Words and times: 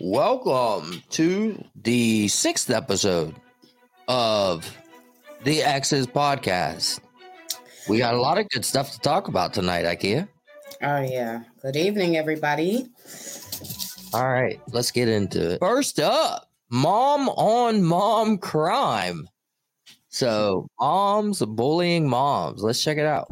Welcome 0.00 1.02
to 1.10 1.64
the 1.74 2.28
sixth 2.28 2.70
episode 2.70 3.34
of 4.06 4.72
the 5.42 5.60
X's 5.60 6.06
podcast. 6.06 7.00
We 7.88 7.98
got 7.98 8.14
a 8.14 8.20
lot 8.20 8.38
of 8.38 8.48
good 8.50 8.64
stuff 8.64 8.92
to 8.92 9.00
talk 9.00 9.26
about 9.26 9.52
tonight, 9.52 9.84
IKEA. 9.86 10.28
Oh, 10.82 11.00
yeah. 11.00 11.42
Good 11.62 11.74
evening, 11.74 12.16
everybody. 12.16 12.86
All 14.14 14.28
right, 14.28 14.60
let's 14.70 14.92
get 14.92 15.08
into 15.08 15.54
it. 15.54 15.58
First 15.58 15.98
up, 15.98 16.48
mom 16.70 17.28
on 17.30 17.82
mom 17.82 18.38
crime. 18.38 19.28
So, 20.10 20.68
moms 20.78 21.40
bullying 21.44 22.08
moms. 22.08 22.62
Let's 22.62 22.82
check 22.82 22.98
it 22.98 23.06
out. 23.06 23.26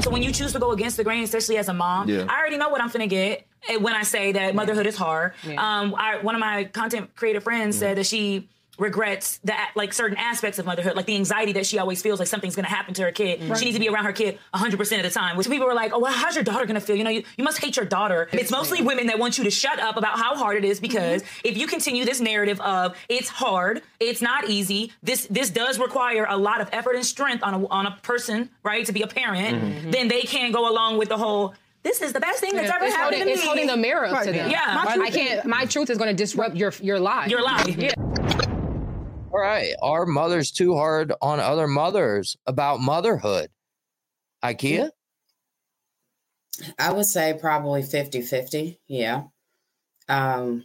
So 0.00 0.10
when 0.10 0.22
you 0.22 0.32
choose 0.32 0.52
to 0.52 0.58
go 0.58 0.72
against 0.72 0.96
the 0.96 1.04
grain, 1.04 1.22
especially 1.24 1.56
as 1.58 1.68
a 1.68 1.74
mom, 1.74 2.08
Yeah. 2.08 2.26
I 2.28 2.38
already 2.40 2.56
know 2.56 2.68
what 2.68 2.80
I'm 2.80 2.90
finna 2.90 3.08
get 3.08 3.46
eh, 3.68 3.76
when 3.76 3.94
I 3.94 4.02
say 4.02 4.32
that 4.32 4.54
motherhood 4.54 4.86
is 4.86 4.96
hard. 4.96 5.32
Um, 5.56 5.94
I, 5.96 6.18
one 6.22 6.34
of 6.34 6.40
my 6.40 6.64
content 6.64 7.14
creator 7.16 7.40
friends 7.40 7.76
said 7.78 7.96
that 7.98 8.06
she 8.06 8.48
regrets 8.78 9.38
that 9.44 9.72
like 9.74 9.92
certain 9.92 10.16
aspects 10.16 10.58
of 10.58 10.66
motherhood, 10.66 10.96
like 10.96 11.06
the 11.06 11.16
anxiety 11.16 11.52
that 11.52 11.66
she 11.66 11.78
always 11.78 12.02
feels 12.02 12.18
like 12.18 12.28
something's 12.28 12.56
gonna 12.56 12.68
happen 12.68 12.94
to 12.94 13.02
her 13.02 13.12
kid. 13.12 13.40
She 13.58 13.64
needs 13.64 13.76
to 13.76 13.80
be 13.80 13.88
around 13.88 14.04
her 14.04 14.12
kid 14.12 14.38
100% 14.54 14.96
of 14.96 15.02
the 15.02 15.10
time. 15.10 15.36
Which 15.36 15.48
people 15.48 15.66
were 15.66 15.74
like, 15.74 15.92
oh, 15.92 15.98
well, 15.98 16.12
how's 16.12 16.34
your 16.34 16.44
daughter 16.44 16.66
gonna 16.66 16.80
feel? 16.80 16.96
You 16.96 17.04
know, 17.04 17.10
you, 17.10 17.24
you 17.36 17.44
must 17.44 17.58
hate 17.58 17.76
your 17.76 17.86
daughter. 17.86 18.28
It's 18.32 18.50
mostly 18.50 18.82
women 18.82 19.06
that 19.08 19.18
want 19.18 19.38
you 19.38 19.44
to 19.44 19.50
shut 19.50 19.78
up 19.80 19.96
about 19.96 20.18
how 20.18 20.36
hard 20.36 20.56
it 20.56 20.64
is 20.64 20.80
because 20.80 21.22
mm-hmm. 21.22 21.48
if 21.48 21.56
you 21.56 21.66
continue 21.66 22.04
this 22.04 22.20
narrative 22.20 22.60
of 22.60 22.96
it's 23.08 23.28
hard, 23.28 23.82
it's 24.00 24.22
not 24.22 24.48
easy, 24.48 24.92
this 25.02 25.26
this 25.30 25.50
does 25.50 25.78
require 25.78 26.26
a 26.28 26.36
lot 26.36 26.60
of 26.60 26.68
effort 26.72 26.96
and 26.96 27.04
strength 27.04 27.42
on 27.42 27.54
a, 27.54 27.66
on 27.68 27.86
a 27.86 27.98
person, 28.02 28.50
right, 28.62 28.84
to 28.86 28.92
be 28.92 29.02
a 29.02 29.06
parent, 29.06 29.56
mm-hmm. 29.56 29.66
Mm-hmm. 29.66 29.90
then 29.90 30.08
they 30.08 30.22
can't 30.22 30.52
go 30.52 30.70
along 30.70 30.98
with 30.98 31.08
the 31.08 31.16
whole, 31.16 31.54
this 31.82 32.02
is 32.02 32.12
the 32.12 32.20
best 32.20 32.40
thing 32.40 32.54
that's 32.54 32.70
ever 32.70 32.84
it's 32.84 32.94
happened 32.94 33.16
holding, 33.16 33.34
to 33.34 33.38
it's 33.38 33.44
holding 33.44 33.66
the 33.68 33.76
mirror 33.76 34.06
up 34.06 34.24
to 34.24 34.32
them. 34.32 34.50
Yeah. 34.50 34.82
My 34.84 35.04
I 35.04 35.10
can't. 35.10 35.46
My 35.46 35.66
truth 35.66 35.88
is 35.88 35.98
going 35.98 36.10
to 36.10 36.16
disrupt 36.16 36.56
your 36.56 36.72
your 36.80 36.98
life. 36.98 37.30
Your 37.30 37.42
life. 37.42 37.76
Yeah. 37.76 37.94
All 39.36 39.42
right, 39.42 39.74
are 39.82 40.06
mothers 40.06 40.50
too 40.50 40.76
hard 40.76 41.12
on 41.20 41.40
other 41.40 41.66
mothers 41.66 42.38
about 42.46 42.80
motherhood? 42.80 43.50
IKEA? 44.42 44.88
I 46.78 46.90
would 46.90 47.04
say 47.04 47.36
probably 47.38 47.82
50 47.82 48.22
50. 48.22 48.80
Yeah. 48.88 49.24
Um, 50.08 50.64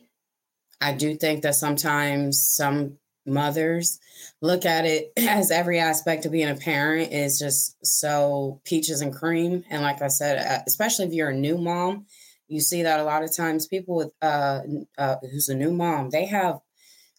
I 0.80 0.94
do 0.94 1.16
think 1.16 1.44
that 1.44 1.55
sometimes 1.55 2.42
some 2.42 2.97
mothers 3.25 3.99
look 4.39 4.66
at 4.66 4.86
it 4.86 5.11
as 5.17 5.52
every 5.52 5.77
aspect 5.77 6.25
of 6.25 6.31
being 6.31 6.47
a 6.47 6.55
parent 6.55 7.11
is 7.11 7.39
just 7.39 7.75
so 7.86 8.61
peaches 8.64 9.02
and 9.02 9.14
cream. 9.14 9.66
And 9.69 9.83
like 9.83 10.02
I 10.02 10.08
said, 10.08 10.38
uh, 10.38 10.64
especially 10.66 11.08
if 11.08 11.14
you're 11.14 11.31
a 11.31 11.36
new 11.36 11.58
mom, 11.58 12.05
you 12.47 12.61
see 12.61 12.83
that 12.83 13.02
a 13.02 13.03
lot 13.03 13.23
of 13.23 13.36
times 13.36 13.67
people 13.67 13.97
with 13.97 14.14
uh, 14.22 14.61
uh 14.97 15.17
who's 15.30 15.49
a 15.49 15.55
new 15.55 15.73
mom, 15.73 16.09
they 16.09 16.27
have 16.27 16.61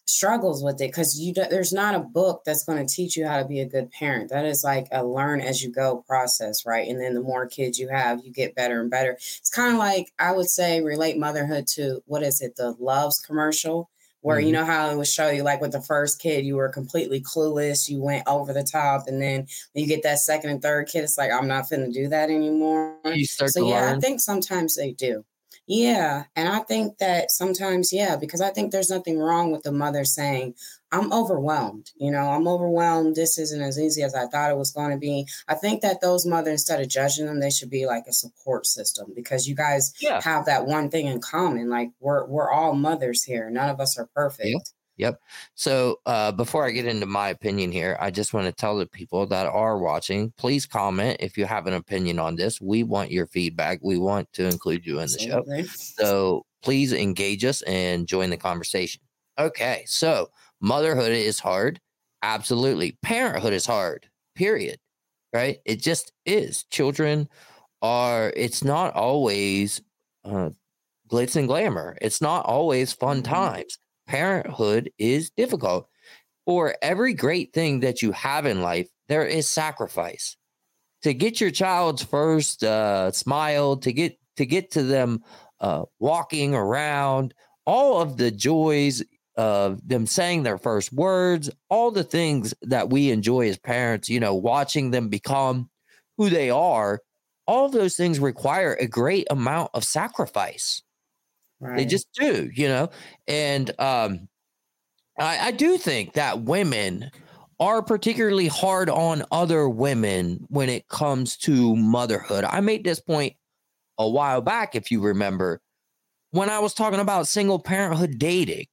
struggles 0.05 0.63
with 0.63 0.75
it 0.81 0.89
because 0.89 1.19
you 1.19 1.33
do, 1.33 1.43
there's 1.49 1.71
not 1.71 1.95
a 1.95 1.99
book 1.99 2.43
that's 2.45 2.63
going 2.65 2.85
to 2.85 2.93
teach 2.93 3.15
you 3.15 3.25
how 3.25 3.37
to 3.41 3.45
be 3.47 3.61
a 3.61 3.65
good 3.65 3.89
parent 3.91 4.29
that 4.29 4.45
is 4.45 4.63
like 4.63 4.87
a 4.91 5.05
learn 5.05 5.39
as 5.39 5.63
you 5.63 5.71
go 5.71 6.03
process 6.07 6.65
right 6.65 6.89
and 6.89 6.99
then 6.99 7.13
the 7.13 7.21
more 7.21 7.47
kids 7.47 7.79
you 7.79 7.87
have 7.87 8.19
you 8.25 8.31
get 8.31 8.53
better 8.55 8.81
and 8.81 8.91
better 8.91 9.11
it's 9.13 9.49
kind 9.49 9.71
of 9.71 9.79
like 9.79 10.11
i 10.19 10.31
would 10.31 10.49
say 10.49 10.81
relate 10.81 11.17
motherhood 11.17 11.65
to 11.67 12.01
what 12.05 12.21
is 12.21 12.41
it 12.41 12.55
the 12.57 12.73
Luvs 12.81 13.25
commercial 13.25 13.89
where 14.21 14.39
you 14.39 14.49
Mhm. 14.49 14.53
know 14.53 14.65
how 14.65 14.89
it 14.89 14.97
would 14.97 15.07
show 15.07 15.29
you 15.29 15.41
like 15.43 15.61
with 15.61 15.71
the 15.71 15.81
first 15.81 16.19
kid 16.21 16.45
you 16.45 16.55
were 16.57 16.69
completely 16.69 17.21
clueless 17.21 17.87
you 17.89 18.01
went 18.01 18.27
over 18.27 18.51
the 18.51 18.63
top 18.63 19.07
and 19.07 19.21
then 19.21 19.47
when 19.71 19.83
you 19.83 19.87
get 19.87 20.03
that 20.03 20.19
second 20.19 20.49
and 20.49 20.61
third 20.61 20.87
kid 20.87 21.03
it's 21.05 21.17
like 21.17 21.31
i'm 21.31 21.47
not 21.47 21.69
finna 21.69 21.91
do 21.93 22.09
that 22.09 22.29
anymore 22.29 22.97
You 23.05 23.25
start 23.25 23.51
so 23.51 23.65
yeah, 23.67 23.85
learn. 23.85 23.97
I 23.97 23.99
think 23.99 24.19
sometimes 24.19 24.75
they 24.75 24.91
do. 24.91 25.23
Yeah, 25.65 26.25
and 26.35 26.49
I 26.49 26.59
think 26.59 26.97
that 26.97 27.31
sometimes 27.31 27.93
yeah, 27.93 28.17
because 28.17 28.41
I 28.41 28.49
think 28.49 28.71
there's 28.71 28.89
nothing 28.89 29.17
wrong 29.17 29.51
with 29.51 29.63
the 29.63 29.71
mother 29.71 30.03
saying, 30.03 30.55
"I'm 30.91 31.13
overwhelmed." 31.13 31.91
You 31.95 32.11
know, 32.11 32.29
I'm 32.31 32.49
overwhelmed. 32.49 33.15
This 33.15 33.37
isn't 33.37 33.61
as 33.61 33.79
easy 33.79 34.03
as 34.03 34.13
I 34.13 34.27
thought 34.27 34.51
it 34.51 34.57
was 34.57 34.71
going 34.71 34.91
to 34.91 34.97
be. 34.97 35.25
I 35.47 35.55
think 35.55 35.81
that 35.81 36.01
those 36.01 36.25
mothers, 36.25 36.51
instead 36.53 36.81
of 36.81 36.89
judging 36.89 37.27
them, 37.27 37.39
they 37.39 37.49
should 37.49 37.69
be 37.69 37.85
like 37.85 38.03
a 38.09 38.13
support 38.13 38.65
system 38.65 39.13
because 39.15 39.47
you 39.47 39.55
guys 39.55 39.93
Yeah. 40.01 40.21
have 40.21 40.45
that 40.47 40.65
one 40.65 40.89
thing 40.89 41.07
in 41.07 41.21
common. 41.21 41.69
Like 41.69 41.91
we're 42.01 42.25
we're 42.25 42.51
all 42.51 42.73
mothers 42.73 43.23
here. 43.23 43.49
None 43.49 43.69
of 43.69 43.79
us 43.79 43.97
are 43.97 44.09
perfect. 44.13 44.73
So, 45.55 45.99
uh, 46.05 46.31
before 46.31 46.65
I 46.65 46.71
get 46.71 46.85
into 46.85 47.05
my 47.05 47.29
opinion 47.29 47.71
here, 47.71 47.97
I 47.99 48.11
just 48.11 48.33
want 48.33 48.45
to 48.47 48.51
tell 48.51 48.77
the 48.77 48.85
people 48.85 49.25
that 49.27 49.47
are 49.47 49.77
watching, 49.79 50.31
please 50.37 50.65
comment 50.65 51.17
if 51.19 51.37
you 51.37 51.45
have 51.45 51.67
an 51.67 51.73
opinion 51.73 52.19
on 52.19 52.35
this. 52.35 52.61
We 52.61 52.83
want 52.83 53.11
your 53.11 53.27
feedback. 53.27 53.79
We 53.81 53.97
want 53.97 54.31
to 54.33 54.45
include 54.47 54.85
you 54.85 54.99
in 54.99 55.07
the 55.07 55.19
show. 55.19 55.43
So, 55.97 56.45
please 56.61 56.93
engage 56.93 57.43
us 57.45 57.61
and 57.63 58.07
join 58.07 58.29
the 58.29 58.37
conversation. 58.37 59.01
Okay. 59.37 59.83
So, 59.87 60.29
motherhood 60.61 61.11
is 61.11 61.39
hard. 61.39 61.79
Absolutely. 62.21 62.97
Parenthood 63.01 63.53
is 63.53 63.65
hard, 63.65 64.07
period. 64.35 64.79
Right? 65.33 65.57
It 65.65 65.81
just 65.81 66.11
is. 66.25 66.63
Children 66.65 67.27
are, 67.81 68.31
it's 68.35 68.63
not 68.63 68.93
always 68.93 69.81
uh, 70.23 70.51
glitz 71.09 71.35
and 71.35 71.47
glamour, 71.47 71.97
it's 72.01 72.21
not 72.21 72.45
always 72.45 72.93
fun 72.93 73.21
Mhm. 73.21 73.25
times 73.25 73.77
parenthood 74.07 74.91
is 74.97 75.31
difficult. 75.31 75.87
For 76.45 76.75
every 76.81 77.13
great 77.13 77.53
thing 77.53 77.81
that 77.81 78.01
you 78.01 78.11
have 78.11 78.45
in 78.45 78.61
life, 78.61 78.89
there 79.07 79.25
is 79.25 79.47
sacrifice. 79.47 80.35
To 81.03 81.13
get 81.13 81.39
your 81.39 81.51
child's 81.51 82.03
first 82.03 82.63
uh, 82.63 83.11
smile, 83.11 83.77
to 83.77 83.93
get 83.93 84.17
to 84.37 84.45
get 84.45 84.71
to 84.71 84.83
them 84.83 85.23
uh, 85.59 85.83
walking 85.99 86.55
around, 86.55 87.33
all 87.65 88.01
of 88.01 88.17
the 88.17 88.31
joys 88.31 89.03
of 89.35 89.85
them 89.87 90.05
saying 90.05 90.43
their 90.43 90.57
first 90.57 90.91
words, 90.93 91.49
all 91.69 91.91
the 91.91 92.03
things 92.03 92.53
that 92.61 92.89
we 92.89 93.11
enjoy 93.11 93.47
as 93.47 93.57
parents, 93.57 94.09
you 94.09 94.19
know, 94.19 94.35
watching 94.35 94.91
them 94.91 95.09
become 95.09 95.69
who 96.17 96.29
they 96.29 96.49
are, 96.49 96.99
all 97.47 97.69
those 97.69 97.95
things 97.95 98.19
require 98.19 98.75
a 98.75 98.87
great 98.87 99.27
amount 99.29 99.71
of 99.73 99.83
sacrifice. 99.83 100.83
Right. 101.63 101.77
They 101.77 101.85
just 101.85 102.11
do, 102.13 102.49
you 102.53 102.67
know. 102.67 102.89
And 103.27 103.71
um, 103.79 104.27
I, 105.17 105.47
I 105.47 105.51
do 105.51 105.77
think 105.77 106.13
that 106.13 106.41
women 106.41 107.09
are 107.59 107.81
particularly 107.81 108.47
hard 108.47 108.89
on 108.89 109.23
other 109.31 109.69
women 109.69 110.45
when 110.49 110.69
it 110.69 110.87
comes 110.89 111.37
to 111.37 111.75
motherhood. 111.75 112.43
I 112.43 112.59
made 112.59 112.83
this 112.83 112.99
point 112.99 113.35
a 113.97 114.09
while 114.09 114.41
back, 114.41 114.75
if 114.75 114.91
you 114.91 115.01
remember, 115.01 115.61
when 116.31 116.49
I 116.49 116.59
was 116.59 116.73
talking 116.73 116.99
about 116.99 117.27
single 117.27 117.59
parenthood 117.59 118.17
dating 118.17 118.65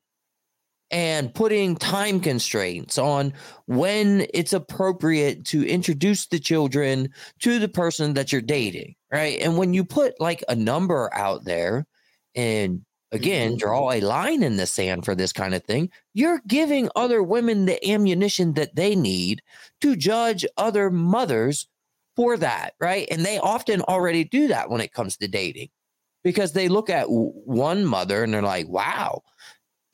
and 0.90 1.32
putting 1.32 1.76
time 1.76 2.20
constraints 2.20 2.98
on 2.98 3.32
when 3.66 4.26
it's 4.34 4.52
appropriate 4.52 5.44
to 5.44 5.64
introduce 5.64 6.26
the 6.26 6.40
children 6.40 7.10
to 7.40 7.60
the 7.60 7.68
person 7.68 8.14
that 8.14 8.32
you're 8.32 8.40
dating, 8.40 8.96
right? 9.12 9.38
And 9.40 9.56
when 9.56 9.72
you 9.72 9.84
put 9.84 10.20
like 10.20 10.42
a 10.48 10.56
number 10.56 11.10
out 11.14 11.44
there 11.44 11.86
and 12.34 12.84
again 13.12 13.52
Mhm. 13.52 13.58
draw 13.58 13.92
a 13.92 14.00
line 14.00 14.42
in 14.42 14.56
the 14.56 14.66
sand 14.66 15.04
for 15.04 15.14
this 15.14 15.32
kind 15.32 15.54
of 15.54 15.64
thing, 15.64 15.90
you're 16.14 16.40
giving 16.46 16.88
other 16.96 17.22
women 17.22 17.66
the 17.66 17.90
ammunition 17.90 18.54
that 18.54 18.76
they 18.76 18.94
need 18.94 19.42
to 19.80 19.96
judge 19.96 20.44
other 20.56 20.90
mothers 20.90 21.68
for 22.16 22.36
that, 22.36 22.74
right? 22.80 23.06
And 23.10 23.24
they 23.24 23.38
often 23.38 23.82
already 23.82 24.24
do 24.24 24.48
that 24.48 24.70
when 24.70 24.80
it 24.80 24.92
comes 24.92 25.16
to 25.18 25.28
dating 25.28 25.68
because 26.24 26.52
they 26.52 26.68
look 26.68 26.90
at 26.90 27.06
one 27.08 27.84
mother 27.84 28.22
and 28.24 28.34
they're 28.34 28.42
like, 28.42 28.68
wow, 28.68 29.22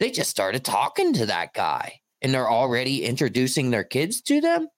they 0.00 0.10
just 0.10 0.30
started 0.30 0.64
talking 0.64 1.12
to 1.14 1.26
that 1.26 1.54
guy 1.54 2.00
and 2.22 2.34
they're 2.34 2.50
already 2.50 3.04
introducing 3.04 3.70
their 3.70 3.84
kids 3.84 4.20
to 4.22 4.40
them. 4.40 4.68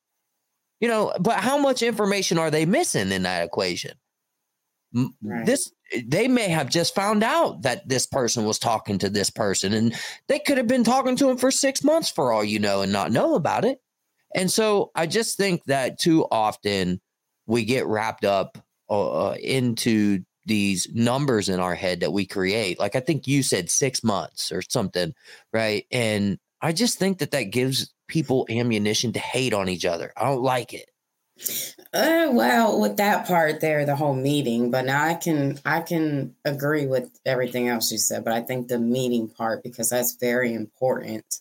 You 0.80 0.88
know, 0.88 1.12
but 1.20 1.40
how 1.40 1.58
much 1.58 1.82
information 1.82 2.38
are 2.38 2.50
they 2.50 2.66
missing 2.66 3.10
in 3.12 3.22
that 3.24 3.44
equation? 3.44 3.92
Right. 4.92 5.44
This 5.44 5.72
they 6.06 6.28
may 6.28 6.48
have 6.48 6.68
just 6.68 6.94
found 6.94 7.22
out 7.22 7.62
that 7.62 7.88
this 7.88 8.06
person 8.06 8.44
was 8.44 8.58
talking 8.58 8.98
to 8.98 9.08
this 9.08 9.30
person 9.30 9.72
and 9.72 9.94
they 10.28 10.38
could 10.38 10.58
have 10.58 10.66
been 10.66 10.84
talking 10.84 11.16
to 11.16 11.30
him 11.30 11.38
for 11.38 11.50
6 11.50 11.84
months 11.84 12.10
for 12.10 12.32
all 12.32 12.44
you 12.44 12.58
know 12.58 12.82
and 12.82 12.92
not 12.92 13.10
know 13.10 13.34
about 13.34 13.64
it. 13.64 13.80
And 14.34 14.50
so 14.50 14.90
I 14.94 15.06
just 15.06 15.36
think 15.36 15.64
that 15.64 15.98
too 15.98 16.26
often 16.30 17.00
we 17.46 17.64
get 17.64 17.86
wrapped 17.86 18.24
up 18.24 18.58
uh, 18.90 19.34
into 19.42 20.20
these 20.44 20.86
numbers 20.92 21.48
in 21.48 21.60
our 21.60 21.74
head 21.74 22.00
that 22.00 22.12
we 22.12 22.26
create. 22.26 22.78
Like 22.78 22.96
I 22.96 23.00
think 23.00 23.26
you 23.26 23.42
said 23.42 23.70
6 23.70 24.04
months 24.04 24.52
or 24.52 24.62
something, 24.62 25.14
right? 25.52 25.86
And 25.90 26.38
I 26.60 26.72
just 26.72 26.98
think 26.98 27.18
that 27.18 27.30
that 27.32 27.44
gives 27.44 27.92
people 28.08 28.46
ammunition 28.50 29.12
to 29.12 29.18
hate 29.18 29.52
on 29.52 29.68
each 29.68 29.84
other. 29.84 30.12
I 30.16 30.24
don't 30.24 30.42
like 30.42 30.72
it. 30.72 30.90
Uh, 31.92 32.28
well, 32.32 32.80
with 32.80 32.96
that 32.96 33.26
part 33.26 33.60
there, 33.60 33.86
the 33.86 33.96
whole 33.96 34.14
meeting, 34.14 34.70
but 34.70 34.84
now 34.84 35.04
I 35.04 35.14
can 35.14 35.58
I 35.64 35.80
can 35.80 36.34
agree 36.44 36.86
with 36.86 37.10
everything 37.24 37.68
else 37.68 37.90
you 37.90 37.98
said, 37.98 38.24
but 38.24 38.32
I 38.32 38.42
think 38.42 38.68
the 38.68 38.78
meeting 38.78 39.28
part 39.28 39.62
because 39.62 39.90
that's 39.90 40.16
very 40.16 40.52
important 40.54 41.40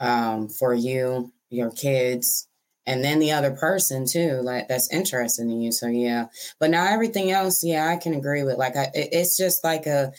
um, 0.00 0.48
for 0.48 0.74
you, 0.74 1.32
your 1.50 1.70
kids, 1.70 2.48
and 2.88 3.04
then 3.04 3.18
the 3.18 3.32
other 3.32 3.50
person 3.50 4.06
too 4.06 4.40
like 4.42 4.66
that's 4.66 4.92
interested 4.92 5.42
in 5.42 5.60
you 5.60 5.70
so 5.70 5.86
yeah. 5.86 6.26
But 6.58 6.70
now 6.70 6.86
everything 6.86 7.30
else 7.30 7.62
yeah 7.62 7.86
i 7.86 7.96
can 7.96 8.14
agree 8.14 8.42
with 8.42 8.56
like 8.56 8.76
I, 8.76 8.84
it, 8.94 9.10
it's 9.12 9.36
just 9.36 9.62
like 9.62 9.86
a 9.86 10.12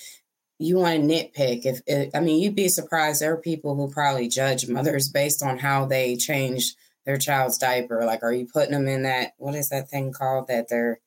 you 0.60 0.78
want 0.78 1.02
to 1.02 1.08
nitpick 1.08 1.66
if 1.66 1.82
it, 1.88 2.12
i 2.14 2.20
mean 2.20 2.42
you'd 2.42 2.56
be 2.56 2.70
surprised 2.70 3.22
there 3.22 3.34
are 3.34 3.38
people 3.38 3.76
who 3.76 3.90
probably 3.92 4.28
judge 4.28 4.68
mothers 4.70 5.10
based 5.10 5.44
on 5.44 5.58
how 5.58 5.86
they 5.86 6.16
change 6.16 6.76
their 7.10 7.18
child's 7.18 7.58
diaper 7.58 8.06
like 8.06 8.22
are 8.22 8.32
you 8.32 8.46
putting 8.46 8.72
them 8.72 8.88
in 8.88 9.02
that 9.02 9.32
what 9.38 9.56
is 9.56 9.70
that 9.70 9.90
thing 9.90 10.14
called 10.14 10.48
that 10.48 10.70
they're 10.70 11.00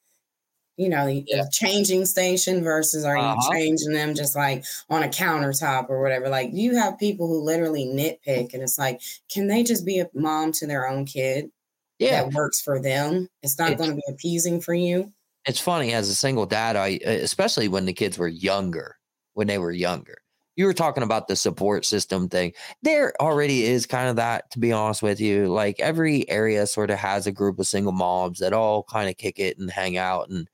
you 0.76 0.88
know, 0.88 1.06
the, 1.06 1.25
yeah. 1.26 1.44
changing 1.52 2.06
station 2.06 2.64
versus 2.64 3.04
are 3.04 3.16
uh-huh. 3.16 3.37
you 3.37 3.56
changing 3.56 3.93
them 3.93 4.14
just 4.14 4.34
like 4.34 4.64
on 4.88 5.02
a 5.02 5.08
countertop 5.08 5.90
or 5.90 6.00
whatever? 6.00 6.28
Like 6.28 6.50
you 6.52 6.76
have 6.76 6.99
people 6.99 7.28
who 7.28 7.44
literally 7.44 7.84
nitpick 7.84 8.54
and 8.54 8.62
it's 8.62 8.78
like, 8.78 9.02
can 9.31 9.49
they 9.49 9.62
just 9.62 9.84
be 9.84 10.00
a 10.00 10.08
mom 10.14 10.52
to 10.52 10.66
their 10.66 10.88
own 10.88 11.04
kid? 11.04 11.50
Yeah. 11.99 12.22
That 12.22 12.32
works 12.32 12.60
for 12.60 12.81
them. 12.81 13.28
It's 13.43 13.58
not 13.58 13.76
going 13.76 13.90
to 13.90 13.96
be 13.96 14.02
appeasing 14.08 14.60
for 14.60 14.75
you. 14.75 15.12
It's 15.46 15.60
funny 15.60 15.93
as 15.93 16.08
a 16.08 16.14
single 16.14 16.46
dad, 16.46 16.76
I 16.76 17.00
especially 17.05 17.69
when 17.69 17.84
the 17.84 17.93
kids 17.93 18.16
were 18.16 18.28
younger, 18.28 18.96
when 19.34 19.48
they 19.48 19.58
were 19.58 19.72
younger. 19.72 20.21
You 20.56 20.66
were 20.66 20.75
talking 20.75 21.02
about 21.02 21.28
the 21.28 21.37
support 21.37 21.84
system 21.84 22.28
thing. 22.28 22.52
There 22.82 23.14
already 23.20 23.64
is 23.64 23.87
kind 23.87 24.08
of 24.08 24.16
that, 24.16 24.50
to 24.50 24.58
be 24.58 24.72
honest 24.72 25.02
with 25.02 25.20
you. 25.20 25.49
Like 25.49 25.81
every 25.81 26.28
area 26.28 26.66
sort 26.66 26.90
of 26.90 26.99
has 26.99 27.26
a 27.26 27.32
group 27.32 27.58
of 27.58 27.66
single 27.66 27.93
moms 27.93 28.40
that 28.40 28.52
all 28.52 28.82
kind 28.82 29.08
of 29.08 29.16
kick 29.16 29.38
it 29.38 29.58
and 29.58 29.70
hang 29.70 29.96
out, 29.96 30.28
and 30.28 30.49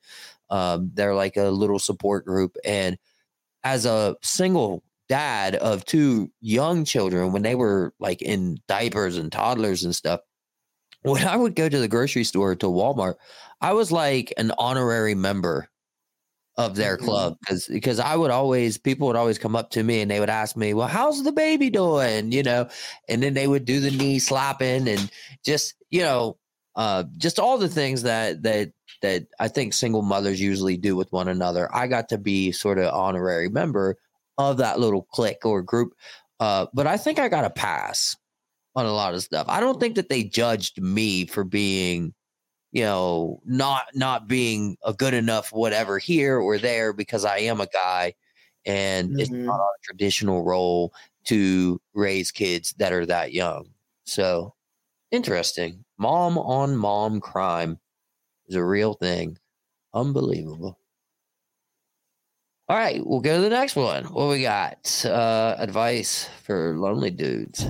um, 0.50 0.90
they're 0.94 1.14
like 1.14 1.36
a 1.36 1.50
little 1.50 1.78
support 1.78 2.24
group. 2.24 2.56
And 2.64 2.96
as 3.64 3.86
a 3.86 4.16
single 4.22 4.84
dad 5.08 5.56
of 5.56 5.84
two 5.84 6.30
young 6.40 6.84
children, 6.84 7.32
when 7.32 7.42
they 7.42 7.54
were 7.54 7.92
like 7.98 8.22
in 8.22 8.58
diapers 8.68 9.16
and 9.16 9.32
toddlers 9.32 9.84
and 9.84 9.94
stuff, 9.94 10.20
when 11.02 11.26
I 11.26 11.36
would 11.36 11.54
go 11.54 11.68
to 11.68 11.78
the 11.78 11.88
grocery 11.88 12.24
store 12.24 12.54
to 12.56 12.66
Walmart, 12.66 13.14
I 13.60 13.72
was 13.72 13.90
like 13.90 14.32
an 14.36 14.52
honorary 14.58 15.14
member 15.14 15.68
of 16.58 16.74
their 16.74 16.96
mm-hmm. 16.96 17.06
club 17.06 17.36
because 17.40 17.66
because 17.68 18.00
I 18.00 18.16
would 18.16 18.32
always 18.32 18.76
people 18.76 19.06
would 19.06 19.16
always 19.16 19.38
come 19.38 19.56
up 19.56 19.70
to 19.70 19.82
me 19.82 20.02
and 20.02 20.10
they 20.10 20.20
would 20.20 20.28
ask 20.28 20.56
me, 20.56 20.74
"Well, 20.74 20.88
how's 20.88 21.22
the 21.22 21.32
baby 21.32 21.70
doing?" 21.70 22.32
You 22.32 22.42
know, 22.42 22.68
and 23.08 23.22
then 23.22 23.32
they 23.32 23.46
would 23.46 23.64
do 23.64 23.80
the 23.80 23.92
knee 23.92 24.18
slapping 24.18 24.88
and 24.88 25.10
just 25.44 25.74
you 25.90 26.02
know, 26.02 26.36
uh, 26.74 27.04
just 27.16 27.38
all 27.38 27.56
the 27.56 27.68
things 27.68 28.02
that 28.02 28.42
that 28.42 28.72
that 29.02 29.28
I 29.38 29.46
think 29.48 29.72
single 29.72 30.02
mothers 30.02 30.40
usually 30.40 30.76
do 30.76 30.96
with 30.96 31.10
one 31.12 31.28
another. 31.28 31.74
I 31.74 31.86
got 31.86 32.08
to 32.10 32.18
be 32.18 32.50
sort 32.50 32.78
of 32.78 32.92
honorary 32.92 33.48
member 33.48 33.96
of 34.36 34.58
that 34.58 34.80
little 34.80 35.02
clique 35.02 35.46
or 35.46 35.62
group, 35.62 35.94
uh, 36.40 36.66
but 36.74 36.88
I 36.88 36.96
think 36.96 37.20
I 37.20 37.28
got 37.28 37.44
a 37.44 37.50
pass 37.50 38.16
on 38.74 38.84
a 38.84 38.92
lot 38.92 39.14
of 39.14 39.22
stuff. 39.22 39.46
I 39.48 39.60
don't 39.60 39.78
think 39.78 39.94
that 39.94 40.08
they 40.08 40.24
judged 40.24 40.82
me 40.82 41.26
for 41.26 41.44
being 41.44 42.14
you 42.72 42.82
know, 42.82 43.40
not 43.44 43.84
not 43.94 44.28
being 44.28 44.76
a 44.84 44.92
good 44.92 45.14
enough 45.14 45.52
whatever 45.52 45.98
here 45.98 46.38
or 46.38 46.58
there 46.58 46.92
because 46.92 47.24
I 47.24 47.38
am 47.38 47.60
a 47.60 47.66
guy 47.66 48.14
and 48.66 49.10
mm-hmm. 49.10 49.20
it's 49.20 49.30
not 49.30 49.58
a 49.58 49.82
traditional 49.82 50.44
role 50.44 50.92
to 51.24 51.80
raise 51.94 52.30
kids 52.30 52.74
that 52.78 52.92
are 52.92 53.06
that 53.06 53.32
young. 53.32 53.70
So 54.04 54.54
interesting. 55.10 55.84
Mom 55.98 56.38
on 56.38 56.76
mom 56.76 57.20
crime 57.20 57.78
is 58.46 58.54
a 58.54 58.64
real 58.64 58.94
thing. 58.94 59.38
Unbelievable. 59.94 60.78
All 62.68 62.76
right, 62.76 63.00
we'll 63.04 63.20
go 63.20 63.36
to 63.36 63.42
the 63.42 63.48
next 63.48 63.76
one. 63.76 64.04
What 64.04 64.28
we 64.28 64.42
got? 64.42 65.04
Uh, 65.04 65.56
advice 65.58 66.28
for 66.44 66.76
lonely 66.76 67.10
dudes. 67.10 67.64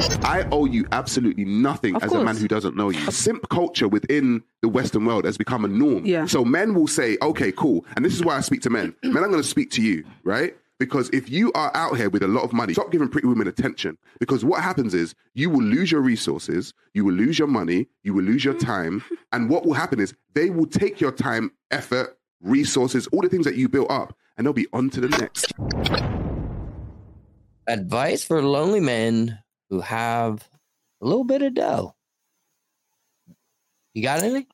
I 0.00 0.46
owe 0.50 0.64
you 0.64 0.86
absolutely 0.92 1.44
nothing 1.44 1.96
of 1.96 2.02
as 2.02 2.10
course. 2.10 2.22
a 2.22 2.24
man 2.24 2.36
who 2.36 2.48
doesn't 2.48 2.76
know 2.76 2.90
you. 2.90 3.10
Simp 3.10 3.48
culture 3.48 3.88
within 3.88 4.42
the 4.62 4.68
Western 4.68 5.04
world 5.04 5.24
has 5.24 5.36
become 5.36 5.64
a 5.64 5.68
norm. 5.68 6.06
Yeah. 6.06 6.26
So 6.26 6.44
men 6.44 6.74
will 6.74 6.86
say, 6.86 7.18
okay, 7.20 7.52
cool. 7.52 7.84
And 7.96 8.04
this 8.04 8.14
is 8.14 8.24
why 8.24 8.36
I 8.36 8.40
speak 8.40 8.62
to 8.62 8.70
men. 8.70 8.94
Men, 9.02 9.24
I'm 9.24 9.30
going 9.30 9.42
to 9.42 9.48
speak 9.48 9.70
to 9.72 9.82
you, 9.82 10.04
right? 10.24 10.56
Because 10.78 11.10
if 11.12 11.28
you 11.28 11.52
are 11.52 11.70
out 11.74 11.96
here 11.98 12.08
with 12.08 12.22
a 12.22 12.28
lot 12.28 12.42
of 12.42 12.54
money, 12.54 12.72
stop 12.72 12.90
giving 12.90 13.08
pretty 13.08 13.26
women 13.26 13.46
attention. 13.46 13.98
Because 14.18 14.44
what 14.44 14.62
happens 14.62 14.94
is 14.94 15.14
you 15.34 15.50
will 15.50 15.62
lose 15.62 15.92
your 15.92 16.00
resources, 16.00 16.72
you 16.94 17.04
will 17.04 17.12
lose 17.12 17.38
your 17.38 17.48
money, 17.48 17.88
you 18.02 18.14
will 18.14 18.24
lose 18.24 18.44
your 18.44 18.54
mm. 18.54 18.60
time. 18.60 19.04
And 19.32 19.50
what 19.50 19.66
will 19.66 19.74
happen 19.74 20.00
is 20.00 20.14
they 20.34 20.48
will 20.48 20.66
take 20.66 21.00
your 21.00 21.12
time, 21.12 21.52
effort, 21.70 22.16
resources, 22.40 23.06
all 23.08 23.20
the 23.20 23.28
things 23.28 23.44
that 23.44 23.56
you 23.56 23.68
built 23.68 23.90
up, 23.90 24.16
and 24.38 24.46
they'll 24.46 24.54
be 24.54 24.68
on 24.72 24.88
to 24.90 25.00
the 25.00 25.08
next. 25.10 25.52
Advice 27.66 28.24
for 28.24 28.42
lonely 28.42 28.80
men 28.80 29.38
who 29.70 29.80
have 29.80 30.46
a 31.00 31.06
little 31.06 31.24
bit 31.24 31.42
of 31.42 31.54
dough. 31.54 31.94
You 33.94 34.02
got 34.02 34.22
anything? 34.22 34.46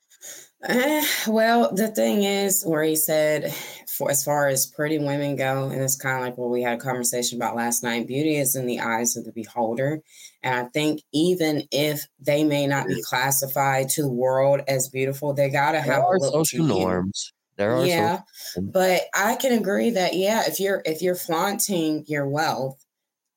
Uh, 0.66 1.02
well, 1.28 1.74
the 1.74 1.88
thing 1.88 2.22
is, 2.22 2.64
where 2.64 2.82
he 2.82 2.96
said, 2.96 3.52
for 3.86 4.10
as 4.10 4.24
far 4.24 4.48
as 4.48 4.66
pretty 4.66 4.98
women 4.98 5.36
go, 5.36 5.68
and 5.68 5.80
it's 5.82 5.96
kind 5.96 6.16
of 6.16 6.22
like 6.22 6.38
what 6.38 6.50
we 6.50 6.62
had 6.62 6.78
a 6.78 6.80
conversation 6.80 7.38
about 7.38 7.56
last 7.56 7.82
night. 7.82 8.06
Beauty 8.06 8.36
is 8.36 8.56
in 8.56 8.66
the 8.66 8.80
eyes 8.80 9.16
of 9.16 9.24
the 9.24 9.32
beholder, 9.32 10.00
and 10.42 10.66
I 10.66 10.68
think 10.70 11.02
even 11.12 11.62
if 11.70 12.06
they 12.18 12.42
may 12.42 12.66
not 12.66 12.88
be 12.88 13.02
classified 13.02 13.90
to 13.90 14.02
the 14.02 14.12
world 14.12 14.62
as 14.66 14.88
beautiful, 14.88 15.34
they 15.34 15.50
gotta 15.50 15.80
have 15.80 16.02
there 16.02 16.04
are 16.04 16.18
social 16.20 16.64
norms. 16.64 17.32
There 17.56 17.74
are 17.74 17.86
yeah, 17.86 18.22
social- 18.34 18.70
but 18.72 19.02
I 19.14 19.36
can 19.36 19.58
agree 19.58 19.90
that 19.90 20.14
yeah, 20.14 20.44
if 20.46 20.58
you're 20.58 20.82
if 20.84 21.02
you're 21.02 21.14
flaunting 21.14 22.04
your 22.06 22.26
wealth 22.28 22.85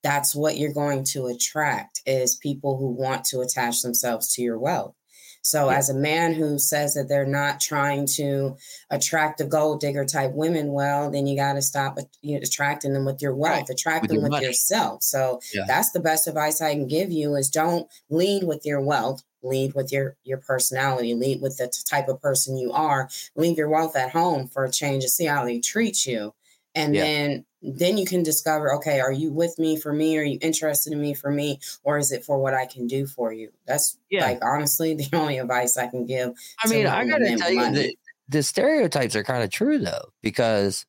that's 0.04 0.36
what 0.36 0.58
you're 0.58 0.74
going 0.74 1.04
to 1.04 1.28
attract 1.28 2.02
is 2.06 2.36
people 2.36 2.78
who 2.78 2.90
want 2.90 3.26
to 3.26 3.42
attach 3.42 3.82
themselves 3.82 4.34
to 4.34 4.42
your 4.42 4.60
wealth. 4.60 4.96
So, 5.42 5.70
yeah. 5.70 5.78
as 5.78 5.90
a 5.90 5.94
man 5.94 6.34
who 6.34 6.60
says 6.60 6.94
that 6.96 7.08
they're 7.08 7.26
not 7.26 7.60
trying 7.60 8.08
to 8.16 8.58
attract 8.90 9.38
the 9.38 9.46
gold 9.46 9.80
digger 9.80 10.06
type 10.06 10.32
women, 10.34 10.74
well, 10.74 11.10
then 11.10 11.28
you 11.28 11.36
got 11.38 11.54
to 11.54 11.62
stop 11.62 11.98
you 12.22 12.36
know, 12.36 12.42
attracting 12.44 12.94
them 12.94 13.06
with 13.06 13.22
your 13.22 13.34
wealth, 13.34 13.60
right. 13.60 13.70
attract 13.70 14.04
with 14.04 14.12
them 14.12 14.22
your 14.22 14.30
with 14.30 14.42
yourself. 14.42 15.02
So, 15.02 15.40
yeah. 15.54 15.64
that's 15.66 15.92
the 15.92 16.02
best 16.02 16.28
advice 16.28 16.62
I 16.62 16.74
can 16.74 16.88
give 16.88 17.12
you: 17.12 17.36
is 17.36 17.50
don't 17.50 17.88
lead 18.10 18.44
with 18.44 18.66
your 18.66 18.82
wealth, 18.82 19.24
lead 19.42 19.74
with 19.76 19.92
your 19.92 20.18
your 20.24 20.40
personality, 20.40 21.14
lead 21.14 21.42
with 21.42 21.58
the 21.58 21.72
type 21.86 22.10
of 22.10 22.22
person 22.22 22.58
you 22.58 22.74
are. 22.74 23.10
Leave 23.36 23.58
your 23.58 23.70
wealth 23.70 23.96
at 23.96 24.12
home 24.12 24.48
for 24.48 24.66
a 24.66 24.72
change 24.72 25.04
and 25.04 25.12
see 25.12 25.26
how 25.26 25.46
they 25.46 25.60
treat 25.60 26.06
you, 26.06 26.34
and 26.76 26.94
yeah. 26.94 27.02
then 27.02 27.46
then 27.62 27.98
you 27.98 28.06
can 28.06 28.24
discover 28.24 28.74
okay 28.74 29.00
are 29.00 29.12
you 29.12 29.32
with 29.32 29.58
me 29.60 29.78
for 29.78 29.94
me? 29.94 30.18
Are 30.18 30.24
you 30.24 30.40
interested 30.42 30.94
in 30.94 31.02
me 31.02 31.14
for 31.14 31.32
me? 31.32 31.60
Or 31.84 31.98
is 31.98 32.12
it 32.12 32.24
for 32.24 32.40
what 32.40 32.54
i 32.54 32.66
can 32.66 32.88
do 32.88 33.06
for 33.06 33.34
you? 33.34 33.52
That's 33.66 33.98
yeah. 34.10 34.26
like 34.26 34.44
honestly 34.44 34.94
the 34.96 35.10
only 35.14 35.38
advice 35.38 35.78
i 35.78 35.88
can 35.88 36.06
give 36.06 36.34
i 36.64 36.68
mean 36.68 36.88
i 36.88 37.06
gotta 37.06 37.36
tell 37.38 37.52
you 37.52 37.72
the, 37.72 37.96
the 38.28 38.44
stereotypes 38.44 39.16
are 39.16 39.24
kind 39.24 39.44
of 39.44 39.50
true 39.50 39.80
though 39.80 40.10
because 40.22 40.86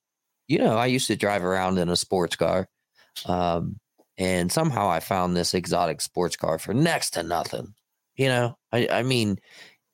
you 0.49 0.58
know 0.58 0.76
i 0.76 0.87
used 0.87 1.06
to 1.09 1.16
drive 1.16 1.44
around 1.44 1.78
in 1.78 1.88
a 1.88 1.97
sports 1.97 2.37
car 2.37 2.68
um, 3.26 3.78
and 4.18 4.50
somehow 4.50 4.88
i 4.88 5.00
found 5.00 5.37
this 5.37 5.54
exotic 5.54 6.00
sports 6.00 6.37
car 6.37 6.59
for 6.59 6.73
next 6.73 7.11
to 7.11 7.23
nothing 7.23 7.75
you 8.21 8.28
know? 8.28 8.59
I, 8.71 8.87
I 8.90 9.02
mean 9.02 9.38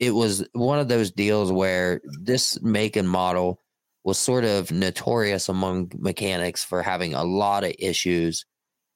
it 0.00 0.10
was 0.10 0.46
one 0.52 0.78
of 0.78 0.88
those 0.88 1.10
deals 1.10 1.52
where 1.52 2.00
this 2.20 2.60
make 2.60 2.96
and 2.96 3.08
model 3.08 3.60
was 4.06 4.20
sort 4.20 4.44
of 4.44 4.70
notorious 4.70 5.48
among 5.48 5.90
mechanics 5.98 6.62
for 6.62 6.80
having 6.80 7.12
a 7.12 7.24
lot 7.24 7.64
of 7.64 7.74
issues. 7.76 8.46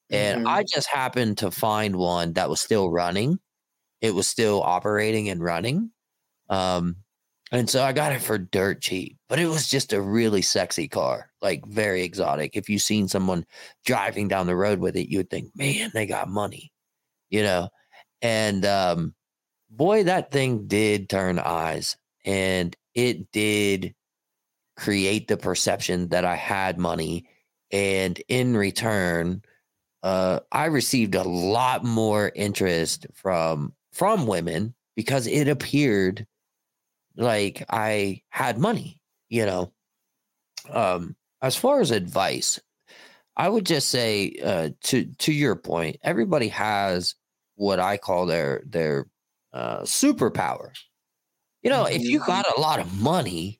And 0.08 0.38
mm-hmm. 0.38 0.48
I 0.48 0.62
just 0.62 0.86
happened 0.86 1.38
to 1.38 1.50
find 1.50 1.96
one 1.96 2.34
that 2.34 2.48
was 2.48 2.60
still 2.60 2.92
running. 2.92 3.40
It 4.00 4.14
was 4.14 4.28
still 4.28 4.62
operating 4.62 5.28
and 5.28 5.42
running. 5.42 5.90
Um, 6.48 6.94
and 7.50 7.68
so 7.68 7.82
I 7.82 7.92
got 7.92 8.12
it 8.12 8.22
for 8.22 8.38
dirt 8.38 8.82
cheap, 8.82 9.18
but 9.28 9.40
it 9.40 9.48
was 9.48 9.68
just 9.68 9.92
a 9.92 10.00
really 10.00 10.42
sexy 10.42 10.86
car, 10.86 11.28
like 11.42 11.66
very 11.66 12.04
exotic. 12.04 12.52
If 12.54 12.68
you've 12.68 12.80
seen 12.80 13.08
someone 13.08 13.44
driving 13.84 14.28
down 14.28 14.46
the 14.46 14.54
road 14.54 14.78
with 14.78 14.94
it, 14.94 15.10
you 15.10 15.18
would 15.18 15.30
think, 15.30 15.50
man, 15.56 15.90
they 15.92 16.06
got 16.06 16.28
money, 16.28 16.70
you 17.30 17.42
know? 17.42 17.68
And 18.22 18.64
um, 18.64 19.16
boy, 19.70 20.04
that 20.04 20.30
thing 20.30 20.68
did 20.68 21.08
turn 21.08 21.40
eyes 21.40 21.96
and 22.24 22.76
it 22.94 23.32
did 23.32 23.92
create 24.80 25.28
the 25.28 25.36
perception 25.36 26.08
that 26.08 26.24
I 26.24 26.34
had 26.36 26.78
money. 26.78 27.26
And 27.70 28.20
in 28.28 28.56
return, 28.56 29.42
uh, 30.02 30.40
I 30.50 30.66
received 30.66 31.14
a 31.14 31.22
lot 31.22 31.84
more 31.84 32.32
interest 32.34 33.06
from 33.12 33.74
from 33.92 34.26
women 34.26 34.74
because 34.96 35.26
it 35.26 35.48
appeared 35.48 36.26
like 37.16 37.62
I 37.68 38.22
had 38.30 38.58
money, 38.58 39.00
you 39.28 39.44
know. 39.44 39.72
Um, 40.70 41.14
as 41.42 41.56
far 41.56 41.80
as 41.80 41.90
advice, 41.90 42.58
I 43.36 43.50
would 43.50 43.66
just 43.66 43.88
say 43.88 44.34
uh, 44.42 44.70
to 44.84 45.04
to 45.04 45.32
your 45.32 45.56
point, 45.56 45.98
everybody 46.02 46.48
has 46.48 47.14
what 47.56 47.78
I 47.78 47.98
call 47.98 48.24
their 48.24 48.62
their 48.64 49.06
uh, 49.52 49.82
superpower. 49.82 50.70
You 51.62 51.68
know, 51.68 51.84
if 51.84 52.00
you 52.00 52.20
mm-hmm. 52.20 52.26
got 52.26 52.56
a 52.56 52.60
lot 52.60 52.80
of 52.80 52.98
money, 52.98 53.59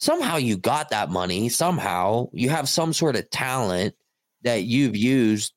somehow 0.00 0.36
you 0.36 0.56
got 0.56 0.90
that 0.90 1.10
money. 1.10 1.48
Somehow 1.48 2.28
you 2.32 2.48
have 2.48 2.68
some 2.68 2.92
sort 2.92 3.16
of 3.16 3.28
talent 3.30 3.94
that 4.42 4.64
you've 4.64 4.96
used 4.96 5.54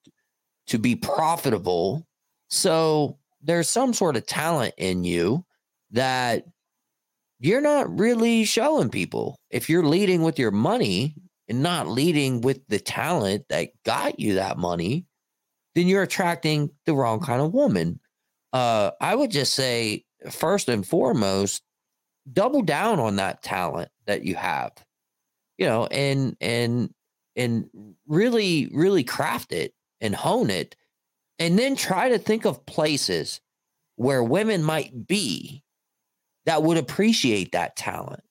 to 0.68 0.78
be 0.78 0.96
profitable. 0.96 2.06
So 2.50 3.18
there's 3.42 3.70
some 3.70 3.94
sort 3.94 4.16
of 4.16 4.26
talent 4.26 4.74
in 4.78 5.04
you 5.04 5.46
that 5.92 6.46
you're 7.40 7.62
not 7.62 8.00
really 8.00 8.44
showing 8.44 8.90
people. 8.90 9.40
If 9.50 9.70
you're 9.70 9.86
leading 9.86 10.22
with 10.22 10.38
your 10.38 10.52
money 10.52 11.16
and 11.48 11.64
not 11.64 11.88
leading 11.88 12.42
with 12.42 12.66
the 12.68 12.80
talent 12.80 13.46
that 13.50 13.70
got 13.86 14.20
you 14.20 14.36
that 14.36 14.58
money, 14.58 15.06
then 15.76 15.88
you're 15.88 16.04
attracting 16.04 16.70
the 16.86 16.94
wrong 16.94 17.20
kind 17.20 17.42
of 17.42 17.54
woman. 17.54 18.00
Uh, 18.52 18.92
I 19.02 19.16
would 19.16 19.32
just 19.32 19.56
say, 19.56 20.06
first 20.30 20.70
and 20.70 20.86
foremost, 20.86 21.64
double 22.32 22.62
down 22.62 23.00
on 23.00 23.18
that 23.18 23.42
talent 23.42 23.90
that 24.06 24.24
you 24.24 24.36
have, 24.36 24.72
you 25.58 25.66
know, 25.66 25.86
and 25.88 26.36
and 26.42 26.94
and 27.36 27.70
really, 28.08 28.70
really 28.74 29.04
craft 29.04 29.52
it 29.52 29.74
and 30.02 30.16
hone 30.16 30.50
it, 30.50 30.76
and 31.40 31.58
then 31.58 31.76
try 31.76 32.10
to 32.10 32.18
think 32.18 32.46
of 32.46 32.66
places 32.66 33.42
where 33.96 34.24
women 34.24 34.64
might 34.64 35.08
be 35.08 35.64
that 36.46 36.64
would 36.64 36.78
appreciate 36.78 37.52
that 37.52 37.76
talent. 37.76 38.24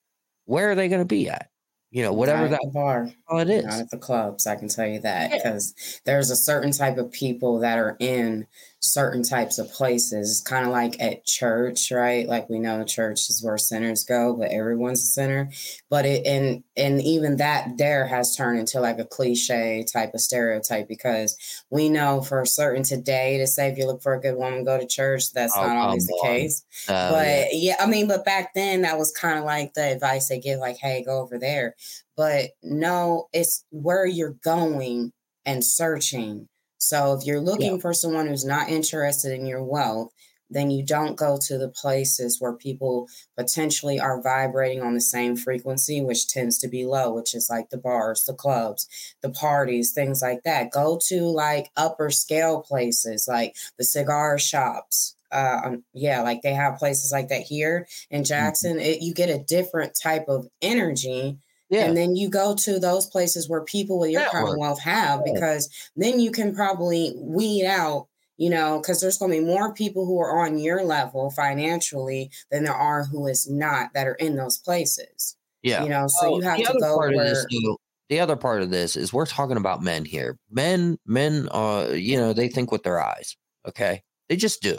Where 0.44 0.70
are 0.70 0.74
they 0.74 0.88
going 0.88 1.00
to 1.00 1.06
be 1.06 1.28
at? 1.28 1.48
you 1.92 2.02
know, 2.02 2.12
whatever 2.12 2.48
that 2.48 2.70
bar. 2.72 3.12
It 3.32 3.50
is. 3.50 3.64
Not 3.64 3.80
at 3.80 3.90
the 3.90 3.98
clubs, 3.98 4.46
I 4.46 4.56
can 4.56 4.68
tell 4.68 4.86
you 4.86 5.00
that 5.00 5.30
because 5.30 5.74
yeah. 5.76 5.98
there's 6.06 6.30
a 6.30 6.36
certain 6.36 6.72
type 6.72 6.96
of 6.96 7.12
people 7.12 7.58
that 7.60 7.78
are 7.78 7.96
in 8.00 8.46
certain 8.82 9.22
types 9.22 9.58
of 9.58 9.72
places. 9.72 10.30
It's 10.30 10.40
kind 10.40 10.66
of 10.66 10.72
like 10.72 11.00
at 11.00 11.24
church, 11.24 11.90
right? 11.92 12.26
Like 12.26 12.50
we 12.50 12.58
know 12.58 12.84
church 12.84 13.30
is 13.30 13.40
where 13.42 13.56
sinners 13.56 14.04
go, 14.04 14.34
but 14.34 14.50
everyone's 14.50 15.02
a 15.02 15.06
sinner. 15.06 15.50
But 15.88 16.04
it 16.04 16.26
and 16.26 16.64
and 16.76 17.00
even 17.00 17.36
that 17.36 17.78
there 17.78 18.06
has 18.06 18.36
turned 18.36 18.58
into 18.58 18.80
like 18.80 18.98
a 18.98 19.04
cliche 19.04 19.84
type 19.90 20.14
of 20.14 20.20
stereotype 20.20 20.88
because 20.88 21.36
we 21.70 21.88
know 21.88 22.22
for 22.22 22.44
certain 22.44 22.82
today 22.82 23.38
to 23.38 23.46
say 23.46 23.68
if 23.68 23.78
you 23.78 23.86
look 23.86 24.02
for 24.02 24.14
a 24.14 24.20
good 24.20 24.36
woman, 24.36 24.64
go 24.64 24.78
to 24.78 24.86
church. 24.86 25.32
That's 25.32 25.56
oh, 25.56 25.64
not 25.64 25.76
always 25.76 26.06
the 26.06 26.20
case. 26.22 26.64
Uh, 26.88 27.10
but 27.12 27.26
yeah. 27.26 27.46
yeah, 27.52 27.76
I 27.78 27.86
mean, 27.86 28.08
but 28.08 28.24
back 28.24 28.52
then 28.54 28.82
that 28.82 28.98
was 28.98 29.12
kind 29.12 29.38
of 29.38 29.44
like 29.44 29.74
the 29.74 29.92
advice 29.92 30.28
they 30.28 30.40
give, 30.40 30.58
like, 30.58 30.76
hey, 30.76 31.04
go 31.04 31.20
over 31.20 31.38
there. 31.38 31.76
But 32.16 32.50
no, 32.62 33.28
it's 33.32 33.64
where 33.70 34.06
you're 34.06 34.36
going 34.44 35.12
and 35.44 35.64
searching 35.64 36.48
so 36.82 37.12
if 37.12 37.24
you're 37.24 37.40
looking 37.40 37.74
yeah. 37.74 37.78
for 37.78 37.94
someone 37.94 38.26
who's 38.26 38.44
not 38.44 38.68
interested 38.68 39.30
in 39.32 39.46
your 39.46 39.62
wealth, 39.62 40.12
then 40.50 40.68
you 40.68 40.84
don't 40.84 41.14
go 41.14 41.38
to 41.40 41.56
the 41.56 41.68
places 41.68 42.40
where 42.40 42.54
people 42.54 43.08
potentially 43.38 44.00
are 44.00 44.20
vibrating 44.20 44.82
on 44.82 44.92
the 44.92 45.00
same 45.00 45.36
frequency, 45.36 46.02
which 46.02 46.26
tends 46.26 46.58
to 46.58 46.66
be 46.66 46.84
low, 46.84 47.14
which 47.14 47.36
is 47.36 47.48
like 47.48 47.70
the 47.70 47.78
bars, 47.78 48.24
the 48.24 48.34
clubs, 48.34 48.88
the 49.22 49.30
parties, 49.30 49.92
things 49.92 50.22
like 50.22 50.42
that. 50.42 50.72
Go 50.72 50.98
to 51.06 51.22
like 51.22 51.70
upper 51.76 52.10
scale 52.10 52.60
places 52.62 53.28
like 53.28 53.54
the 53.78 53.84
cigar 53.84 54.36
shops. 54.36 55.14
Uh, 55.30 55.60
um, 55.64 55.84
yeah, 55.94 56.20
like 56.20 56.42
they 56.42 56.52
have 56.52 56.80
places 56.80 57.12
like 57.12 57.28
that 57.28 57.42
here 57.42 57.86
in 58.10 58.22
mm-hmm. 58.22 58.24
Jackson. 58.24 58.72
Mm-hmm. 58.72 58.86
It, 58.86 59.02
you 59.02 59.14
get 59.14 59.30
a 59.30 59.38
different 59.38 59.96
type 60.02 60.24
of 60.26 60.48
energy 60.60 61.38
yeah. 61.72 61.86
And 61.86 61.96
then 61.96 62.14
you 62.16 62.28
go 62.28 62.54
to 62.54 62.78
those 62.78 63.06
places 63.06 63.48
where 63.48 63.62
people 63.62 63.98
with 63.98 64.10
your 64.10 64.28
kind 64.28 64.46
of 64.46 64.58
wealth 64.58 64.78
have, 64.80 65.24
because 65.24 65.70
then 65.96 66.20
you 66.20 66.30
can 66.30 66.54
probably 66.54 67.14
weed 67.16 67.64
out, 67.64 68.08
you 68.36 68.50
know, 68.50 68.78
because 68.78 69.00
there's 69.00 69.16
going 69.16 69.32
to 69.32 69.38
be 69.38 69.44
more 69.44 69.72
people 69.72 70.04
who 70.04 70.20
are 70.20 70.44
on 70.44 70.58
your 70.58 70.84
level 70.84 71.30
financially 71.30 72.30
than 72.50 72.64
there 72.64 72.74
are 72.74 73.04
who 73.04 73.26
is 73.26 73.48
not 73.48 73.88
that 73.94 74.06
are 74.06 74.16
in 74.16 74.36
those 74.36 74.58
places. 74.58 75.34
Yeah. 75.62 75.82
You 75.82 75.88
know, 75.88 76.08
so 76.08 76.36
you 76.36 76.42
have 76.42 76.58
to 76.58 76.78
go 76.78 76.98
where. 76.98 77.10
This, 77.10 77.46
the 78.10 78.20
other 78.20 78.36
part 78.36 78.60
of 78.60 78.68
this 78.68 78.94
is 78.94 79.10
we're 79.10 79.24
talking 79.24 79.56
about 79.56 79.82
men 79.82 80.04
here. 80.04 80.38
Men, 80.50 80.98
men, 81.06 81.48
uh, 81.52 81.88
you 81.94 82.18
know, 82.18 82.34
they 82.34 82.48
think 82.48 82.70
with 82.70 82.82
their 82.82 83.02
eyes. 83.02 83.34
Okay. 83.66 84.02
They 84.28 84.36
just 84.36 84.60
do. 84.60 84.78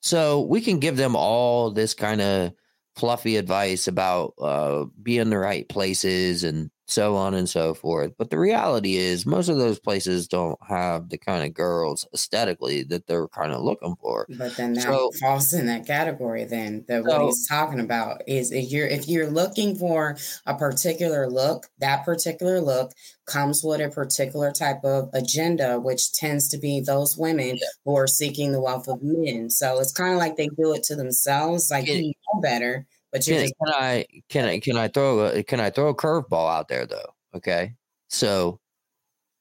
So 0.00 0.40
we 0.40 0.60
can 0.60 0.80
give 0.80 0.96
them 0.96 1.14
all 1.14 1.70
this 1.70 1.94
kind 1.94 2.20
of 2.20 2.52
fluffy 2.96 3.36
advice 3.36 3.88
about 3.88 4.34
uh, 4.40 4.84
being 5.02 5.30
the 5.30 5.38
right 5.38 5.68
places 5.68 6.44
and 6.44 6.70
so 6.86 7.16
on 7.16 7.34
and 7.34 7.48
so 7.48 7.74
forth. 7.74 8.12
But 8.16 8.30
the 8.30 8.38
reality 8.38 8.96
is, 8.96 9.26
most 9.26 9.48
of 9.48 9.58
those 9.58 9.78
places 9.78 10.28
don't 10.28 10.58
have 10.66 11.08
the 11.08 11.18
kind 11.18 11.44
of 11.44 11.52
girls 11.52 12.06
aesthetically 12.14 12.84
that 12.84 13.06
they're 13.06 13.28
kind 13.28 13.52
of 13.52 13.62
looking 13.62 13.96
for. 14.00 14.26
But 14.38 14.56
then 14.56 14.74
that 14.74 14.84
so, 14.84 15.10
falls 15.20 15.52
in 15.52 15.66
that 15.66 15.86
category. 15.86 16.44
Then 16.44 16.84
that 16.88 17.04
so, 17.04 17.10
what 17.10 17.26
he's 17.26 17.46
talking 17.48 17.80
about 17.80 18.22
is 18.26 18.52
if 18.52 18.70
you're 18.70 18.86
if 18.86 19.08
you're 19.08 19.30
looking 19.30 19.74
for 19.76 20.16
a 20.46 20.54
particular 20.54 21.28
look, 21.28 21.66
that 21.78 22.04
particular 22.04 22.60
look 22.60 22.92
comes 23.26 23.62
with 23.64 23.80
a 23.80 23.88
particular 23.88 24.52
type 24.52 24.84
of 24.84 25.10
agenda, 25.12 25.80
which 25.80 26.12
tends 26.12 26.48
to 26.48 26.58
be 26.58 26.80
those 26.80 27.16
women 27.18 27.56
yeah. 27.56 27.66
who 27.84 27.96
are 27.96 28.06
seeking 28.06 28.52
the 28.52 28.60
wealth 28.60 28.86
of 28.86 29.00
men. 29.02 29.50
So 29.50 29.80
it's 29.80 29.92
kind 29.92 30.12
of 30.12 30.18
like 30.18 30.36
they 30.36 30.48
do 30.48 30.72
it 30.74 30.84
to 30.84 30.94
themselves, 30.94 31.70
like 31.70 31.88
yeah. 31.88 31.94
you 31.94 32.12
know 32.32 32.40
better 32.40 32.86
but 33.16 33.26
you 33.26 33.34
can, 33.34 33.50
can 33.64 33.74
I 33.74 34.06
can 34.28 34.44
I 34.44 34.58
can 34.60 34.76
I 34.76 34.88
throw 34.88 35.26
a 35.26 35.42
can 35.42 35.60
I 35.60 35.70
throw 35.70 35.88
a 35.88 35.94
curveball 35.94 36.50
out 36.54 36.68
there 36.68 36.86
though? 36.86 37.14
Okay, 37.34 37.74
so 38.08 38.60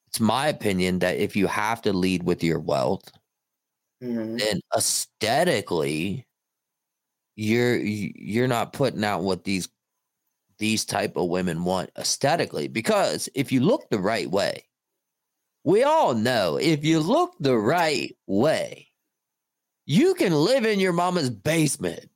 it's 0.08 0.20
my 0.20 0.48
opinion 0.48 1.00
that 1.00 1.18
if 1.18 1.36
you 1.36 1.48
have 1.48 1.82
to 1.84 1.94
lead 1.94 2.24
with 2.24 2.44
your 2.44 2.60
wealth, 2.60 3.12
mm-hmm. 4.02 4.38
then 4.38 4.62
aesthetically, 4.76 6.26
you're 7.36 7.78
you're 7.78 8.48
not 8.48 8.74
putting 8.74 9.04
out 9.04 9.24
what 9.24 9.44
these 9.44 9.68
these 10.58 10.86
type 10.86 11.18
of 11.18 11.28
women 11.28 11.64
want 11.66 11.90
aesthetically 11.98 12.68
because 12.68 13.28
if 13.36 13.52
you 13.52 13.60
look 13.60 13.90
the 13.90 14.00
right 14.00 14.32
way 14.32 14.64
we 15.66 15.84
all 15.84 16.14
know 16.14 16.58
if 16.58 16.86
you 16.86 17.00
look 17.02 17.34
the 17.42 17.58
right 17.58 18.16
way 18.26 18.88
you 19.86 20.14
can 20.14 20.34
live 20.34 20.66
in 20.66 20.80
your 20.80 20.94
mama's 20.94 21.30
basement 21.30 22.10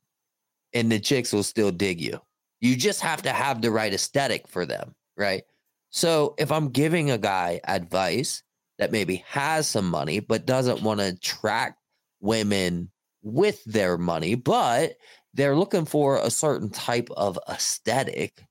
and 0.74 0.92
the 0.92 1.00
chicks 1.00 1.34
will 1.34 1.44
still 1.44 1.72
dig 1.72 2.02
you. 2.02 2.20
You 2.62 2.76
just 2.76 3.02
have 3.02 3.22
to 3.24 3.32
have 3.32 3.62
the 3.62 3.72
right 3.72 3.94
aesthetic 3.94 4.48
for 4.48 4.66
them, 4.66 4.94
right? 5.18 5.44
So 5.92 6.36
if 6.38 6.52
I'm 6.52 6.70
giving 6.70 7.10
a 7.10 7.18
guy 7.18 7.62
advice 7.64 8.44
that 8.78 8.92
maybe 8.92 9.24
has 9.28 9.68
some 9.68 9.90
money 9.90 10.20
but 10.20 10.46
doesn't 10.46 10.82
want 10.82 11.00
to 11.00 11.08
attract 11.08 11.80
women 12.20 12.92
with 13.22 13.64
their 13.66 13.98
money, 13.98 14.36
but 14.36 14.98
they're 15.34 15.56
looking 15.56 15.86
for 15.86 16.18
a 16.18 16.30
certain 16.30 16.70
type 16.70 17.10
of 17.16 17.40
aesthetic, 17.50 18.44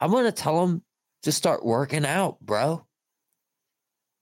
I'm 0.00 0.10
going 0.10 0.24
to 0.24 0.32
tell 0.32 0.60
them 0.60 0.82
to 1.22 1.32
start 1.32 1.64
working 1.64 2.06
out, 2.06 2.40
bro. 2.40 2.84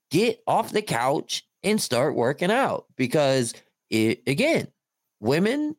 Get 0.09 0.41
off 0.47 0.71
the 0.71 0.81
couch 0.81 1.43
and 1.63 1.81
start 1.81 2.15
working 2.15 2.51
out 2.51 2.85
because 2.95 3.53
it, 3.89 4.23
again, 4.25 4.67
women 5.19 5.75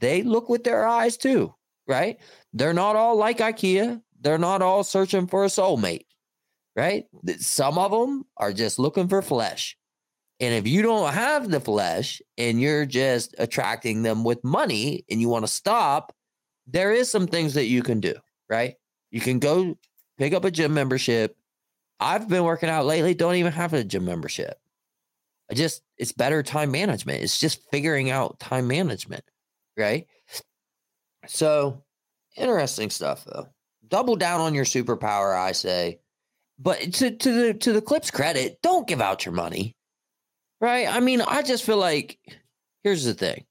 they 0.00 0.22
look 0.22 0.48
with 0.48 0.64
their 0.64 0.86
eyes 0.86 1.16
too, 1.16 1.54
right? 1.86 2.18
They're 2.52 2.74
not 2.74 2.96
all 2.96 3.16
like 3.16 3.38
IKEA. 3.38 4.02
They're 4.20 4.38
not 4.38 4.62
all 4.62 4.84
searching 4.84 5.26
for 5.26 5.44
a 5.44 5.48
soulmate, 5.48 6.06
right? 6.76 7.04
Some 7.38 7.78
of 7.78 7.90
them 7.90 8.24
are 8.36 8.52
just 8.52 8.78
looking 8.78 9.08
for 9.08 9.22
flesh. 9.22 9.76
And 10.40 10.54
if 10.54 10.66
you 10.66 10.82
don't 10.82 11.12
have 11.12 11.50
the 11.50 11.60
flesh 11.60 12.22
and 12.38 12.60
you're 12.60 12.86
just 12.86 13.34
attracting 13.38 14.02
them 14.02 14.24
with 14.24 14.42
money 14.42 15.04
and 15.10 15.20
you 15.20 15.28
want 15.28 15.44
to 15.44 15.52
stop, 15.52 16.14
there 16.66 16.92
is 16.92 17.10
some 17.10 17.26
things 17.26 17.54
that 17.54 17.66
you 17.66 17.82
can 17.82 18.00
do, 18.00 18.14
right? 18.48 18.74
You 19.10 19.20
can 19.20 19.38
go 19.38 19.76
pick 20.18 20.32
up 20.32 20.44
a 20.44 20.50
gym 20.50 20.72
membership. 20.72 21.36
I've 21.98 22.28
been 22.28 22.44
working 22.44 22.70
out 22.70 22.86
lately, 22.86 23.12
don't 23.12 23.34
even 23.34 23.52
have 23.52 23.74
a 23.74 23.84
gym 23.84 24.06
membership. 24.06 24.58
I 25.50 25.54
just, 25.54 25.82
it's 25.98 26.12
better 26.12 26.42
time 26.42 26.70
management. 26.70 27.22
It's 27.22 27.38
just 27.38 27.68
figuring 27.70 28.10
out 28.10 28.38
time 28.38 28.66
management 28.68 29.24
right? 29.80 30.06
So 31.26 31.82
interesting 32.36 32.90
stuff 32.90 33.24
though. 33.24 33.48
Double 33.88 34.16
down 34.16 34.40
on 34.40 34.54
your 34.54 34.64
superpower, 34.64 35.36
I 35.36 35.52
say. 35.52 36.00
But 36.58 36.92
to 36.94 37.10
to 37.10 37.32
the 37.32 37.54
to 37.54 37.72
the 37.72 37.82
clip's 37.82 38.10
credit, 38.10 38.60
don't 38.62 38.86
give 38.86 39.00
out 39.00 39.24
your 39.24 39.34
money. 39.34 39.76
Right? 40.60 40.86
I 40.86 41.00
mean, 41.00 41.22
I 41.22 41.42
just 41.42 41.64
feel 41.64 41.78
like 41.78 42.18
here's 42.84 43.04
the 43.04 43.14
thing. 43.14 43.44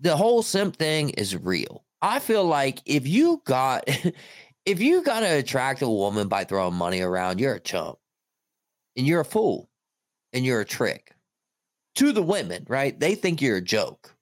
The 0.00 0.16
whole 0.16 0.42
simp 0.42 0.76
thing 0.76 1.10
is 1.10 1.36
real. 1.36 1.84
I 2.02 2.18
feel 2.18 2.44
like 2.44 2.80
if 2.84 3.06
you 3.06 3.42
got 3.44 3.84
if 4.64 4.80
you 4.80 5.02
got 5.02 5.20
to 5.20 5.38
attract 5.38 5.82
a 5.82 5.88
woman 5.88 6.28
by 6.28 6.44
throwing 6.44 6.74
money 6.74 7.00
around, 7.00 7.40
you're 7.40 7.54
a 7.54 7.60
chump. 7.60 7.98
And 8.96 9.06
you're 9.06 9.20
a 9.20 9.24
fool. 9.24 9.70
And 10.32 10.44
you're 10.44 10.60
a 10.60 10.66
trick. 10.66 11.14
To 11.96 12.12
the 12.12 12.22
women, 12.22 12.66
right? 12.68 12.98
They 12.98 13.14
think 13.14 13.40
you're 13.40 13.56
a 13.56 13.62
joke 13.62 14.14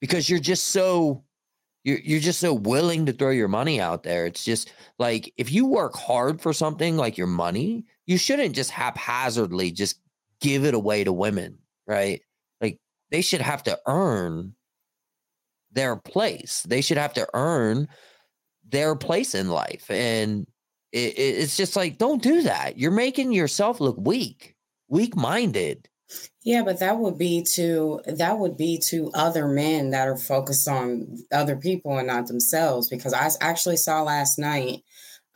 because 0.00 0.28
you're 0.28 0.40
just 0.40 0.68
so 0.68 1.24
you're 1.84 1.98
you're 2.00 2.20
just 2.20 2.40
so 2.40 2.52
willing 2.52 3.06
to 3.06 3.12
throw 3.12 3.30
your 3.30 3.48
money 3.48 3.80
out 3.80 4.02
there. 4.02 4.26
It's 4.26 4.44
just 4.44 4.72
like 4.98 5.32
if 5.36 5.52
you 5.52 5.66
work 5.66 5.94
hard 5.96 6.40
for 6.40 6.52
something 6.52 6.96
like 6.96 7.16
your 7.16 7.26
money, 7.26 7.84
you 8.06 8.18
shouldn't 8.18 8.54
just 8.54 8.70
haphazardly 8.70 9.70
just 9.70 10.00
give 10.40 10.64
it 10.64 10.74
away 10.74 11.04
to 11.04 11.12
women, 11.12 11.58
right? 11.86 12.20
Like 12.60 12.78
they 13.10 13.22
should 13.22 13.40
have 13.40 13.62
to 13.64 13.78
earn 13.86 14.54
their 15.72 15.96
place. 15.96 16.64
They 16.68 16.80
should 16.80 16.98
have 16.98 17.14
to 17.14 17.28
earn 17.34 17.88
their 18.68 18.94
place 18.96 19.34
in 19.34 19.48
life. 19.48 19.90
And 19.90 20.46
it, 20.92 21.18
it's 21.18 21.56
just 21.56 21.76
like, 21.76 21.98
don't 21.98 22.22
do 22.22 22.42
that. 22.42 22.78
You're 22.78 22.90
making 22.90 23.32
yourself 23.32 23.80
look 23.80 23.96
weak, 23.98 24.56
weak 24.88 25.16
minded. 25.16 25.88
Yeah, 26.42 26.62
but 26.62 26.80
that 26.80 26.98
would 26.98 27.18
be 27.18 27.42
to 27.54 28.00
that 28.06 28.38
would 28.38 28.56
be 28.56 28.78
to 28.88 29.10
other 29.14 29.46
men 29.46 29.90
that 29.90 30.08
are 30.08 30.16
focused 30.16 30.68
on 30.68 31.18
other 31.32 31.56
people 31.56 31.98
and 31.98 32.06
not 32.06 32.26
themselves. 32.26 32.88
Because 32.88 33.12
I 33.12 33.28
actually 33.40 33.76
saw 33.76 34.02
last 34.02 34.38
night 34.38 34.82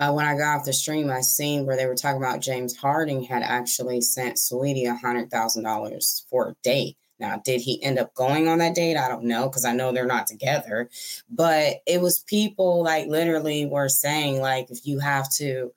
uh, 0.01 0.13
when 0.13 0.27
I 0.27 0.37
got 0.37 0.59
off 0.59 0.65
the 0.65 0.73
stream, 0.73 1.11
I 1.11 1.21
seen 1.21 1.67
where 1.67 1.77
they 1.77 1.87
were 1.87 1.95
talking 1.95 2.23
about 2.23 2.41
James 2.41 2.77
Harden 2.77 3.23
had 3.23 3.43
actually 3.43 4.01
sent 4.01 4.37
Saweetie 4.37 4.91
a 4.91 4.97
hundred 4.97 5.31
thousand 5.31 5.65
dollars 5.65 6.25
for 6.31 6.49
a 6.49 6.57
date. 6.63 6.97
Now, 7.21 7.41
did 7.45 7.61
he 7.61 7.83
end 7.83 7.99
up 7.99 8.13
going 8.15 8.49
on 8.49 8.59
that 8.59 8.75
date? 8.75 8.97
I 8.97 9.09
don't 9.09 9.25
know 9.25 9.49
because 9.49 9.65
I 9.65 9.73
know 9.73 9.93
they're 9.93 10.07
not 10.07 10.27
together. 10.27 10.91
But 11.31 11.77
it 11.87 12.01
was 12.01 12.21
people 12.21 12.83
like 12.83 13.07
literally 13.07 13.67
were 13.67 13.89
saying 13.89 14.41
like 14.41 14.71
if 14.71 14.85
you 14.87 14.99
have 14.99 15.31
to 15.35 15.73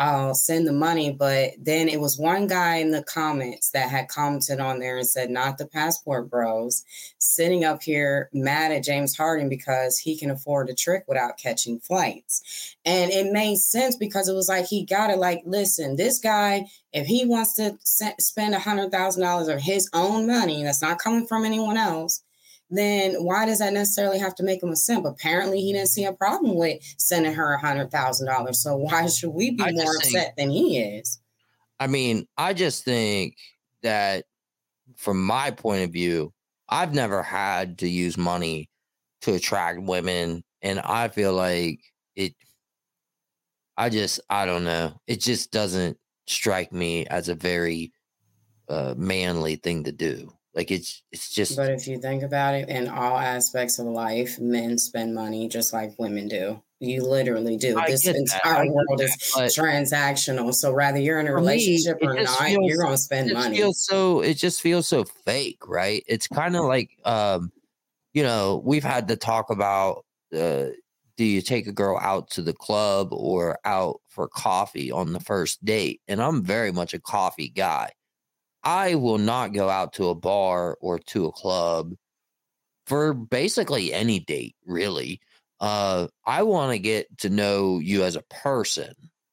I'll 0.00 0.34
send 0.34 0.66
the 0.66 0.72
money. 0.72 1.12
But 1.12 1.52
then 1.58 1.86
it 1.90 2.00
was 2.00 2.18
one 2.18 2.46
guy 2.46 2.76
in 2.76 2.90
the 2.90 3.02
comments 3.02 3.70
that 3.72 3.90
had 3.90 4.08
commented 4.08 4.58
on 4.58 4.78
there 4.78 4.96
and 4.96 5.06
said, 5.06 5.28
not 5.28 5.58
the 5.58 5.66
passport 5.66 6.30
bros, 6.30 6.86
sitting 7.18 7.64
up 7.64 7.82
here 7.82 8.30
mad 8.32 8.72
at 8.72 8.82
James 8.82 9.14
Harden 9.14 9.50
because 9.50 9.98
he 9.98 10.16
can 10.16 10.30
afford 10.30 10.70
a 10.70 10.74
trick 10.74 11.04
without 11.06 11.36
catching 11.36 11.80
flights. 11.80 12.76
And 12.86 13.10
it 13.10 13.30
made 13.30 13.58
sense 13.58 13.94
because 13.94 14.26
it 14.26 14.32
was 14.34 14.48
like 14.48 14.64
he 14.64 14.86
got 14.86 15.10
it 15.10 15.18
like, 15.18 15.42
listen, 15.44 15.96
this 15.96 16.18
guy, 16.18 16.64
if 16.94 17.06
he 17.06 17.26
wants 17.26 17.54
to 17.56 17.78
spend 17.84 18.54
a 18.54 18.58
hundred 18.58 18.90
thousand 18.90 19.22
dollars 19.22 19.48
of 19.48 19.60
his 19.60 19.90
own 19.92 20.26
money, 20.26 20.62
that's 20.62 20.80
not 20.80 20.98
coming 20.98 21.26
from 21.26 21.44
anyone 21.44 21.76
else, 21.76 22.22
then 22.70 23.14
why 23.24 23.46
does 23.46 23.58
that 23.58 23.72
necessarily 23.72 24.18
have 24.18 24.34
to 24.36 24.42
make 24.44 24.62
him 24.62 24.70
a 24.70 24.76
simp? 24.76 25.04
Apparently, 25.04 25.60
he 25.60 25.72
didn't 25.72 25.88
see 25.88 26.04
a 26.04 26.12
problem 26.12 26.54
with 26.54 26.80
sending 26.98 27.34
her 27.34 27.54
a 27.54 27.60
hundred 27.60 27.90
thousand 27.90 28.28
dollars. 28.28 28.62
So 28.62 28.76
why 28.76 29.06
should 29.08 29.30
we 29.30 29.50
be 29.50 29.72
more 29.72 29.96
upset 29.96 30.12
think, 30.12 30.36
than 30.36 30.50
he 30.50 30.78
is? 30.78 31.20
I 31.80 31.88
mean, 31.88 32.26
I 32.36 32.52
just 32.52 32.84
think 32.84 33.36
that 33.82 34.24
from 34.96 35.22
my 35.22 35.50
point 35.50 35.84
of 35.84 35.92
view, 35.92 36.32
I've 36.68 36.94
never 36.94 37.22
had 37.22 37.78
to 37.78 37.88
use 37.88 38.16
money 38.16 38.70
to 39.22 39.34
attract 39.34 39.82
women, 39.82 40.44
and 40.62 40.78
I 40.80 41.08
feel 41.08 41.32
like 41.32 41.80
it. 42.14 42.34
I 43.76 43.88
just, 43.88 44.20
I 44.30 44.46
don't 44.46 44.64
know. 44.64 45.00
It 45.06 45.20
just 45.20 45.50
doesn't 45.50 45.96
strike 46.26 46.72
me 46.72 47.06
as 47.06 47.28
a 47.28 47.34
very 47.34 47.92
uh, 48.68 48.94
manly 48.96 49.56
thing 49.56 49.84
to 49.84 49.92
do. 49.92 50.32
Like 50.54 50.70
it's 50.70 51.02
it's 51.12 51.30
just 51.30 51.56
But 51.56 51.70
if 51.70 51.86
you 51.86 51.98
think 51.98 52.22
about 52.22 52.54
it 52.54 52.68
in 52.68 52.88
all 52.88 53.16
aspects 53.16 53.78
of 53.78 53.86
life, 53.86 54.40
men 54.40 54.78
spend 54.78 55.14
money 55.14 55.48
just 55.48 55.72
like 55.72 55.96
women 55.98 56.26
do. 56.26 56.60
You 56.80 57.04
literally 57.04 57.56
do. 57.56 57.78
I 57.78 57.90
this 57.90 58.06
entire 58.06 58.66
world 58.66 59.00
is 59.00 59.14
transactional. 59.34 60.52
So 60.54 60.72
rather 60.72 60.98
you're 60.98 61.20
in 61.20 61.28
a 61.28 61.34
relationship 61.34 62.00
me, 62.00 62.08
or 62.08 62.14
not, 62.14 62.38
feels, 62.38 62.66
you're 62.66 62.82
gonna 62.82 62.96
spend 62.96 63.32
money. 63.32 63.58
Feels 63.58 63.84
so 63.84 64.20
it 64.20 64.34
just 64.34 64.60
feels 64.60 64.88
so 64.88 65.04
fake, 65.04 65.68
right? 65.68 66.02
It's 66.08 66.26
kind 66.26 66.56
of 66.56 66.64
like 66.64 66.90
um, 67.04 67.52
you 68.12 68.22
know, 68.22 68.60
we've 68.64 68.84
had 68.84 69.08
to 69.08 69.16
talk 69.16 69.50
about 69.50 70.04
uh 70.34 70.66
do 71.16 71.24
you 71.26 71.42
take 71.42 71.66
a 71.66 71.72
girl 71.72 71.98
out 71.98 72.30
to 72.30 72.40
the 72.40 72.54
club 72.54 73.12
or 73.12 73.58
out 73.66 74.00
for 74.08 74.26
coffee 74.26 74.90
on 74.90 75.12
the 75.12 75.20
first 75.20 75.62
date? 75.62 76.00
And 76.08 76.20
I'm 76.20 76.42
very 76.42 76.72
much 76.72 76.94
a 76.94 76.98
coffee 76.98 77.50
guy. 77.50 77.92
I 78.62 78.94
will 78.94 79.18
not 79.18 79.52
go 79.52 79.68
out 79.68 79.92
to 79.94 80.08
a 80.08 80.14
bar 80.14 80.76
or 80.80 80.98
to 80.98 81.26
a 81.26 81.32
club 81.32 81.94
for 82.86 83.14
basically 83.14 83.92
any 83.92 84.20
date, 84.20 84.56
really. 84.66 85.20
Uh, 85.60 86.08
I 86.26 86.42
want 86.42 86.72
to 86.72 86.78
get 86.78 87.06
to 87.18 87.30
know 87.30 87.78
you 87.78 88.02
as 88.02 88.16
a 88.16 88.22
person, 88.22 88.92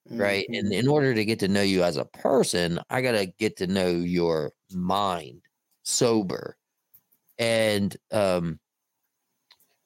right? 0.09 0.45
Mm-hmm. 0.49 0.65
And 0.65 0.73
in 0.73 0.87
order 0.87 1.13
to 1.13 1.25
get 1.25 1.39
to 1.39 1.47
know 1.47 1.61
you 1.61 1.83
as 1.83 1.97
a 1.97 2.05
person, 2.05 2.79
I 2.89 3.01
got 3.01 3.13
to 3.13 3.25
get 3.37 3.57
to 3.57 3.67
know 3.67 3.89
your 3.89 4.51
mind 4.71 5.41
sober. 5.83 6.57
And 7.39 7.95
um, 8.11 8.59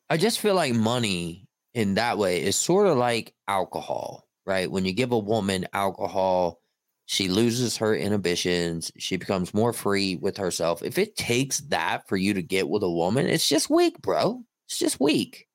I 0.09 0.17
just 0.17 0.39
feel 0.39 0.55
like 0.55 0.73
money 0.73 1.47
in 1.73 1.95
that 1.95 2.17
way 2.17 2.41
is 2.41 2.55
sort 2.55 2.87
of 2.87 2.97
like 2.97 3.33
alcohol, 3.47 4.27
right? 4.45 4.69
When 4.69 4.85
you 4.85 4.93
give 4.93 5.11
a 5.11 5.17
woman 5.17 5.67
alcohol, 5.73 6.59
she 7.11 7.27
loses 7.27 7.75
her 7.75 7.93
inhibitions. 7.93 8.89
She 8.97 9.17
becomes 9.17 9.53
more 9.53 9.73
free 9.73 10.15
with 10.15 10.37
herself. 10.37 10.81
If 10.81 10.97
it 10.97 11.17
takes 11.17 11.57
that 11.67 12.07
for 12.07 12.15
you 12.15 12.33
to 12.33 12.41
get 12.41 12.69
with 12.69 12.83
a 12.83 12.89
woman, 12.89 13.27
it's 13.27 13.49
just 13.49 13.69
weak, 13.69 14.01
bro. 14.01 14.45
It's 14.69 14.79
just 14.79 14.97
weak. 14.97 15.49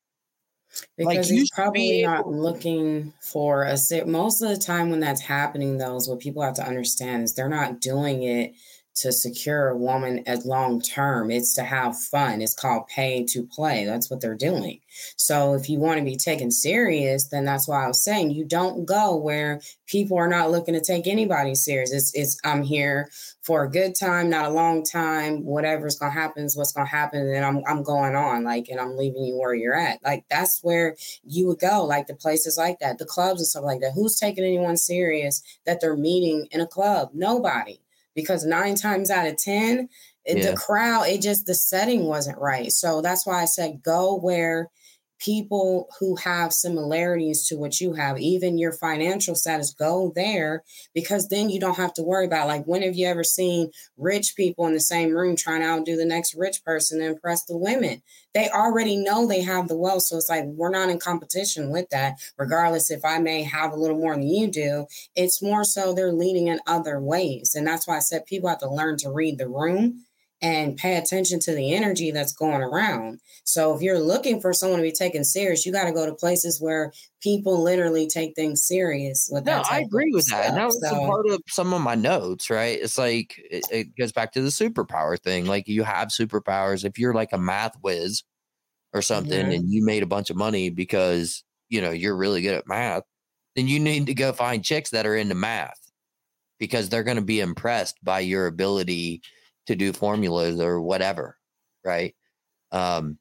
Because 0.99 1.31
like, 1.31 1.39
he's 1.39 1.51
probably 1.51 2.03
not 2.03 2.29
looking 2.29 3.15
for 3.23 3.63
a 3.63 3.79
sit. 3.79 4.07
most 4.07 4.43
of 4.43 4.51
the 4.51 4.59
time 4.59 4.91
when 4.91 5.01
that's 5.01 5.23
happening 5.23 5.79
though 5.79 5.97
is 5.97 6.11
what 6.11 6.21
people 6.21 6.43
have 6.43 6.57
to 6.57 6.69
understand 6.69 7.23
is 7.23 7.33
they're 7.33 7.49
not 7.49 7.81
doing 7.81 8.25
it 8.25 8.53
to 8.97 9.11
secure 9.11 9.69
a 9.69 9.79
woman 9.79 10.25
as 10.27 10.45
long 10.45 10.83
term. 10.83 11.31
It's 11.31 11.55
to 11.55 11.63
have 11.63 11.99
fun. 11.99 12.43
It's 12.43 12.53
called 12.53 12.87
pay 12.89 13.25
to 13.31 13.47
play. 13.47 13.87
That's 13.87 14.11
what 14.11 14.21
they're 14.21 14.35
doing. 14.35 14.81
So 15.17 15.55
if 15.55 15.69
you 15.69 15.79
want 15.79 15.99
to 15.99 16.05
be 16.05 16.17
taken 16.17 16.51
serious, 16.51 17.29
then 17.29 17.45
that's 17.45 17.69
why 17.69 17.85
I 17.85 17.89
was 17.89 18.03
saying 18.03 18.31
you 18.31 18.45
don't 18.45 18.85
go 18.85 19.17
where 19.17 19.61
people 19.87 20.17
are 20.17 20.29
not 20.29 20.51
looking 20.51 20.75
to 20.75 20.81
take 20.81 21.07
anybody 21.07 21.55
serious. 21.55 21.93
It's 21.93 22.15
it's 22.15 22.39
I'm 22.45 22.63
here 22.63 23.09
for 23.43 23.65
a 23.65 23.71
good 23.71 23.95
time, 23.95 24.31
not 24.31 24.47
a 24.47 24.55
long 24.55 24.85
time. 24.85 25.45
Whatever's 25.45 25.99
gonna 25.99 26.13
happen 26.13 26.45
is 26.45 26.57
what's 26.57 26.73
gonna 26.73 26.89
happen, 26.89 27.21
and 27.21 27.45
I'm 27.45 27.63
I'm 27.67 27.83
going 27.83 28.15
on, 28.15 28.45
like, 28.45 28.69
and 28.69 28.81
I'm 28.81 28.97
leaving 28.97 29.25
you 29.25 29.39
where 29.39 29.55
you're 29.55 29.79
at. 29.79 30.03
Like 30.05 30.25
that's 30.31 30.61
where 30.63 30.97
you 31.25 31.47
would 31.49 31.61
go, 31.61 31.85
like 31.85 32.07
the 32.07 32.15
places 32.15 32.57
like 32.57 32.79
that, 32.81 32.99
the 32.99 33.05
clubs 33.05 33.41
and 33.41 33.47
stuff 33.47 33.65
like 33.65 33.81
that. 33.81 33.93
Who's 33.95 34.19
taking 34.19 34.45
anyone 34.45 34.77
serious 34.77 35.43
that 35.65 35.81
they're 35.81 35.97
meeting 35.97 36.49
in 36.51 36.61
a 36.61 36.67
club? 36.67 37.11
Nobody 37.15 37.81
because 38.17 38.45
nine 38.45 38.75
times 38.75 39.11
out 39.11 39.29
of 39.29 39.37
10, 39.37 39.89
yeah. 40.27 40.51
the 40.51 40.57
crowd, 40.57 41.07
it 41.07 41.23
just, 41.23 41.47
the 41.47 41.55
setting 41.55 42.07
wasn't 42.07 42.39
right. 42.39 42.73
So 42.73 43.01
that's 43.03 43.27
why 43.27 43.43
I 43.43 43.45
said 43.45 43.83
go 43.85 44.17
where 44.17 44.71
people 45.19 45.89
who 45.99 46.17
have 46.17 46.53
similarities 46.53 47.47
to 47.49 47.57
what 47.57 47.81
you 47.81 47.95
have, 47.95 48.19
even 48.19 48.59
your 48.59 48.73
financial 48.73 49.35
status, 49.35 49.73
go 49.73 50.13
there 50.15 50.63
because 50.95 51.29
then 51.29 51.49
you 51.51 51.59
don't 51.59 51.77
have 51.77 51.95
to 51.95 52.03
worry 52.03 52.27
about 52.27 52.47
like 52.47 52.65
when 52.65 52.83
have 52.83 52.97
you 52.97 53.07
ever 53.07 53.25
seen 53.25 53.71
rich 53.97 54.35
people 54.37 54.67
in 54.67 54.73
the 54.73 54.81
same 54.81 55.11
room 55.11 55.37
trying 55.37 55.61
to 55.61 55.67
outdo 55.67 55.97
the 55.97 56.05
next 56.05 56.35
rich 56.35 56.65
person 56.65 57.01
to 57.01 57.07
impress 57.07 57.45
the 57.45 57.57
women? 57.57 58.03
They 58.35 58.51
already 58.51 58.97
know 58.97 59.27
they 59.27 59.43
have 59.43 59.69
the 59.69 59.77
wealth. 59.77 60.03
So 60.03 60.17
it's 60.17 60.29
like 60.29 60.45
we're 60.45 60.71
not 60.71 60.91
in 60.91 60.99
competition 60.99 61.71
with 61.71 61.89
that, 61.91 62.19
regardless 62.37 62.91
if 62.91 63.05
I 63.05 63.19
may 63.19 63.43
have 63.45 63.73
a 63.73 63.77
little 63.77 63.97
more 63.97 64.15
than 64.15 64.29
you 64.29 64.49
do. 64.49 64.87
It's 65.15 65.43
more 65.43 65.65
so 65.65 65.95
they're 65.95 66.13
leading 66.13 66.49
in 66.49 66.61
other 66.67 67.01
ways. 67.01 67.55
And 67.55 67.67
that's 67.67 67.87
why 67.87 67.97
I 67.97 68.01
said 68.01 68.27
people 68.27 68.49
have 68.49 68.59
to 68.59 68.71
learn 68.71 68.99
to 68.99 69.11
read 69.11 69.39
the 69.39 69.49
room 69.49 70.05
and 70.43 70.77
pay 70.77 70.97
attention 70.97 71.41
to 71.41 71.55
the 71.55 71.75
energy 71.75 72.11
that's 72.11 72.33
going 72.33 72.63
around. 72.63 73.21
So 73.45 73.75
if 73.75 73.81
you're 73.81 73.99
looking 73.99 74.41
for 74.41 74.53
someone 74.53 74.79
to 74.79 74.83
be 74.83 74.93
taken 74.93 75.25
serious, 75.25 75.65
you 75.65 75.73
got 75.73 75.85
to 75.85 75.93
go 75.93 76.05
to 76.05 76.15
places 76.15 76.61
where 76.61 76.93
people 77.23 77.63
literally 77.63 78.07
take 78.07 78.35
things 78.35 78.67
serious. 78.67 79.29
With 79.33 79.45
no, 79.45 79.63
I 79.71 79.81
agree 79.81 80.11
with 80.13 80.25
stuff. 80.25 80.43
that. 80.43 80.49
And 80.51 80.59
that 80.59 80.67
was 80.67 80.81
so, 80.81 81.07
part 81.07 81.27
of 81.29 81.41
some 81.49 81.73
of 81.73 81.81
my 81.81 81.95
notes, 81.95 82.51
right? 82.51 82.79
It's 82.81 82.99
like 82.99 83.35
it, 83.51 83.65
it 83.71 83.97
goes 83.97 84.13
back 84.13 84.33
to 84.33 84.43
the 84.43 84.49
superpower 84.49 85.19
thing. 85.19 85.47
Like 85.47 85.69
you 85.69 85.85
have 85.85 86.09
superpowers. 86.09 86.85
If 86.85 86.99
you're 86.99 87.15
like 87.15 87.33
a 87.33 87.39
math 87.39 87.75
whiz 87.83 88.23
or 88.93 89.01
something, 89.01 89.41
mm-hmm. 89.41 89.53
and 89.53 89.71
you 89.71 89.85
made 89.85 90.03
a 90.03 90.07
bunch 90.07 90.29
of 90.29 90.37
money 90.37 90.69
because 90.69 91.45
you 91.71 91.81
know 91.81 91.91
you're 91.91 92.17
really 92.17 92.43
good 92.43 92.55
at 92.55 92.69
math, 92.69 93.05
then 93.55 93.69
you 93.69 93.81
need 93.81 94.07
to 94.07 94.15
go 94.15 94.33
find 94.33 94.63
chicks 94.63 94.91
that 94.91 95.07
are 95.07 95.17
into 95.17 95.35
math 95.35 95.81
because 96.59 96.89
they're 96.89 97.05
going 97.05 97.17
to 97.17 97.23
be 97.23 97.41
impressed 97.41 97.97
by 98.03 98.21
your 98.21 98.47
ability 98.47 99.23
to 99.67 99.77
do 99.77 99.93
formulas 99.93 100.61
or 100.61 100.81
whatever, 100.81 101.39
right? 101.85 102.15
Um, 102.73 103.19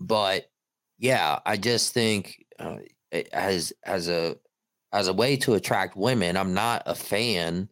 but 0.00 0.46
yeah, 0.98 1.38
I 1.46 1.56
just 1.56 1.92
think 1.94 2.44
uh, 2.58 2.78
as 3.32 3.72
as 3.84 4.08
a 4.08 4.36
as 4.92 5.08
a 5.08 5.12
way 5.12 5.36
to 5.38 5.54
attract 5.54 5.96
women, 5.96 6.36
I'm 6.36 6.54
not 6.54 6.82
a 6.86 6.94
fan 6.94 7.68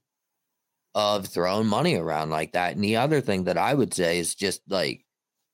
of 0.94 1.26
throwing 1.26 1.66
money 1.66 1.96
around 1.96 2.30
like 2.30 2.52
that. 2.52 2.74
And 2.74 2.84
the 2.84 2.96
other 2.96 3.20
thing 3.20 3.44
that 3.44 3.58
I 3.58 3.74
would 3.74 3.94
say 3.94 4.18
is 4.18 4.34
just 4.34 4.62
like 4.68 5.04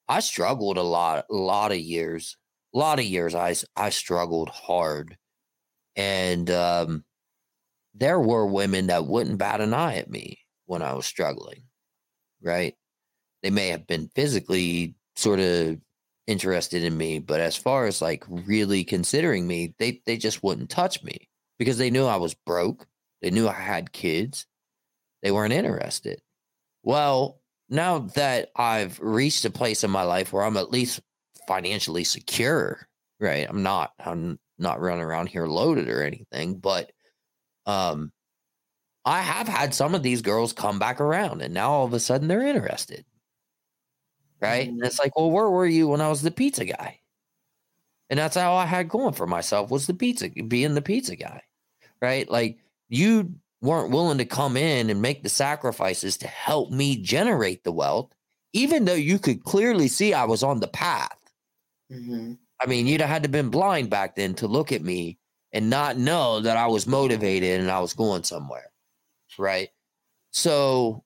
I 0.08 0.20
struggled 0.20 0.78
a 0.78 0.82
lot, 0.82 1.26
a 1.30 1.34
lot 1.34 1.72
of 1.72 1.78
years, 1.78 2.36
a 2.74 2.78
lot 2.78 2.98
of 2.98 3.06
years. 3.06 3.34
I 3.34 3.54
I 3.76 3.90
struggled 3.90 4.50
hard, 4.50 5.18
and 5.96 6.50
um, 6.50 7.04
there 7.94 8.20
were 8.20 8.46
women 8.46 8.88
that 8.88 9.06
wouldn't 9.06 9.38
bat 9.38 9.60
an 9.62 9.74
eye 9.74 9.96
at 9.98 10.10
me 10.10 10.40
when 10.66 10.82
I 10.82 10.94
was 10.94 11.06
struggling 11.06 11.64
right? 12.42 12.74
They 13.42 13.50
may 13.50 13.68
have 13.68 13.86
been 13.86 14.10
physically 14.14 14.94
sort 15.16 15.40
of 15.40 15.78
interested 16.26 16.82
in 16.82 16.96
me, 16.96 17.18
but 17.18 17.40
as 17.40 17.56
far 17.56 17.86
as 17.86 18.02
like 18.02 18.24
really 18.28 18.84
considering 18.84 19.46
me, 19.46 19.74
they 19.78 20.02
they 20.06 20.16
just 20.16 20.42
wouldn't 20.42 20.70
touch 20.70 21.02
me 21.02 21.28
because 21.58 21.78
they 21.78 21.90
knew 21.90 22.04
I 22.04 22.16
was 22.16 22.34
broke. 22.34 22.86
They 23.22 23.30
knew 23.30 23.48
I 23.48 23.52
had 23.52 23.92
kids. 23.92 24.46
They 25.22 25.32
weren't 25.32 25.52
interested. 25.52 26.20
Well, 26.82 27.40
now 27.68 28.00
that 28.14 28.50
I've 28.56 28.98
reached 29.00 29.44
a 29.44 29.50
place 29.50 29.84
in 29.84 29.90
my 29.90 30.02
life 30.02 30.32
where 30.32 30.44
I'm 30.44 30.56
at 30.56 30.70
least 30.70 31.00
financially 31.46 32.04
secure, 32.04 32.86
right? 33.20 33.46
I'm 33.48 33.62
not 33.62 33.92
I'm 33.98 34.38
not 34.58 34.80
running 34.80 35.02
around 35.02 35.28
here 35.28 35.46
loaded 35.46 35.88
or 35.88 36.02
anything, 36.02 36.58
but 36.58 36.92
um 37.66 38.12
I 39.08 39.22
have 39.22 39.48
had 39.48 39.72
some 39.72 39.94
of 39.94 40.02
these 40.02 40.20
girls 40.20 40.52
come 40.52 40.78
back 40.78 41.00
around 41.00 41.40
and 41.40 41.54
now 41.54 41.70
all 41.70 41.86
of 41.86 41.94
a 41.94 41.98
sudden 41.98 42.28
they're 42.28 42.46
interested. 42.46 43.06
Right. 44.38 44.68
And 44.68 44.84
it's 44.84 44.98
like, 44.98 45.16
well, 45.16 45.30
where 45.30 45.48
were 45.48 45.66
you 45.66 45.88
when 45.88 46.02
I 46.02 46.10
was 46.10 46.20
the 46.20 46.30
pizza 46.30 46.66
guy? 46.66 47.00
And 48.10 48.18
that's 48.18 48.36
how 48.36 48.54
I 48.54 48.66
had 48.66 48.90
going 48.90 49.14
for 49.14 49.26
myself 49.26 49.70
was 49.70 49.86
the 49.86 49.94
pizza, 49.94 50.28
being 50.28 50.74
the 50.74 50.82
pizza 50.82 51.16
guy. 51.16 51.40
Right. 52.02 52.30
Like 52.30 52.58
you 52.90 53.32
weren't 53.62 53.92
willing 53.92 54.18
to 54.18 54.26
come 54.26 54.58
in 54.58 54.90
and 54.90 55.00
make 55.00 55.22
the 55.22 55.30
sacrifices 55.30 56.18
to 56.18 56.28
help 56.28 56.70
me 56.70 56.96
generate 56.96 57.64
the 57.64 57.72
wealth, 57.72 58.14
even 58.52 58.84
though 58.84 58.92
you 58.92 59.18
could 59.18 59.42
clearly 59.42 59.88
see 59.88 60.12
I 60.12 60.24
was 60.24 60.42
on 60.42 60.60
the 60.60 60.68
path. 60.68 61.18
Mm-hmm. 61.90 62.34
I 62.60 62.66
mean, 62.66 62.86
you'd 62.86 63.00
have 63.00 63.08
had 63.08 63.22
to 63.22 63.30
been 63.30 63.48
blind 63.48 63.88
back 63.88 64.16
then 64.16 64.34
to 64.34 64.48
look 64.48 64.70
at 64.70 64.82
me 64.82 65.16
and 65.50 65.70
not 65.70 65.96
know 65.96 66.40
that 66.40 66.58
I 66.58 66.66
was 66.66 66.86
motivated 66.86 67.58
and 67.58 67.70
I 67.70 67.80
was 67.80 67.94
going 67.94 68.24
somewhere. 68.24 68.70
Right. 69.38 69.68
So 70.32 71.04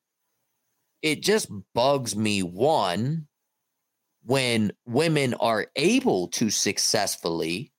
it 1.03 1.23
just 1.23 1.51
bugs 1.75 2.17
me 2.17 2.43
one 2.43 3.27
when 4.25 4.73
women 4.87 5.35
are 5.35 5.67
able 5.77 6.29
to 6.29 6.51
successfully 6.51 7.73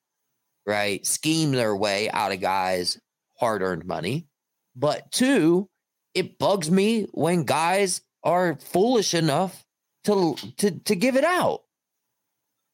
right 0.66 1.04
scheme 1.06 1.52
their 1.52 1.74
way 1.74 2.10
out 2.10 2.32
of 2.32 2.40
guys 2.40 2.98
hard-earned 3.38 3.84
money. 3.84 4.26
But 4.76 5.10
two 5.10 5.68
it 6.14 6.38
bugs 6.38 6.70
me 6.70 7.06
when 7.12 7.44
guys 7.44 8.02
are 8.22 8.56
foolish 8.56 9.14
enough 9.14 9.64
to 10.04 10.36
to 10.58 10.70
to 10.70 10.94
give 10.94 11.16
it 11.16 11.24
out. 11.24 11.62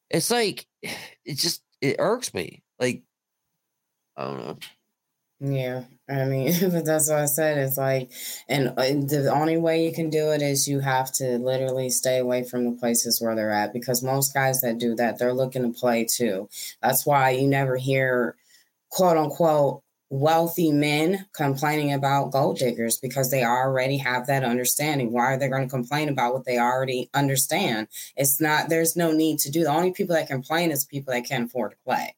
It's 0.09 0.31
like 0.31 0.65
it 0.81 1.35
just 1.35 1.63
it 1.81 1.95
irks 1.99 2.33
me. 2.33 2.63
Like 2.79 3.03
i 4.17 4.25
don't 4.25 4.39
know 4.39 4.57
Yeah, 5.43 5.85
I 6.09 6.25
mean, 6.25 6.53
but 6.71 6.85
that's 6.85 7.09
what 7.09 7.19
I 7.19 7.25
said. 7.25 7.57
It's 7.57 7.77
like, 7.77 8.11
and 8.47 8.67
the 8.77 9.31
only 9.33 9.57
way 9.57 9.85
you 9.85 9.93
can 9.93 10.09
do 10.09 10.31
it 10.31 10.41
is 10.41 10.67
you 10.67 10.79
have 10.81 11.11
to 11.13 11.39
literally 11.39 11.89
stay 11.89 12.19
away 12.19 12.43
from 12.43 12.65
the 12.65 12.79
places 12.79 13.19
where 13.21 13.35
they're 13.35 13.51
at 13.51 13.73
because 13.73 14.03
most 14.03 14.33
guys 14.33 14.61
that 14.61 14.77
do 14.77 14.95
that, 14.95 15.17
they're 15.19 15.33
looking 15.33 15.63
to 15.63 15.79
play 15.79 16.05
too. 16.05 16.49
That's 16.81 17.05
why 17.05 17.31
you 17.31 17.47
never 17.47 17.77
hear 17.77 18.35
quote 18.91 19.17
unquote 19.17 19.83
wealthy 20.11 20.71
men 20.71 21.25
complaining 21.35 21.93
about 21.93 22.31
gold 22.31 22.59
diggers 22.59 22.99
because 22.99 23.31
they 23.31 23.43
already 23.45 23.97
have 23.97 24.27
that 24.27 24.45
understanding. 24.45 25.11
Why 25.13 25.33
are 25.33 25.39
they 25.39 25.49
going 25.49 25.63
to 25.63 25.69
complain 25.69 26.09
about 26.09 26.33
what 26.33 26.45
they 26.45 26.59
already 26.59 27.09
understand? 27.15 27.89
It's 28.17 28.41
not, 28.41 28.69
there's 28.69 28.95
no 28.97 29.11
need 29.11 29.39
to 29.41 29.51
do. 29.51 29.65
The 29.65 29.71
only 29.71 29.93
people 29.93 30.15
that 30.15 30.27
complain 30.29 30.71
is 30.71 30.85
people 30.85 31.13
that 31.13 31.25
can't 31.27 31.45
afford 31.47 31.71
to 31.73 31.77
play 31.85 32.15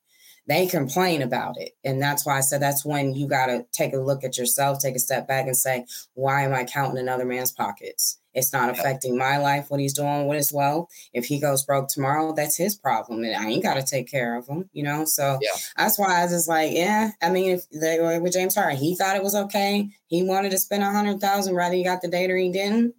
they 0.47 0.67
complain 0.67 1.21
about 1.21 1.57
it. 1.57 1.71
And 1.83 2.01
that's 2.01 2.25
why 2.25 2.37
I 2.37 2.41
said 2.41 2.61
that's 2.61 2.83
when 2.85 3.13
you 3.13 3.27
got 3.27 3.45
to 3.47 3.65
take 3.71 3.93
a 3.93 3.97
look 3.97 4.23
at 4.23 4.37
yourself, 4.37 4.79
take 4.79 4.95
a 4.95 4.99
step 4.99 5.27
back 5.27 5.45
and 5.45 5.55
say, 5.55 5.85
why 6.15 6.43
am 6.43 6.53
I 6.53 6.65
counting 6.65 6.97
another 6.97 7.25
man's 7.25 7.51
pockets? 7.51 8.19
It's 8.33 8.51
not 8.51 8.71
affecting 8.71 9.15
my 9.17 9.37
life, 9.37 9.69
what 9.69 9.79
he's 9.79 9.93
doing 9.93 10.27
with 10.27 10.37
his 10.37 10.51
wealth. 10.51 10.89
If 11.13 11.25
he 11.25 11.39
goes 11.39 11.63
broke 11.63 11.87
tomorrow, 11.87 12.33
that's 12.33 12.57
his 12.57 12.75
problem. 12.75 13.23
And 13.23 13.35
I 13.35 13.47
ain't 13.47 13.63
got 13.63 13.75
to 13.75 13.83
take 13.83 14.09
care 14.09 14.35
of 14.35 14.47
him, 14.47 14.69
you 14.73 14.81
know? 14.83 15.05
So 15.05 15.37
Yeah. 15.41 15.51
that's 15.77 15.99
why 15.99 16.19
I 16.19 16.23
was 16.23 16.31
just 16.31 16.49
like, 16.49 16.71
yeah. 16.73 17.11
I 17.21 17.29
mean, 17.29 17.51
if 17.51 17.69
they 17.69 17.99
were 17.99 18.19
with 18.19 18.33
James 18.33 18.55
Harden, 18.55 18.77
he 18.77 18.95
thought 18.95 19.15
it 19.15 19.23
was 19.23 19.35
okay. 19.35 19.87
He 20.07 20.23
wanted 20.23 20.49
to 20.51 20.57
spend 20.57 20.83
a 20.83 20.91
hundred 20.91 21.21
thousand, 21.21 21.55
whether 21.55 21.75
he 21.75 21.83
got 21.83 22.01
the 22.01 22.07
date 22.07 22.31
or 22.31 22.37
he 22.37 22.51
didn't. 22.51 22.95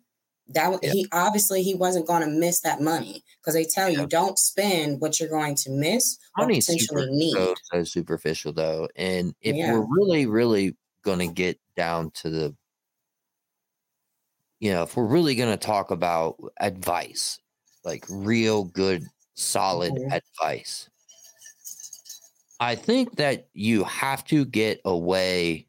That 0.49 0.79
Yeah. 0.83 0.93
he 0.93 1.09
obviously 1.13 1.63
he 1.63 1.75
wasn't 1.75 2.07
going 2.07 2.21
to 2.23 2.29
miss 2.29 2.61
that 2.61 2.81
money 2.83 3.25
because 3.41 3.55
they 3.55 3.65
tell 3.65 3.89
you 3.89 4.07
don't 4.07 4.39
spend 4.39 5.01
what 5.01 5.19
you're 5.19 5.29
going 5.29 5.55
to 5.57 5.71
miss 5.71 6.19
or 6.37 6.51
money's 6.51 6.67
potentially 6.67 7.07
super, 7.07 7.09
need. 7.09 7.37
so, 7.37 7.55
so 7.73 7.85
superficial 7.85 8.53
though 8.53 8.89
and 8.97 9.35
if 9.41 9.57
Yeah. 9.57 9.65
we're 9.65 9.87
really 9.89 10.27
really 10.27 10.77
going 11.03 11.19
to 11.19 11.29
get 11.29 11.61
down 11.77 12.11
to 12.13 12.31
the 12.31 12.57
you 14.61 14.73
know 14.73 14.83
if 14.83 14.97
we're 14.97 15.07
really 15.07 15.35
going 15.35 15.51
to 15.51 15.57
talk 15.67 15.91
about 15.91 16.37
advice 16.61 17.39
like 17.85 18.05
real 18.09 18.65
good 18.65 19.11
solid 19.35 19.99
Mhm. 19.99 20.11
advice 20.11 20.89
i 22.61 22.75
think 22.75 23.17
that 23.17 23.49
you 23.53 23.85
have 23.85 24.25
to 24.25 24.45
get 24.45 24.81
away 24.85 25.67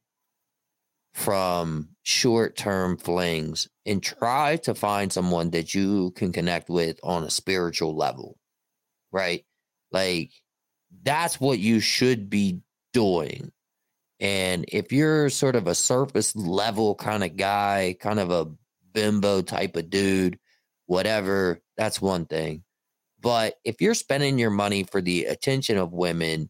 from 1.14 1.90
short-term 2.04 2.98
flings 2.98 3.70
and 3.86 4.02
try 4.02 4.58
to 4.58 4.74
find 4.74 5.12
someone 5.12 5.52
that 5.52 5.74
you 5.76 6.12
can 6.12 6.32
connect 6.32 6.69
with 6.69 7.00
on 7.04 7.24
a 7.24 7.30
spiritual 7.30 7.95
level 7.95 8.38
right 9.12 9.45
like 9.91 10.32
that's 11.04 11.39
what 11.39 11.60
you 11.60 11.80
should 11.80 12.30
be 12.30 12.62
doing. 12.93 13.52
And 14.19 14.65
if 14.69 14.91
you're 14.91 15.30
sort 15.30 15.56
of 15.56 15.67
a 15.67 15.76
surface 15.76 16.36
level 16.36 16.95
kind 16.95 17.24
of 17.24 17.36
guy, 17.36 17.95
kind 18.00 18.19
of 18.19 18.32
a 18.32 18.48
bimbo 18.93 19.41
type 19.41 19.76
of 19.76 19.89
dude, 19.89 20.39
whatever, 20.86 21.62
that's 21.78 22.02
one 22.02 22.26
thing. 22.26 22.63
But 23.21 23.56
if 23.63 23.82
you're 23.82 23.93
spending 23.93 24.39
your 24.39 24.52
money 24.52 24.84
for 24.84 25.02
the 25.02 25.26
attention 25.26 25.78
of 25.78 25.91
women 25.91 26.50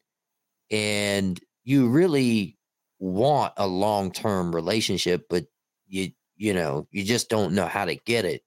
and 0.69 1.39
you 1.63 1.88
really 1.89 2.58
want 3.00 3.54
a 3.58 3.67
long-term 3.67 4.56
relationship 4.56 5.26
but 5.30 5.45
you 5.88 6.10
you 6.38 6.54
know, 6.54 6.88
you 6.91 7.04
just 7.04 7.30
don't 7.30 7.54
know 7.54 7.67
how 7.67 7.86
to 7.86 7.95
get 7.95 8.26
it. 8.26 8.43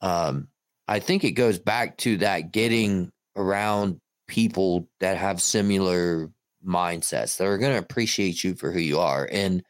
Um 0.00 0.48
I 0.88 1.00
think 1.00 1.24
it 1.24 1.32
goes 1.32 1.58
back 1.58 1.98
to 1.98 2.16
that 2.18 2.52
getting 2.52 3.12
around 3.36 4.00
people 4.26 4.88
that 5.00 5.16
have 5.18 5.40
similar 5.42 6.30
mindsets 6.66 7.36
that 7.36 7.46
are 7.46 7.58
going 7.58 7.72
to 7.72 7.78
appreciate 7.78 8.42
you 8.42 8.54
for 8.54 8.72
who 8.72 8.80
you 8.80 8.98
are. 8.98 9.28
And 9.30 9.62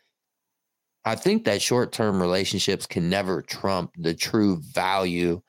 I 1.05 1.17
think 1.17 1.45
that 1.45 1.63
short 1.63 1.93
term 1.93 2.21
relationships 2.21 2.87
can 2.87 3.09
never 3.09 3.43
trump 3.43 3.93
the 3.97 4.15
true 4.15 4.61
value 4.61 5.41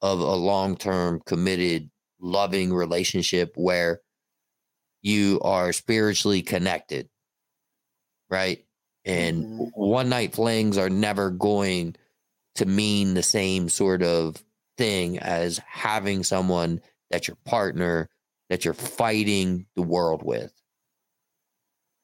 of 0.00 0.20
a 0.20 0.34
long 0.34 0.76
term, 0.76 1.20
committed, 1.26 1.90
loving 2.20 2.72
relationship 2.72 3.52
where 3.56 4.00
you 5.02 5.40
are 5.42 5.72
spiritually 5.72 6.42
connected. 6.42 7.08
Right. 8.30 8.64
And 9.04 9.44
Mhm. 9.44 9.70
one 9.74 10.08
night 10.08 10.34
flings 10.34 10.78
are 10.78 10.90
never 10.90 11.30
going 11.30 11.96
to 12.56 12.66
mean 12.66 13.14
the 13.14 13.22
same 13.22 13.68
sort 13.68 14.02
of 14.02 14.44
thing 14.78 15.18
as 15.18 15.58
having 15.58 16.24
someone 16.24 16.80
that's 17.10 17.28
your 17.28 17.36
partner 17.44 18.08
that 18.48 18.64
you're 18.64 18.74
fighting 18.74 19.66
the 19.76 19.82
world 19.82 20.22
with 20.22 20.52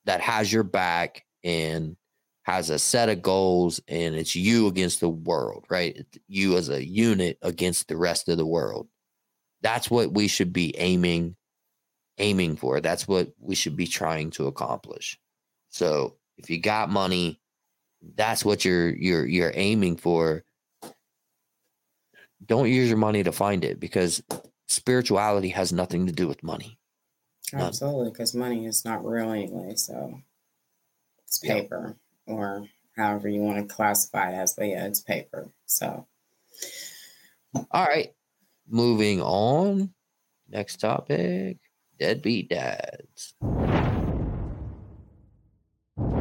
that 0.05 0.21
has 0.21 0.53
your 0.53 0.63
back 0.63 1.25
and 1.45 1.97
has 2.45 2.71
a 2.71 2.79
set 2.79 3.09
of 3.11 3.21
goals 3.23 3.81
and 3.89 4.15
it's 4.15 4.35
you 4.35 4.67
against 4.67 5.01
the 5.01 5.09
world 5.09 5.67
right? 5.69 6.07
You 6.29 6.57
as 6.57 6.69
a 6.69 6.85
unit 6.85 7.39
against 7.43 7.89
the 7.89 7.97
rest 7.97 8.29
of 8.29 8.39
the 8.39 8.47
world. 8.47 8.89
That's 9.63 9.91
what 9.91 10.13
we 10.15 10.29
should 10.29 10.53
be 10.53 10.77
aiming 10.79 11.37
aiming 12.19 12.57
for. 12.57 12.81
That's 12.81 13.09
what 13.09 13.33
we 13.41 13.55
should 13.55 13.77
be 13.77 13.87
trying 13.87 14.31
to 14.33 14.47
accomplish. 14.49 15.19
So 15.71 16.18
if 16.39 16.49
you 16.49 16.59
got 16.61 16.91
money 16.91 17.39
that's 18.15 18.45
what 18.45 18.65
you're 18.65 18.91
you're 18.91 19.27
you're 19.27 19.53
aiming 19.55 19.97
for 19.97 20.45
don't 22.47 22.69
use 22.69 22.89
your 22.89 22.99
money 22.99 23.23
to 23.23 23.33
find 23.33 23.65
it 23.65 23.81
because 23.81 24.23
spirituality 24.67 25.49
has 25.49 25.73
nothing 25.73 26.07
to 26.07 26.13
do 26.13 26.29
with 26.29 26.43
money. 26.43 26.79
None. 27.53 27.63
Absolutely, 27.63 28.11
because 28.11 28.35
money 28.35 28.67
is 28.67 28.85
not 28.85 29.05
real 29.05 29.31
anyway. 29.33 29.75
So 29.75 30.21
it's 31.25 31.43
Yeah. 31.43 31.55
paper, 31.55 31.97
or 32.27 32.69
however 32.97 33.29
you 33.29 33.41
want 33.41 33.59
to 33.69 33.75
classify 33.75 34.31
it 34.31 34.37
as. 34.37 34.55
But 34.55 34.69
yeah, 34.69 34.87
it's 34.87 35.01
paper. 35.01 35.49
So 35.67 36.07
All 37.71 37.85
right. 37.85 38.15
Moving 38.69 39.23
on. 39.23 39.95
Next 40.49 40.77
topic. 40.81 41.59
Deadbeat 41.99 42.51
dads. 42.51 43.35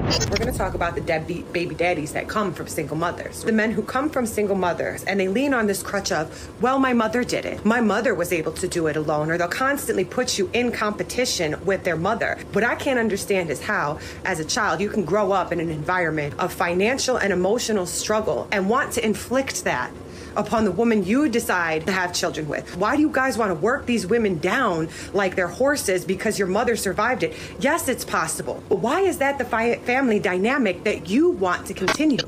We're 0.08 0.38
going 0.38 0.52
to 0.54 0.58
talk 0.58 0.74
about 0.74 0.96
the 0.96 1.02
deadbeat 1.02 1.52
baby 1.52 1.76
daddies 1.76 2.14
that 2.14 2.30
come 2.30 2.54
from 2.54 2.68
single 2.68 2.96
mothers. 2.96 3.44
The 3.44 3.52
men 3.52 3.72
who 3.72 3.84
come 3.84 4.10
from 4.10 4.26
single 4.26 4.56
mothers 4.56 5.04
and 5.04 5.20
they 5.20 5.28
lean 5.28 5.54
on 5.54 5.68
this 5.68 5.84
crutch 5.84 6.14
of, 6.14 6.50
well, 6.62 6.80
my 6.80 6.94
mother 6.94 7.26
did 7.26 7.46
it. 7.46 7.66
My 7.66 7.82
mother 7.82 8.16
was 8.16 8.32
able 8.32 8.54
to 8.54 8.70
do 8.70 8.88
it 8.88 8.96
alone, 8.96 9.30
or 9.30 9.38
they'll 9.38 9.50
constantly 9.50 10.06
put 10.06 10.38
you 10.38 10.50
in 10.54 10.72
competition 10.72 11.58
with 11.66 11.84
their 11.84 11.98
mother. 11.98 12.38
What 12.54 12.64
I 12.64 12.76
can't 12.76 13.00
understand 13.00 13.50
is 13.50 13.62
how, 13.62 14.00
as 14.24 14.40
a 14.40 14.46
child, 14.46 14.80
you 14.80 14.90
can 14.90 15.04
grow 15.04 15.34
up 15.34 15.52
in 15.52 15.60
an 15.60 15.70
environment 15.70 16.36
of 16.40 16.54
financial 16.54 17.18
and 17.18 17.34
emotional 17.34 17.86
struggle 17.86 18.48
and 18.54 18.70
want 18.70 18.94
to 18.94 19.06
inflict 19.06 19.66
that 19.66 19.92
upon 20.38 20.64
the 20.64 20.72
woman 20.72 21.04
you 21.04 21.28
decide 21.28 21.86
to 21.88 21.92
have 21.92 22.14
children 22.14 22.48
with. 22.48 22.78
Why 22.78 22.96
do 22.96 23.02
you 23.02 23.10
guys 23.10 23.38
want 23.38 23.50
to 23.50 23.56
work 23.56 23.86
these 23.86 24.08
women 24.08 24.38
down 24.38 24.88
like 25.14 25.36
they're 25.36 25.48
horses 25.48 26.06
because 26.06 26.40
your 26.40 26.48
mother 26.48 26.76
survived 26.76 27.24
it? 27.24 27.36
Yes, 27.60 27.90
it's 27.90 28.06
possible. 28.06 28.64
But 28.70 28.80
why 28.80 29.02
is 29.02 29.18
that 29.18 29.38
the 29.38 29.46
fi- 29.46 29.78
family 29.80 30.20
dynamic 30.20 30.84
that 30.84 31.10
you 31.10 31.32
want 31.32 31.66
to 31.68 31.74
continue? 31.74 32.20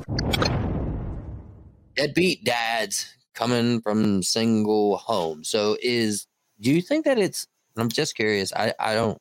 Deadbeat 1.96 2.44
dads 2.44 3.14
coming 3.34 3.80
from 3.80 4.22
single 4.22 4.98
homes. 4.98 5.48
So 5.48 5.76
is 5.82 6.26
do 6.60 6.70
you 6.70 6.82
think 6.82 7.04
that 7.06 7.18
it's 7.18 7.46
I'm 7.76 7.88
just 7.88 8.14
curious. 8.14 8.52
I, 8.52 8.74
I 8.78 8.94
don't 8.94 9.18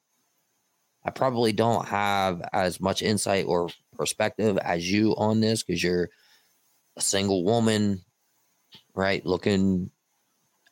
I 1.06 1.12
probably 1.12 1.54
don't 1.54 1.88
have 1.88 2.42
as 2.52 2.82
much 2.82 3.02
insight 3.02 3.46
or 3.46 3.70
perspective 3.96 4.58
as 4.58 4.92
you 4.92 5.16
on 5.16 5.40
this 5.40 5.64
because 5.64 5.82
you're 5.82 6.10
a 6.98 7.02
single 7.02 7.44
woman, 7.44 8.02
right? 9.00 9.26
Looking 9.26 9.90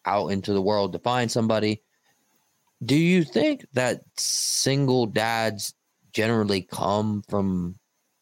out 0.06 0.28
into 0.28 0.52
the 0.52 0.62
world 0.62 0.92
to 0.92 1.00
find 1.00 1.32
somebody. 1.32 1.82
Do 2.84 2.96
you 2.96 3.24
think 3.24 3.66
that 3.74 4.02
single 4.18 5.06
dads 5.06 5.74
generally 6.12 6.62
come 6.62 7.24
from, 7.30 7.76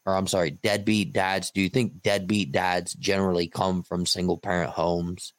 or 0.06 0.15
I'm 0.15 0.28
sorry, 0.28 0.52
deadbeat 0.52 1.12
dads? 1.12 1.50
Do 1.50 1.60
you 1.60 1.70
think 1.70 2.04
deadbeat 2.04 2.52
dads 2.52 2.94
generally 2.94 3.48
come 3.48 3.82
from 3.82 4.06
single 4.06 4.38
parent 4.38 4.70
homes? 4.70 5.34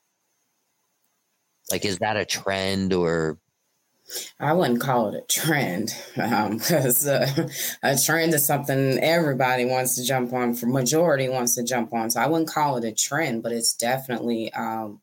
Like, 1.71 1.85
is 1.85 1.99
that 1.99 2.17
a 2.17 2.25
trend 2.25 2.93
or? 2.93 3.39
I 4.39 4.53
wouldn't 4.53 4.81
call 4.81 5.09
it 5.09 5.17
a 5.17 5.27
trend 5.27 5.95
because 6.15 7.09
um, 7.09 7.15
uh, 7.15 7.49
a 7.83 7.97
trend 7.99 8.35
is 8.35 8.47
something 8.47 8.99
everybody 8.99 9.65
wants 9.65 9.97
to 9.97 10.05
jump 10.05 10.33
on. 10.33 10.55
For 10.55 10.67
majority 10.67 11.29
wants 11.29 11.55
to 11.57 11.65
jump 11.65 11.93
on, 11.93 12.11
so 12.11 12.21
I 12.21 12.27
wouldn't 12.27 12.51
call 12.51 12.77
it 12.77 12.85
a 12.85 12.93
trend, 12.93 13.43
but 13.43 13.53
it's 13.53 13.75
definitely 13.75 14.53
um, 14.53 15.01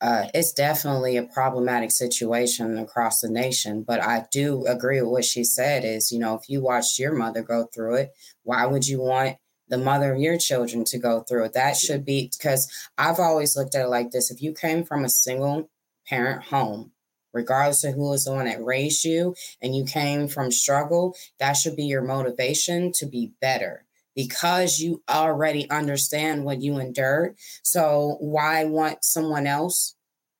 uh, 0.00 0.26
it's 0.34 0.52
definitely 0.52 1.16
a 1.16 1.22
problematic 1.22 1.90
situation 1.90 2.78
across 2.78 3.20
the 3.20 3.30
nation. 3.30 3.82
But 3.82 4.02
I 4.02 4.26
do 4.32 4.66
agree 4.66 5.00
with 5.00 5.10
what 5.10 5.24
she 5.24 5.44
said. 5.44 5.84
Is 5.84 6.10
you 6.10 6.18
know 6.18 6.34
if 6.34 6.48
you 6.48 6.62
watched 6.62 6.98
your 6.98 7.12
mother 7.12 7.42
go 7.42 7.68
through 7.72 7.96
it, 7.96 8.12
why 8.42 8.66
would 8.66 8.88
you 8.88 9.00
want 9.00 9.36
the 9.68 9.78
mother 9.78 10.12
of 10.12 10.20
your 10.20 10.36
children 10.36 10.84
to 10.84 10.98
go 10.98 11.20
through 11.20 11.44
it. 11.44 11.52
That 11.54 11.76
should 11.76 12.04
be 12.04 12.30
because 12.32 12.70
I've 12.98 13.18
always 13.18 13.56
looked 13.56 13.74
at 13.74 13.86
it 13.86 13.88
like 13.88 14.10
this. 14.10 14.30
If 14.30 14.42
you 14.42 14.52
came 14.52 14.84
from 14.84 15.04
a 15.04 15.08
single 15.08 15.70
parent 16.06 16.44
home, 16.44 16.92
regardless 17.34 17.84
of 17.84 17.94
who 17.94 18.12
is 18.14 18.24
the 18.24 18.32
one 18.32 18.46
that 18.46 18.64
raised 18.64 19.04
you, 19.04 19.34
and 19.60 19.76
you 19.76 19.84
came 19.84 20.28
from 20.28 20.50
struggle, 20.50 21.14
that 21.38 21.54
should 21.54 21.76
be 21.76 21.84
your 21.84 22.02
motivation 22.02 22.92
to 22.92 23.06
be 23.06 23.32
better 23.40 23.84
because 24.14 24.78
you 24.78 25.02
already 25.10 25.68
understand 25.70 26.44
what 26.44 26.62
you 26.62 26.78
endured. 26.78 27.36
So 27.62 28.16
why 28.20 28.64
want 28.64 29.04
someone 29.04 29.46
else 29.46 29.93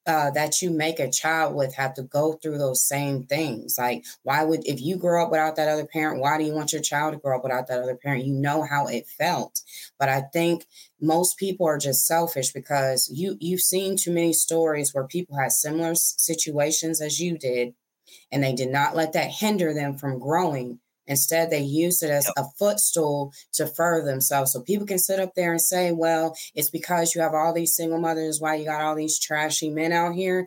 uh, 0.07 0.31
that 0.31 0.61
you 0.61 0.71
make 0.71 1.01
a 1.01 1.11
child 1.11 1.55
with 1.55 1.75
have 1.75 1.95
to 1.95 2.03
go 2.03 2.35
through 2.35 2.59
those 2.59 2.87
same 2.87 3.25
things. 3.25 3.77
Like, 3.79 4.05
why 4.23 4.45
would, 4.45 4.67
if 4.67 4.81
you 4.81 4.97
grow 4.97 5.25
up 5.25 5.31
without 5.31 5.57
that 5.57 5.69
other 5.69 5.87
parent, 5.87 6.21
why 6.21 6.37
do 6.37 6.45
you 6.45 6.53
want 6.53 6.73
your 6.73 6.83
child 6.83 7.15
to 7.15 7.19
grow 7.19 7.37
up 7.37 7.43
without 7.43 7.69
that 7.69 7.83
other 7.83 7.97
parent? 7.97 8.25
You 8.25 8.35
know 8.35 8.63
how 8.65 8.87
it 8.87 9.07
felt. 9.07 9.61
But 9.99 10.09
I 10.11 10.23
think 10.33 10.67
most 11.01 11.39
people 11.39 11.67
are 11.67 11.79
just 11.79 12.07
selfish 12.07 12.53
because 12.53 13.11
you 13.13 13.37
you've 13.41 13.61
seen 13.61 13.97
too 13.97 14.13
many 14.13 14.33
stories 14.33 14.93
where 14.93 15.07
people 15.07 15.39
had 15.39 15.53
similar 15.53 15.95
situations 15.95 17.01
as 17.01 17.21
you 17.21 17.39
did, 17.39 17.75
and 18.31 18.43
they 18.43 18.55
did 18.55 18.71
not 18.71 18.97
let 18.97 19.13
that 19.15 19.31
hinder 19.31 19.73
them 19.73 19.97
from 19.97 20.19
growing 20.19 20.81
Instead, 21.07 21.51
they 21.51 21.61
use 21.61 22.03
it 22.03 22.11
as 22.11 22.31
a 22.37 22.45
footstool 22.59 23.33
to 23.53 23.67
further 23.67 24.07
themselves. 24.07 24.53
So 24.53 24.61
people 24.61 24.87
can 24.87 24.99
sit 24.99 25.21
up 25.21 25.35
there 25.35 25.53
and 25.53 25.61
say, 25.61 25.93
well, 25.93 26.37
it's 26.55 26.71
because 26.71 27.15
you 27.15 27.21
have 27.21 27.35
all 27.35 27.53
these 27.53 27.75
single 27.75 28.01
mothers, 28.01 28.41
why 28.41 28.57
you 28.57 28.65
got 28.65 28.83
all 28.83 28.95
these 28.95 29.19
trashy 29.19 29.71
men 29.71 29.93
out 29.93 30.15
here. 30.15 30.47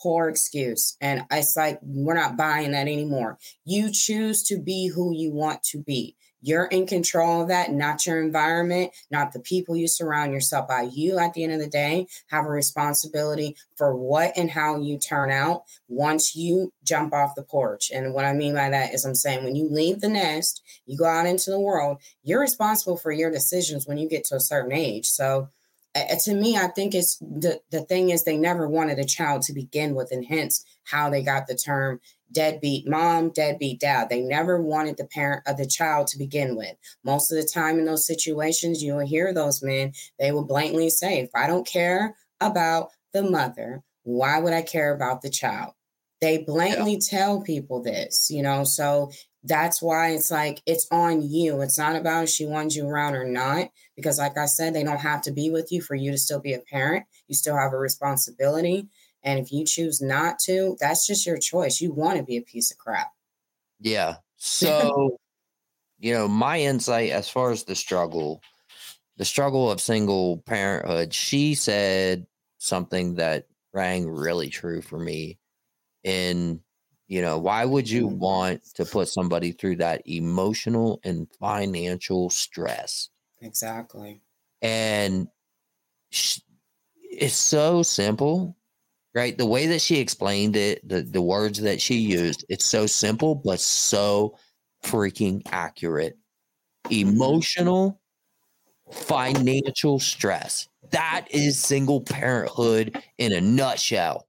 Poor 0.00 0.28
excuse. 0.28 0.96
And 1.00 1.24
it's 1.30 1.56
like, 1.56 1.78
we're 1.82 2.14
not 2.14 2.36
buying 2.36 2.72
that 2.72 2.88
anymore. 2.88 3.38
You 3.64 3.90
choose 3.92 4.42
to 4.44 4.60
be 4.60 4.88
who 4.88 5.14
you 5.14 5.32
want 5.32 5.62
to 5.70 5.78
be. 5.78 6.16
You're 6.42 6.66
in 6.66 6.86
control 6.86 7.42
of 7.42 7.48
that, 7.48 7.72
not 7.72 8.04
your 8.04 8.20
environment, 8.20 8.92
not 9.10 9.32
the 9.32 9.40
people 9.40 9.76
you 9.76 9.86
surround 9.86 10.32
yourself 10.32 10.68
by. 10.68 10.82
You, 10.92 11.18
at 11.18 11.34
the 11.34 11.44
end 11.44 11.52
of 11.52 11.60
the 11.60 11.68
day, 11.68 12.08
have 12.26 12.44
a 12.44 12.50
responsibility 12.50 13.56
for 13.76 13.96
what 13.96 14.32
and 14.36 14.50
how 14.50 14.80
you 14.80 14.98
turn 14.98 15.30
out 15.30 15.62
once 15.88 16.34
you 16.34 16.72
jump 16.84 17.14
off 17.14 17.36
the 17.36 17.42
porch. 17.42 17.90
And 17.94 18.12
what 18.12 18.24
I 18.24 18.32
mean 18.32 18.54
by 18.54 18.70
that 18.70 18.92
is, 18.92 19.04
I'm 19.04 19.14
saying 19.14 19.44
when 19.44 19.54
you 19.54 19.68
leave 19.70 20.00
the 20.00 20.08
nest, 20.08 20.62
you 20.84 20.98
go 20.98 21.06
out 21.06 21.26
into 21.26 21.50
the 21.50 21.60
world, 21.60 21.98
you're 22.24 22.40
responsible 22.40 22.96
for 22.96 23.12
your 23.12 23.30
decisions 23.30 23.86
when 23.86 23.98
you 23.98 24.08
get 24.08 24.24
to 24.24 24.36
a 24.36 24.40
certain 24.40 24.72
age. 24.72 25.06
So, 25.06 25.48
uh, 25.94 26.16
to 26.24 26.34
me, 26.34 26.56
I 26.56 26.68
think 26.68 26.94
it's 26.94 27.18
the, 27.18 27.60
the 27.70 27.82
thing 27.82 28.10
is 28.10 28.24
they 28.24 28.38
never 28.38 28.66
wanted 28.66 28.98
a 28.98 29.04
child 29.04 29.42
to 29.42 29.52
begin 29.52 29.94
with, 29.94 30.10
and 30.10 30.24
hence 30.24 30.64
how 30.84 31.10
they 31.10 31.22
got 31.22 31.46
the 31.46 31.54
term 31.54 32.00
deadbeat 32.32 32.88
mom, 32.88 33.30
deadbeat 33.30 33.80
dad. 33.80 34.08
They 34.08 34.20
never 34.20 34.60
wanted 34.60 34.96
the 34.96 35.06
parent 35.06 35.42
of 35.46 35.56
the 35.56 35.66
child 35.66 36.06
to 36.08 36.18
begin 36.18 36.56
with. 36.56 36.74
Most 37.04 37.30
of 37.30 37.36
the 37.38 37.48
time 37.48 37.78
in 37.78 37.84
those 37.84 38.06
situations, 38.06 38.82
you 38.82 38.94
will 38.94 39.06
hear 39.06 39.32
those 39.32 39.62
men, 39.62 39.92
they 40.18 40.32
will 40.32 40.44
blatantly 40.44 40.90
say, 40.90 41.20
if 41.20 41.30
I 41.34 41.46
don't 41.46 41.66
care 41.66 42.16
about 42.40 42.90
the 43.12 43.22
mother, 43.22 43.82
why 44.02 44.40
would 44.40 44.52
I 44.52 44.62
care 44.62 44.94
about 44.94 45.22
the 45.22 45.30
child? 45.30 45.72
They 46.20 46.38
blatantly 46.38 46.94
yeah. 46.94 47.18
tell 47.18 47.42
people 47.42 47.82
this, 47.82 48.28
you 48.30 48.42
know, 48.42 48.64
so 48.64 49.10
that's 49.44 49.82
why 49.82 50.10
it's 50.10 50.30
like 50.30 50.62
it's 50.66 50.86
on 50.92 51.22
you. 51.22 51.60
It's 51.62 51.78
not 51.78 51.96
about 51.96 52.24
if 52.24 52.30
she 52.30 52.46
wants 52.46 52.76
you 52.76 52.86
around 52.86 53.14
or 53.14 53.24
not, 53.24 53.70
because 53.96 54.18
like 54.18 54.38
I 54.38 54.46
said, 54.46 54.72
they 54.72 54.84
don't 54.84 55.00
have 55.00 55.22
to 55.22 55.32
be 55.32 55.50
with 55.50 55.72
you 55.72 55.82
for 55.82 55.96
you 55.96 56.12
to 56.12 56.18
still 56.18 56.40
be 56.40 56.54
a 56.54 56.60
parent. 56.60 57.06
You 57.26 57.34
still 57.34 57.56
have 57.56 57.72
a 57.72 57.78
responsibility. 57.78 58.88
And 59.24 59.38
if 59.38 59.52
you 59.52 59.64
choose 59.64 60.00
not 60.00 60.38
to, 60.40 60.76
that's 60.80 61.06
just 61.06 61.26
your 61.26 61.38
choice. 61.38 61.80
You 61.80 61.92
want 61.92 62.18
to 62.18 62.24
be 62.24 62.36
a 62.36 62.42
piece 62.42 62.70
of 62.70 62.78
crap. 62.78 63.12
Yeah. 63.80 64.16
So, 64.44 65.18
you 66.00 66.14
know, 66.14 66.26
my 66.26 66.58
insight 66.58 67.10
as 67.10 67.28
far 67.28 67.52
as 67.52 67.62
the 67.62 67.76
struggle, 67.76 68.42
the 69.18 69.24
struggle 69.24 69.70
of 69.70 69.80
single 69.80 70.38
parenthood, 70.38 71.14
she 71.14 71.54
said 71.54 72.26
something 72.58 73.14
that 73.14 73.46
rang 73.72 74.08
really 74.08 74.48
true 74.48 74.82
for 74.82 74.98
me. 74.98 75.38
In, 76.02 76.58
you 77.06 77.22
know, 77.22 77.38
why 77.38 77.64
would 77.64 77.88
you 77.88 78.08
mm. 78.08 78.16
want 78.16 78.64
to 78.74 78.84
put 78.84 79.06
somebody 79.06 79.52
through 79.52 79.76
that 79.76 80.02
emotional 80.06 80.98
and 81.04 81.28
financial 81.38 82.28
stress? 82.28 83.10
Exactly. 83.40 84.22
And 84.60 85.28
it's 86.10 87.36
so 87.36 87.84
simple 87.84 88.56
right? 89.14 89.36
The 89.36 89.46
way 89.46 89.66
that 89.66 89.80
she 89.80 89.98
explained 89.98 90.56
it, 90.56 90.86
the, 90.88 91.02
the 91.02 91.22
words 91.22 91.60
that 91.60 91.80
she 91.80 91.96
used, 91.96 92.44
it's 92.48 92.64
so 92.64 92.86
simple, 92.86 93.34
but 93.34 93.60
so 93.60 94.36
freaking 94.84 95.42
accurate. 95.50 96.16
Emotional, 96.90 98.00
financial 98.90 99.98
stress. 99.98 100.68
That 100.90 101.26
is 101.30 101.60
single 101.60 102.00
parenthood 102.00 103.02
in 103.18 103.32
a 103.32 103.40
nutshell. 103.40 104.26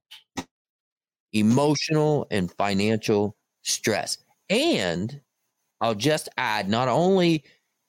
Emotional 1.32 2.26
and 2.30 2.50
financial 2.52 3.36
stress. 3.62 4.18
And 4.48 5.20
I'll 5.80 5.94
just 5.94 6.28
add 6.36 6.68
not 6.68 6.88
only 6.88 7.44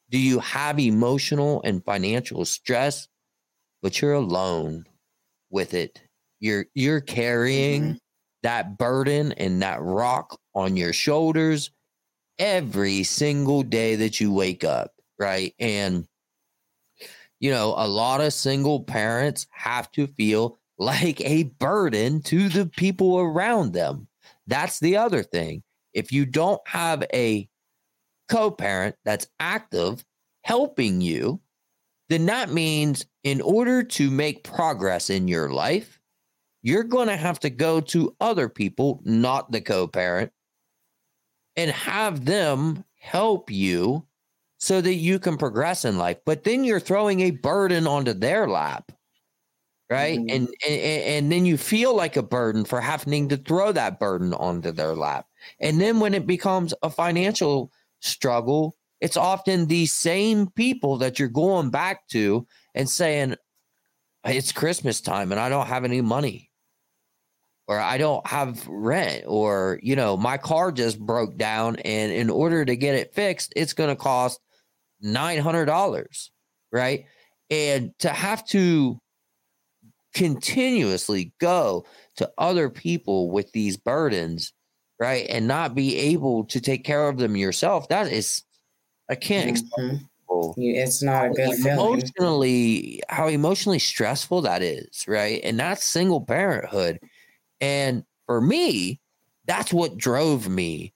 do 0.10 0.18
you 0.18 0.40
have 0.40 0.80
emotional 0.80 1.62
and 1.64 1.84
financial 1.84 2.46
stress, 2.46 3.08
but 3.82 4.02
you're 4.02 4.14
alone 4.14 4.86
with 5.50 5.74
it 5.74 6.02
you're 6.40 6.66
you're 6.74 7.02
carrying 7.02 7.84
mm-hmm. 7.84 7.98
that 8.44 8.78
burden 8.78 9.32
and 9.34 9.62
that 9.62 9.82
rock 9.82 10.40
on 10.54 10.78
your 10.78 10.94
shoulders 10.94 11.72
every 12.38 13.04
single 13.04 13.64
day 13.64 13.96
that 13.96 14.20
you 14.20 14.32
wake 14.32 14.64
up, 14.64 14.92
right? 15.20 15.54
And 15.60 16.08
you 17.40 17.52
know, 17.52 17.74
a 17.78 17.88
lot 17.88 18.22
of 18.22 18.34
single 18.34 18.82
parents 18.82 19.48
have 19.52 19.92
to 19.92 20.08
feel 20.08 20.58
like 20.78 21.22
a 21.22 21.44
burden 21.44 22.22
to 22.24 22.50
the 22.50 22.66
people 22.66 23.20
around 23.20 23.74
them. 23.74 24.08
That's 24.48 24.80
the 24.80 24.98
other 24.98 25.24
thing. 25.24 25.64
If 25.94 26.12
you 26.12 26.26
don't 26.26 26.62
have 26.68 27.04
a 27.14 27.48
co 28.30 28.52
parent 28.52 28.96
that's 29.06 29.28
active 29.40 30.04
helping 30.44 31.02
you, 31.02 31.42
then 32.10 32.26
that 32.28 32.52
means 32.52 33.06
in 33.24 33.42
order 33.42 33.84
to 33.84 34.12
make 34.12 34.44
progress 34.44 35.10
in 35.10 35.28
your 35.28 35.50
life, 35.50 35.95
you're 36.66 36.84
going 36.84 37.10
to 37.10 37.16
have 37.16 37.40
to 37.42 37.52
go 37.52 37.80
to 37.80 38.16
other 38.20 38.50
people, 38.50 39.00
not 39.06 39.52
the 39.52 39.62
co 39.62 39.88
parent, 39.88 40.32
and 41.56 41.70
have 41.70 42.26
them 42.26 42.84
help 43.00 43.52
you 43.52 44.04
so 44.58 44.82
that 44.82 44.96
you 44.96 45.20
can 45.20 45.38
progress 45.38 45.86
in 45.86 46.00
life. 46.00 46.18
But 46.26 46.44
then 46.44 46.64
you're 46.64 46.80
throwing 46.80 47.20
a 47.20 47.30
burden 47.30 47.86
onto 47.86 48.14
their 48.14 48.48
lap. 48.48 48.92
Right. 49.92 50.18
Mm-hmm. 50.18 50.36
And, 50.36 50.50
and 50.68 50.82
and 50.82 51.32
then 51.32 51.46
you 51.46 51.56
feel 51.56 51.96
like 51.96 52.18
a 52.18 52.24
burden 52.24 52.66
for 52.66 52.82
having 52.82 53.30
to 53.30 53.38
throw 53.38 53.72
that 53.72 54.00
burden 54.00 54.34
onto 54.34 54.72
their 54.72 54.96
lap. 54.96 55.28
And 55.60 55.80
then 55.80 56.00
when 56.00 56.16
it 56.16 56.26
becomes 56.26 56.74
a 56.82 56.90
financial 56.90 57.72
struggle, 58.00 58.76
it's 59.02 59.18
often 59.18 59.68
these 59.68 59.94
same 59.94 60.48
people 60.50 60.98
that 60.98 61.20
you're 61.20 61.28
going 61.28 61.70
back 61.70 62.08
to 62.08 62.48
and 62.74 62.90
saying, 62.90 63.36
It's 64.26 64.52
Christmas 64.52 65.00
time 65.00 65.32
and 65.32 65.40
I 65.40 65.50
don't 65.50 65.68
have 65.68 65.86
any 65.86 66.02
money 66.02 66.50
or 67.68 67.80
I 67.80 67.98
don't 67.98 68.26
have 68.28 68.68
rent, 68.68 69.26
or, 69.28 69.80
you 69.84 69.96
know, 69.96 70.18
my 70.18 70.38
car 70.38 70.72
just 70.72 71.00
broke 71.00 71.38
down. 71.38 71.78
And 71.78 72.12
in 72.12 72.30
order 72.30 72.66
to 72.66 72.76
get 72.76 72.96
it 72.96 73.14
fixed, 73.14 73.54
it's 73.56 73.74
going 73.74 73.90
to 73.90 73.96
cost 73.96 74.40
$900. 75.04 76.32
Right. 76.72 77.06
And 77.50 77.92
to 78.00 78.10
have 78.10 78.46
to 78.48 79.00
continuously 80.14 81.34
go 81.40 81.86
to 82.18 82.32
other 82.38 82.70
people 82.70 83.30
with 83.32 83.52
these 83.52 83.78
burdens, 83.78 84.54
right, 85.00 85.26
and 85.30 85.48
not 85.48 85.76
be 85.76 85.98
able 85.98 86.46
to 86.46 86.62
take 86.62 86.84
care 86.86 87.10
of 87.10 87.18
them 87.18 87.36
yourself, 87.36 87.90
that 87.90 88.12
is 88.12 88.44
I 89.10 89.16
can't 89.16 89.50
explain. 89.50 90.08
Mhm. 90.30 90.54
It's 90.58 91.04
not 91.04 91.28
a 91.28 91.30
good 91.32 91.56
feeling. 91.56 92.00
emotionally 92.00 93.02
how 93.10 93.28
emotionally 93.28 93.80
stressful 93.80 94.42
that 94.44 94.62
is, 94.64 95.06
right? 95.08 95.42
And 95.44 95.60
that's 95.60 95.84
single 95.86 96.22
parenthood. 96.22 97.00
And 97.62 98.04
for 98.26 98.42
me, 98.42 99.00
that's 99.46 99.72
what 99.72 99.98
drove 99.98 100.48
me 100.48 100.94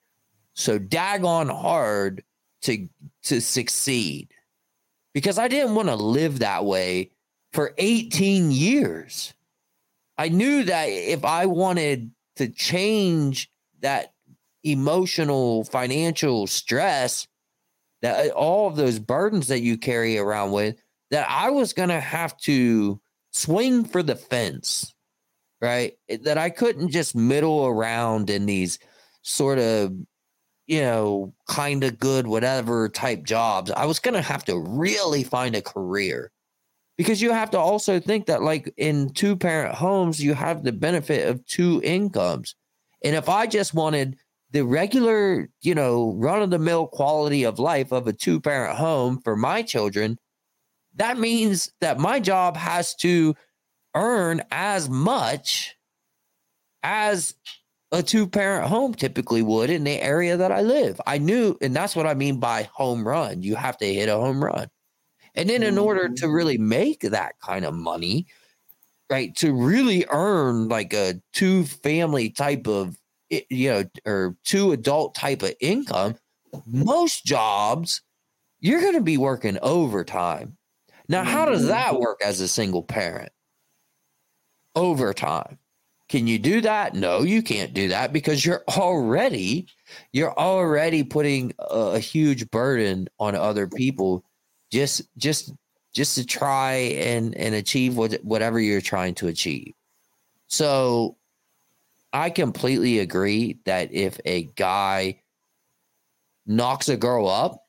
so 0.60 0.78
daggone 0.78 1.50
hard 1.50 2.24
to 2.64 2.90
to 3.24 3.40
succeed. 3.40 4.34
Because 5.14 5.40
I 5.40 5.48
didn't 5.48 5.76
want 5.76 5.88
to 5.88 5.96
live 5.96 6.40
that 6.40 6.66
way 6.66 7.12
for 7.54 7.74
18 7.78 8.52
years. 8.52 9.34
I 10.18 10.30
knew 10.30 10.64
that 10.66 10.86
if 10.86 11.26
I 11.26 11.46
wanted 11.46 12.12
to 12.36 12.50
change 12.50 13.50
that 13.82 14.14
emotional 14.64 15.64
financial 15.64 16.46
stress 16.46 17.28
that 18.02 18.28
uh, 18.28 18.34
all 18.34 18.68
of 18.68 18.76
those 18.76 19.00
burdens 19.00 19.48
that 19.48 19.62
you 19.62 19.78
carry 19.78 20.18
around 20.18 20.52
with 20.52 20.76
that 21.12 21.26
I 21.30 21.50
was 21.50 21.74
going 21.74 21.90
to 21.90 22.00
have 22.00 22.38
to 22.40 23.00
swing 23.32 23.86
for 23.86 24.04
the 24.04 24.16
fence, 24.16 24.94
right? 25.62 25.94
That 26.24 26.38
I 26.38 26.50
couldn't 26.50 26.90
just 26.90 27.16
middle 27.16 27.66
around 27.66 28.30
in 28.30 28.46
these 28.46 28.80
sort 29.22 29.60
of, 29.60 29.94
you 30.68 30.82
know, 30.82 31.34
kind 31.48 31.84
of 31.84 32.00
good, 32.00 32.28
whatever 32.28 32.90
type 32.90 33.24
jobs. 33.24 33.72
I 33.72 33.86
was 33.86 34.00
going 34.00 34.14
to 34.14 34.22
have 34.22 34.46
to 34.46 34.60
really 34.60 35.24
find 35.24 35.56
a 35.56 35.62
career 35.62 36.32
because 36.98 37.22
you 37.22 37.32
have 37.32 37.52
to 37.52 37.60
also 37.60 38.00
think 38.00 38.26
that, 38.28 38.44
like 38.44 38.74
in 38.78 39.10
two 39.14 39.36
parent 39.36 39.76
homes, 39.76 40.22
you 40.22 40.34
have 40.34 40.64
the 40.64 40.72
benefit 40.72 41.28
of 41.28 41.46
two 41.46 41.82
incomes. 41.84 42.56
And 43.04 43.16
if 43.16 43.30
I 43.30 43.48
just 43.48 43.74
wanted 43.74 44.18
the 44.52 44.66
regular, 44.66 45.50
you 45.62 45.76
know, 45.76 46.14
run 46.18 46.42
of 46.42 46.50
the 46.50 46.60
mill 46.60 46.88
quality 46.88 47.44
of 47.44 47.60
life 47.60 47.92
of 47.92 48.08
a 48.08 48.14
two 48.14 48.42
parent 48.42 48.78
home 48.78 49.22
for 49.24 49.36
my 49.36 49.62
children, 49.62 50.18
that 50.96 51.18
means 51.18 51.72
that 51.82 52.00
my 52.00 52.20
job 52.20 52.58
has 52.58 52.96
to 52.96 53.36
earn 53.96 54.42
as 54.52 54.90
much 54.90 55.76
as 56.84 57.36
a 57.92 58.04
two 58.04 58.28
parent 58.28 58.70
home 58.70 58.94
typically 58.94 59.42
would 59.42 59.70
in 59.70 59.84
the 59.84 60.00
area 60.02 60.38
that 60.38 60.52
I 60.52 60.62
live. 60.62 61.02
I 61.08 61.18
knew, 61.18 61.58
and 61.62 61.76
that's 61.76 61.96
what 61.96 62.08
I 62.08 62.14
mean 62.14 62.40
by 62.40 62.64
home 62.74 63.08
run. 63.08 63.42
You 63.42 63.56
have 63.56 63.78
to 63.78 63.94
hit 63.94 64.10
a 64.10 64.16
home 64.16 64.44
run. 64.44 64.70
And 65.36 65.50
then, 65.50 65.64
in 65.64 65.78
order 65.78 66.10
to 66.10 66.14
mm-hmm. 66.14 66.32
really 66.32 66.58
make 66.58 67.02
that 67.02 67.40
kind 67.40 67.66
of 67.66 67.74
money, 67.74 68.28
right, 69.10 69.36
to 69.38 69.54
really 69.54 70.06
earn 70.10 70.68
like 70.68 70.94
a 70.94 71.22
two 71.34 71.66
family 71.66 72.30
type 72.30 72.68
of 72.68 72.98
you 73.30 73.70
know, 73.70 73.84
or 74.06 74.36
two 74.44 74.72
adult 74.72 75.16
type 75.16 75.44
of 75.44 75.54
income, 75.60 76.16
most 76.66 77.26
jobs, 77.26 78.02
you're 78.60 78.82
going 78.82 78.96
to 78.96 79.02
be 79.02 79.18
working 79.18 79.58
overtime. 79.62 80.58
Now, 81.08 81.24
how 81.24 81.46
does 81.46 81.68
that 81.68 81.94
mm-hmm. 81.94 82.02
work 82.02 82.22
as 82.24 82.40
a 82.40 82.48
single 82.48 82.84
parent? 82.84 83.32
Overtime. 84.76 85.58
Can 86.10 86.26
you 86.26 86.40
do 86.40 86.62
that? 86.62 86.96
No, 86.96 87.22
you 87.22 87.44
can't 87.44 87.74
do 87.74 87.90
that 87.90 88.12
because 88.12 88.44
you're 88.44 88.64
already 88.68 89.68
you're 90.12 90.34
already 90.34 91.04
putting 91.04 91.54
a, 91.60 92.00
huge 92.00 92.50
burden 92.50 93.08
on 93.20 93.36
other 93.36 93.68
people 93.68 94.24
just 94.72 95.04
just 95.18 95.54
just 95.94 96.16
to 96.16 96.26
try 96.26 96.74
and 96.74 97.36
and 97.36 97.54
achieve 97.54 97.96
what, 97.96 98.14
whatever 98.24 98.60
you're 98.60 98.82
trying 98.82 99.14
to 99.16 99.28
achieve. 99.28 99.74
So 100.48 101.18
I 102.12 102.32
completely 102.32 103.00
agree 103.00 103.60
that 103.66 103.94
if 103.94 104.20
a 104.26 104.44
guy 104.56 105.22
knocks 106.48 106.90
a 106.90 106.98
girl 106.98 107.28
up 107.28 107.69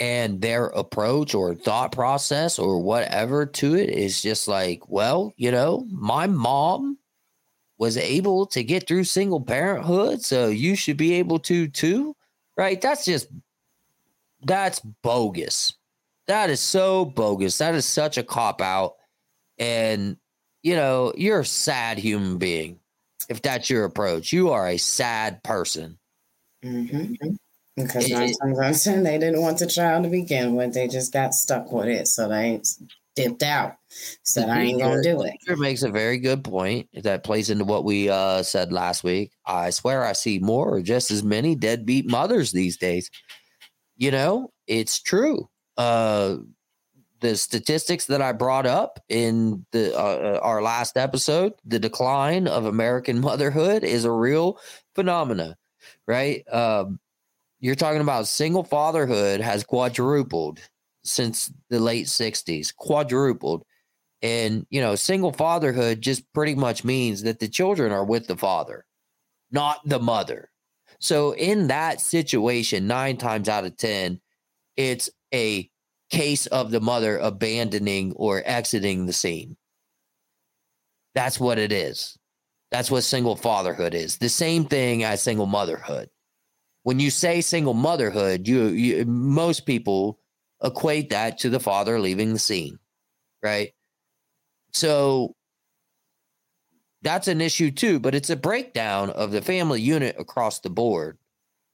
and 0.00 0.40
their 0.40 0.66
approach 0.68 1.34
or 1.34 1.54
thought 1.54 1.92
process 1.92 2.58
or 2.58 2.80
whatever 2.82 3.46
to 3.46 3.76
it 3.76 3.90
is 3.90 4.22
just 4.22 4.48
like, 4.48 4.88
well, 4.88 5.32
you 5.36 5.52
know, 5.52 5.86
my 5.90 6.26
mom 6.26 6.98
was 7.78 7.96
able 7.96 8.46
to 8.46 8.64
get 8.64 8.88
through 8.88 9.04
single 9.04 9.40
parenthood, 9.40 10.22
so 10.22 10.48
you 10.48 10.74
should 10.74 10.96
be 10.96 11.14
able 11.14 11.38
to 11.38 11.68
too, 11.68 12.16
right? 12.56 12.80
That's 12.80 13.04
just 13.04 13.28
that's 14.44 14.80
bogus. 15.02 15.74
That 16.26 16.50
is 16.50 16.60
so 16.60 17.04
bogus. 17.04 17.58
That 17.58 17.74
is 17.74 17.84
such 17.84 18.16
a 18.18 18.22
cop 18.22 18.62
out. 18.62 18.96
And 19.58 20.16
you 20.62 20.76
know, 20.76 21.12
you're 21.16 21.40
a 21.40 21.44
sad 21.44 21.98
human 21.98 22.38
being 22.38 22.78
if 23.28 23.42
that's 23.42 23.70
your 23.70 23.84
approach. 23.84 24.32
You 24.32 24.50
are 24.50 24.68
a 24.68 24.76
sad 24.78 25.42
person. 25.42 25.98
hmm 26.62 27.14
Because 27.76 28.06
It- 28.10 28.12
nine 28.12 28.32
times 28.34 28.58
out 28.58 28.70
of 28.72 28.82
ten, 28.82 29.02
they 29.02 29.18
didn't 29.18 29.40
want 29.40 29.58
the 29.58 29.66
child 29.66 30.04
to 30.04 30.10
begin 30.10 30.54
with. 30.56 30.74
They 30.74 30.88
just 30.88 31.12
got 31.12 31.34
stuck 31.34 31.72
with 31.72 31.88
it. 31.88 32.08
So 32.08 32.28
they 32.28 32.60
dipped 33.16 33.42
out. 33.42 33.76
Said, 34.22 34.48
I 34.48 34.62
ain't 34.62 34.80
going 34.80 35.02
to 35.02 35.08
do 35.08 35.22
it. 35.22 35.32
Victor 35.32 35.56
makes 35.56 35.82
a 35.82 35.90
very 35.90 36.18
good 36.18 36.44
point 36.44 36.88
that 37.02 37.24
plays 37.24 37.50
into 37.50 37.64
what 37.64 37.84
we 37.84 38.08
uh, 38.08 38.42
said 38.42 38.72
last 38.72 39.02
week. 39.02 39.32
I 39.44 39.70
swear 39.70 40.04
I 40.04 40.12
see 40.12 40.38
more 40.38 40.76
or 40.76 40.82
just 40.82 41.10
as 41.10 41.22
many 41.22 41.54
deadbeat 41.54 42.08
mothers 42.08 42.52
these 42.52 42.76
days. 42.76 43.10
You 43.96 44.10
know, 44.10 44.52
it's 44.66 45.00
true. 45.00 45.48
Uh, 45.76 46.36
the 47.20 47.36
statistics 47.36 48.06
that 48.06 48.22
I 48.22 48.32
brought 48.32 48.66
up 48.66 49.00
in 49.08 49.66
the 49.72 49.94
uh, 49.98 50.38
our 50.42 50.62
last 50.62 50.96
episode, 50.96 51.52
the 51.64 51.78
decline 51.78 52.46
of 52.46 52.64
American 52.64 53.20
motherhood 53.28 53.84
is 53.84 54.04
a 54.04 54.12
real 54.12 54.58
phenomena, 54.94 55.56
right? 56.06 56.46
Um, 56.52 56.98
you're 57.60 57.74
talking 57.74 58.00
about 58.00 58.26
single 58.26 58.64
fatherhood 58.64 59.40
has 59.40 59.64
quadrupled 59.64 60.60
since 61.04 61.52
the 61.68 61.78
late 61.78 62.06
60s, 62.06 62.74
quadrupled. 62.74 63.64
And, 64.22 64.66
you 64.70 64.80
know, 64.80 64.96
single 64.96 65.32
fatherhood 65.32 66.00
just 66.00 66.30
pretty 66.32 66.54
much 66.54 66.84
means 66.84 67.22
that 67.22 67.38
the 67.38 67.48
children 67.48 67.92
are 67.92 68.04
with 68.04 68.26
the 68.26 68.36
father, 68.36 68.84
not 69.50 69.80
the 69.86 69.98
mother. 69.98 70.50
So, 70.98 71.34
in 71.34 71.68
that 71.68 72.00
situation, 72.02 72.86
nine 72.86 73.16
times 73.16 73.48
out 73.48 73.64
of 73.64 73.78
10, 73.78 74.20
it's 74.76 75.08
a 75.32 75.70
case 76.10 76.46
of 76.46 76.70
the 76.70 76.80
mother 76.80 77.16
abandoning 77.18 78.12
or 78.16 78.42
exiting 78.44 79.06
the 79.06 79.12
scene. 79.14 79.56
That's 81.14 81.40
what 81.40 81.58
it 81.58 81.72
is. 81.72 82.18
That's 82.70 82.90
what 82.90 83.02
single 83.04 83.36
fatherhood 83.36 83.94
is. 83.94 84.18
The 84.18 84.28
same 84.28 84.64
thing 84.64 85.02
as 85.02 85.22
single 85.22 85.46
motherhood. 85.46 86.10
When 86.82 86.98
you 86.98 87.10
say 87.10 87.40
single 87.40 87.74
motherhood, 87.74 88.48
you, 88.48 88.68
you 88.68 89.04
most 89.04 89.66
people 89.66 90.18
equate 90.62 91.10
that 91.10 91.38
to 91.38 91.50
the 91.50 91.60
father 91.60 92.00
leaving 92.00 92.32
the 92.32 92.38
scene, 92.38 92.78
right? 93.42 93.72
So 94.72 95.34
that's 97.02 97.28
an 97.28 97.40
issue 97.40 97.70
too, 97.70 97.98
but 97.98 98.14
it's 98.14 98.30
a 98.30 98.36
breakdown 98.36 99.10
of 99.10 99.30
the 99.30 99.42
family 99.42 99.80
unit 99.80 100.16
across 100.18 100.60
the 100.60 100.70
board. 100.70 101.18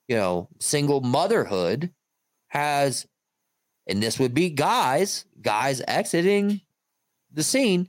You 0.09 0.17
know, 0.17 0.49
single 0.61 1.01
motherhood 1.01 1.93
has, 2.49 3.07
and 3.87 4.03
this 4.03 4.19
would 4.19 4.35
be 4.35 4.51
guys, 4.51 5.25
guys 5.41 5.83
exiting 5.87 6.61
the 7.33 7.43
scene 7.43 7.89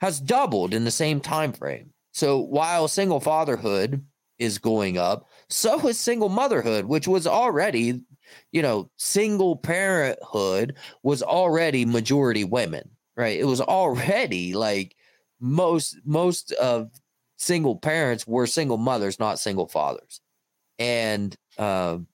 has 0.00 0.20
doubled 0.20 0.74
in 0.74 0.84
the 0.84 0.90
same 0.90 1.20
time 1.20 1.52
frame. 1.52 1.92
So 2.12 2.38
while 2.38 2.88
single 2.88 3.20
fatherhood 3.20 4.04
is 4.38 4.58
going 4.58 4.96
up, 4.96 5.28
so 5.48 5.86
is 5.88 5.98
single 5.98 6.28
motherhood, 6.28 6.86
which 6.86 7.06
was 7.06 7.26
already, 7.26 8.00
you 8.52 8.62
know, 8.62 8.90
single 8.96 9.56
parenthood 9.56 10.76
was 11.02 11.22
already 11.22 11.84
majority 11.84 12.44
women, 12.44 12.90
right? 13.16 13.38
It 13.38 13.44
was 13.46 13.60
already 13.60 14.54
like 14.54 14.96
most 15.40 15.98
most 16.04 16.52
of 16.52 16.90
single 17.36 17.76
parents 17.76 18.26
were 18.26 18.46
single 18.46 18.78
mothers, 18.78 19.18
not 19.18 19.38
single 19.38 19.68
fathers. 19.68 20.20
And 20.78 21.36
um, 21.58 22.06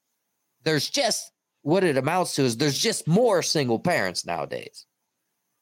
there's 0.64 0.88
just 0.88 1.33
what 1.62 1.85
it 1.85 1.97
amounts 1.97 2.35
to 2.35 2.42
is 2.42 2.57
there's 2.57 2.79
just 2.79 3.07
more 3.07 3.42
single 3.42 3.79
parents 3.79 4.27
nowadays. 4.27 4.87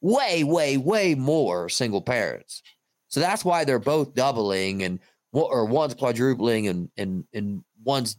Way, 0.00 0.44
way, 0.44 0.78
way 0.78 1.14
more 1.14 1.68
single 1.68 2.00
parents. 2.00 2.62
So 3.08 3.20
that's 3.20 3.44
why 3.44 3.64
they're 3.64 3.78
both 3.78 4.14
doubling 4.14 4.82
and 4.82 4.98
or 5.32 5.64
one's 5.64 5.94
quadrupling 5.94 6.68
and 6.68 6.90
and 6.96 7.24
and 7.32 7.64
one's 7.84 8.16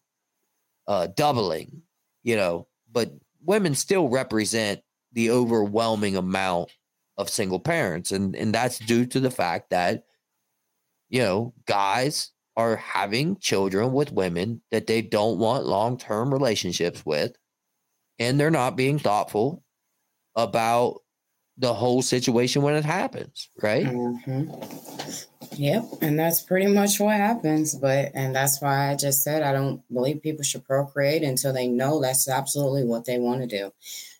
uh 0.87 1.07
doubling, 1.07 1.81
you 2.23 2.35
know, 2.35 2.67
but 2.91 3.11
women 3.43 3.75
still 3.75 4.07
represent 4.07 4.81
the 5.13 5.31
overwhelming 5.31 6.15
amount 6.15 6.71
of 7.17 7.29
single 7.29 7.59
parents. 7.59 8.11
And 8.11 8.35
and 8.35 8.53
that's 8.53 8.79
due 8.79 9.05
to 9.07 9.19
the 9.19 9.31
fact 9.31 9.69
that 9.71 10.03
you 11.09 11.19
know, 11.19 11.53
guys 11.65 12.31
are 12.55 12.77
having 12.77 13.37
children 13.37 13.91
with 13.91 14.11
women 14.11 14.61
that 14.71 14.87
they 14.87 15.01
don't 15.01 15.37
want 15.37 15.65
long-term 15.65 16.33
relationships 16.33 17.05
with. 17.05 17.33
And 18.17 18.39
they're 18.39 18.49
not 18.49 18.77
being 18.77 18.97
thoughtful 18.97 19.63
about 20.35 21.01
the 21.57 21.73
whole 21.73 22.01
situation 22.01 22.61
when 22.61 22.75
it 22.75 22.85
happens, 22.85 23.49
right? 23.61 23.85
Mm-hmm. 23.85 24.51
Yep, 25.53 25.83
and 26.01 26.17
that's 26.17 26.41
pretty 26.41 26.67
much 26.67 26.99
what 26.99 27.15
happens. 27.17 27.75
But 27.75 28.11
and 28.13 28.35
that's 28.35 28.61
why 28.61 28.91
I 28.91 28.95
just 28.95 29.21
said 29.21 29.43
I 29.43 29.51
don't 29.51 29.81
believe 29.93 30.21
people 30.21 30.43
should 30.43 30.63
procreate 30.63 31.23
until 31.23 31.53
they 31.53 31.67
know 31.67 32.01
that's 32.01 32.29
absolutely 32.29 32.85
what 32.85 33.05
they 33.05 33.19
want 33.19 33.41
to 33.41 33.47
do. 33.47 33.71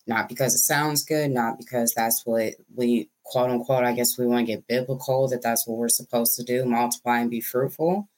Not 0.08 0.28
because 0.28 0.56
it 0.56 0.60
sounds 0.60 1.06
good, 1.06 1.32
not 1.32 1.58
because 1.58 1.94
that's 1.96 2.26
what 2.26 2.56
we 2.76 3.10
quote 3.24 3.50
unquote, 3.50 3.86
I 3.86 3.94
guess 3.94 4.18
we 4.18 4.28
want 4.28 4.46
to 4.46 4.54
get 4.54 4.68
biblical 4.68 5.28
that 5.30 5.42
that's 5.42 5.66
what 5.66 5.78
we're 5.78 5.90
supposed 5.90 6.36
to 6.36 6.44
do, 6.44 6.66
multiply 6.66 7.20
and 7.20 7.32
be 7.32 7.42
fruitful. 7.42 8.10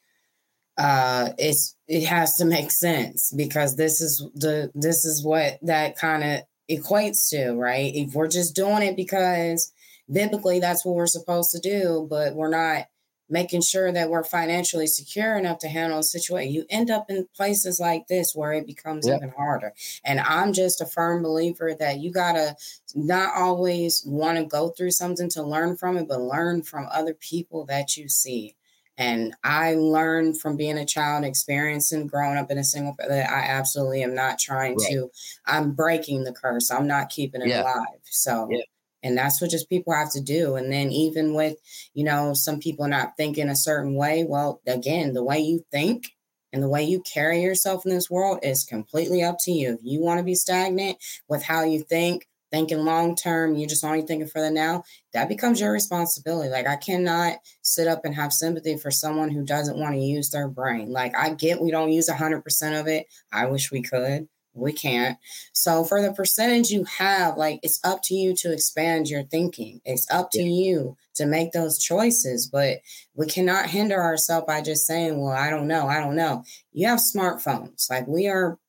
Uh 0.76 1.30
it's 1.38 1.76
it 1.88 2.06
has 2.06 2.38
to 2.38 2.46
make 2.46 2.72
sense 2.72 3.32
because 3.32 3.76
this 3.76 4.02
is 4.02 4.28
the 4.34 4.72
this 4.74 5.06
is 5.06 5.24
what 5.24 5.60
that 5.62 5.96
kind 5.96 6.24
of 6.24 6.42
equates 6.70 7.30
to, 7.30 7.54
right? 7.54 7.94
If 7.94 8.14
we're 8.14 8.28
just 8.28 8.56
doing 8.56 8.84
it 8.84 8.96
because 8.96 9.72
biblically 10.12 10.60
that's 10.60 10.86
what 10.86 10.96
we're 10.96 11.08
supposed 11.08 11.52
to 11.52 11.60
do, 11.60 12.08
but 12.10 12.36
we're 12.36 12.50
not 12.50 12.88
making 13.30 13.62
sure 13.62 13.92
that 13.92 14.10
we're 14.10 14.24
financially 14.24 14.86
secure 14.86 15.38
enough 15.38 15.58
to 15.60 15.68
handle 15.68 16.00
a 16.00 16.04
situation. 16.04 16.54
You 16.54 16.66
end 16.70 16.92
up 16.92 17.10
in 17.10 17.28
places 17.36 17.80
like 17.80 18.08
this 18.08 18.36
where 18.36 18.54
it 18.54 18.68
becomes 18.68 19.08
even 19.08 19.30
harder. 19.30 19.74
And 20.04 20.20
I'm 20.20 20.54
just 20.54 20.82
a 20.82 20.86
firm 20.86 21.24
believer 21.24 21.74
that 21.74 22.00
you 22.00 22.12
got 22.12 22.34
to 22.34 22.56
not 22.94 23.34
always 23.36 24.04
want 24.06 24.38
to 24.38 24.46
go 24.46 24.70
through 24.70 24.92
something 24.92 25.30
to 25.30 25.42
learn 25.42 25.78
from 25.78 25.98
it, 25.98 26.08
but 26.08 26.22
learn 26.22 26.62
from 26.62 26.88
other 26.92 27.14
people 27.14 27.66
that 27.66 27.98
you 27.98 28.08
see. 28.08 28.56
And 28.98 29.34
I 29.44 29.74
learned 29.74 30.40
from 30.40 30.56
being 30.56 30.78
a 30.78 30.86
child, 30.86 31.26
experiencing 31.26 32.06
growing 32.06 32.38
up 32.38 32.52
in 32.52 32.60
a 32.60 32.64
single 32.64 32.96
that 33.00 33.30
I 33.30 33.40
absolutely 33.40 34.04
am 34.04 34.14
not 34.14 34.38
trying 34.38 34.76
right. 34.76 34.90
to. 34.92 35.10
I'm 35.48 35.72
breaking 35.72 36.24
the 36.24 36.34
curse. 36.34 36.70
I'm 36.70 36.88
not 36.88 37.10
keeping 37.10 37.42
it 37.42 37.48
yeah. 37.48 37.64
alive. 37.64 38.00
So 38.04 38.48
yeah 38.52 38.62
and 39.04 39.18
that's 39.18 39.42
what 39.42 39.52
just 39.52 39.70
people 39.70 39.94
have 39.94 40.12
to 40.12 40.22
do 40.22 40.56
and 40.56 40.72
then 40.72 40.92
even 40.92 41.34
with 41.34 41.58
you 41.94 42.04
know 42.04 42.34
some 42.34 42.60
people 42.60 42.88
not 42.88 43.16
thinking 43.18 43.50
a 43.50 43.56
certain 43.56 43.96
way 43.96 44.24
well 44.28 44.62
again 44.66 45.14
the 45.14 45.24
way 45.24 45.40
you 45.40 45.64
think 45.72 46.16
and 46.52 46.64
the 46.64 46.70
way 46.70 46.84
you 46.84 47.02
carry 47.02 47.42
yourself 47.42 47.86
in 47.86 47.92
this 47.92 48.10
world 48.10 48.40
is 48.42 48.64
completely 48.64 49.22
up 49.24 49.38
to 49.42 49.52
you 49.52 49.74
if 49.74 49.80
you 49.84 50.02
want 50.02 50.20
to 50.20 50.24
be 50.24 50.36
stagnant 50.36 50.98
with 51.28 51.44
how 51.44 51.64
you 51.64 51.84
think 51.84 52.28
thinking 52.54 52.86
long 52.86 53.16
term 53.16 53.56
you're 53.56 53.68
just 53.68 53.84
only 53.84 54.04
thinking 54.04 54.28
for 54.28 54.40
the 54.40 54.52
now 54.52 54.84
that 55.12 55.28
becomes 55.28 55.60
your 55.60 55.72
responsibility 55.72 56.50
like 56.50 56.68
i 56.68 56.76
cannot 56.76 57.38
sit 57.64 57.88
up 57.88 58.06
and 58.06 58.14
have 58.14 58.32
sympathy 58.32 58.78
for 58.78 58.92
someone 58.92 59.30
who 59.30 59.44
doesn't 59.44 59.80
want 59.80 59.96
to 59.96 60.00
use 60.00 60.30
their 60.30 60.48
brain 60.48 60.92
like 60.92 61.16
i 61.18 61.34
get 61.34 61.60
we 61.60 61.72
don't 61.72 61.92
use 61.92 62.08
100% 62.08 62.80
of 62.80 62.88
it 62.88 63.08
i 63.32 63.48
wish 63.48 63.72
we 63.72 63.82
could 63.82 64.28
we 64.54 64.72
can't. 64.72 65.18
So 65.52 65.84
for 65.84 66.02
the 66.02 66.14
percentage 66.14 66.70
you 66.70 66.84
have, 66.84 67.38
like 67.38 67.60
it's 67.64 67.80
up 67.84 68.02
to 68.04 68.14
you 68.14 68.36
to 68.36 68.54
expand 68.54 69.10
your 69.10 69.24
thinking. 69.24 69.82
It's 69.84 70.10
up 70.12 70.30
to 70.32 70.42
yeah. 70.42 70.66
you 70.66 70.98
to 71.16 71.26
make 71.26 71.52
those 71.52 71.80
choices, 71.80 72.48
but 72.48 72.80
we 73.16 73.26
cannot 73.26 73.70
hinder 73.70 74.02
ourselves 74.02 74.46
by 74.46 74.62
just 74.62 74.86
saying, 74.86 75.20
"Well, 75.20 75.34
I 75.34 75.50
don't 75.50 75.68
know. 75.68 75.88
I 75.88 76.00
don't 76.00 76.16
know." 76.16 76.44
You 76.72 76.88
have 76.88 77.00
smartphones. 77.00 77.90
Like 77.90 78.08
we 78.08 78.28
are 78.28 78.60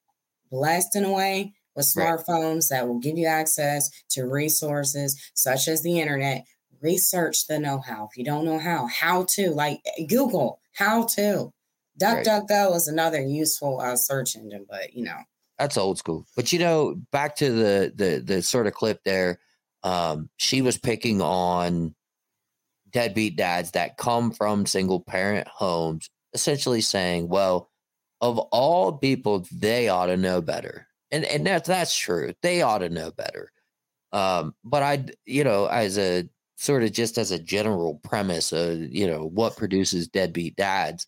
blessed 0.51 0.97
in 0.97 1.05
a 1.05 1.12
way 1.12 1.53
with 1.75 1.87
smartphones 1.87 2.68
that 2.68 2.87
will 2.87 2.99
give 2.99 3.18
you 3.18 3.27
access 3.27 3.91
to 4.11 4.25
resources 4.25 5.20
such 5.35 5.68
as 5.68 5.83
the 5.83 6.01
internet. 6.01 6.45
Research 6.81 7.47
the 7.47 7.59
know-how. 7.59 8.09
If 8.11 8.18
you 8.18 8.25
don't 8.25 8.45
know 8.45 8.59
how, 8.59 8.87
how 8.87 9.27
to 9.37 9.51
like 9.51 9.81
Google 10.09 10.61
how 10.75 11.05
to. 11.05 11.51
DuckDuckGo 12.01 12.75
is 12.75 12.89
another 12.89 13.22
useful 13.22 13.81
uh, 13.81 13.97
search 13.97 14.37
engine, 14.37 14.66
but 14.68 14.95
you 14.95 15.05
know 15.05 15.18
that's 15.59 15.77
old 15.77 15.99
school. 15.99 16.27
But 16.37 16.53
you 16.53 16.59
know, 16.59 16.97
back 17.12 17.37
to 17.37 17.51
the 17.51 17.93
the 17.95 18.22
the 18.25 18.43
sort 18.43 18.66
of 18.66 18.75
clip 18.75 19.01
there, 19.05 19.39
um, 19.83 20.29
she 20.37 20.61
was 20.61 20.77
picking 20.77 21.22
on 21.22 21.95
deadbeat 22.91 23.37
dads 23.37 23.72
that 23.72 23.97
come 23.97 24.33
from 24.33 24.66
single 24.66 25.01
parent 25.01 25.47
homes, 25.47 26.11
essentially 26.33 26.81
saying, 26.81 27.29
"Well, 27.29 27.70
of 28.20 28.39
all 28.39 28.93
people, 28.93 29.47
they 29.53 29.89
ought 29.89 30.07
to 30.07 30.16
know 30.16 30.41
better," 30.41 30.89
and 31.15 31.25
and 31.25 31.47
that's 31.47 31.69
that's 31.69 31.97
true. 31.97 32.35
They 32.43 32.62
ought 32.62 32.79
to 32.79 32.89
know 32.89 33.12
better. 33.12 33.53
Um, 34.12 34.55
but 34.65 34.83
I, 34.83 35.07
you 35.27 35.45
know, 35.45 35.67
as 35.67 35.97
a 35.99 36.29
sort 36.57 36.83
of 36.83 36.93
just 36.93 37.19
as 37.19 37.31
a 37.31 37.39
general 37.39 38.01
premise 38.03 38.53
of 38.53 38.79
you 38.81 39.07
know 39.07 39.27
what 39.27 39.57
produces 39.57 40.09
deadbeat 40.09 40.57
dads, 40.57 41.07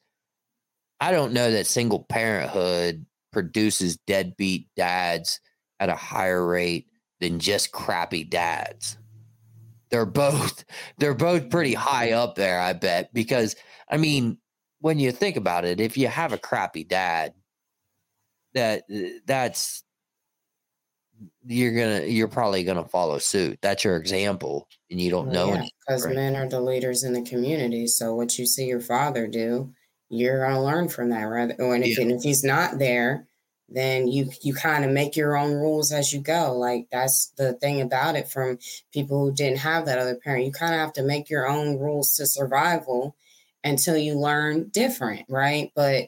I 1.01 1.11
don't 1.11 1.33
know 1.33 1.51
that 1.51 1.67
single 1.67 2.05
parenthood 2.05 3.05
produces 3.33 3.97
deadbeat 4.07 4.69
dads 4.77 5.41
at 5.81 5.89
a 5.89 5.97
higher 5.97 6.47
rate 6.47 6.87
than 7.21 7.41
just 7.41 7.73
crappy 7.73 8.25
dads. 8.25 8.97
They're 9.91 10.07
both 10.07 10.65
they're 10.99 11.15
both 11.15 11.51
pretty 11.51 11.75
high 11.75 12.13
up 12.13 12.37
there, 12.37 12.61
I 12.61 12.75
bet, 12.75 13.13
because 13.13 13.57
I 13.91 13.97
mean, 13.97 14.39
when 14.81 15.01
you 15.01 15.11
think 15.11 15.37
about 15.37 15.65
it, 15.65 15.81
if 15.81 15.97
you 15.97 16.07
have 16.07 16.33
a 16.33 16.39
crappy 16.39 16.85
dad, 16.85 17.35
that 18.55 18.85
that's 19.27 19.85
you're 21.47 21.73
gonna 21.73 22.07
you're 22.07 22.29
probably 22.29 22.65
gonna 22.65 22.87
follow 22.89 23.19
suit. 23.19 23.59
That's 23.63 23.85
your 23.85 23.97
example, 23.97 24.69
and 24.91 25.01
you 25.01 25.11
don't 25.11 25.31
know 25.31 25.55
yeah, 25.55 25.67
because 25.81 26.07
men 26.07 26.37
are 26.37 26.49
the 26.49 26.61
leaders 26.61 27.05
in 27.05 27.13
the 27.13 27.23
community. 27.23 27.87
So 27.87 28.15
what 28.15 28.39
you 28.39 28.47
see 28.47 28.67
your 28.67 28.81
father 28.81 29.27
do, 29.27 29.73
you're 30.09 30.47
to 30.47 30.61
learn 30.61 30.89
from 30.89 31.11
that 31.11 31.23
rather 31.23 31.55
and 31.59 31.85
if, 31.85 31.99
yeah. 31.99 32.03
and 32.03 32.13
if 32.13 32.23
he's 32.23 32.45
not 32.45 32.79
there 32.79 33.27
then 33.69 34.07
you 34.07 34.31
you 34.43 34.55
kind 34.55 34.85
of 34.85 34.93
make 34.93 35.17
your 35.17 35.37
own 35.37 35.53
rules 35.53 35.91
as 35.91 36.13
you 36.13 36.21
go 36.21 36.57
like 36.57 36.87
that's 36.93 37.33
the 37.37 37.53
thing 37.55 37.81
about 37.81 38.15
it 38.15 38.29
from 38.29 38.59
people 38.93 39.19
who 39.19 39.35
didn't 39.35 39.59
have 39.59 39.87
that 39.87 39.99
other 39.99 40.15
parent 40.15 40.45
you 40.45 40.53
kind 40.53 40.75
of 40.75 40.81
have 40.81 40.93
to 40.93 41.03
make 41.03 41.29
your 41.29 41.49
own 41.49 41.79
rules 41.79 42.15
to 42.15 42.27
survival 42.27 43.17
until 43.65 43.97
you 43.97 44.15
learn 44.15 44.69
different 44.69 45.27
right 45.29 45.73
but 45.75 46.05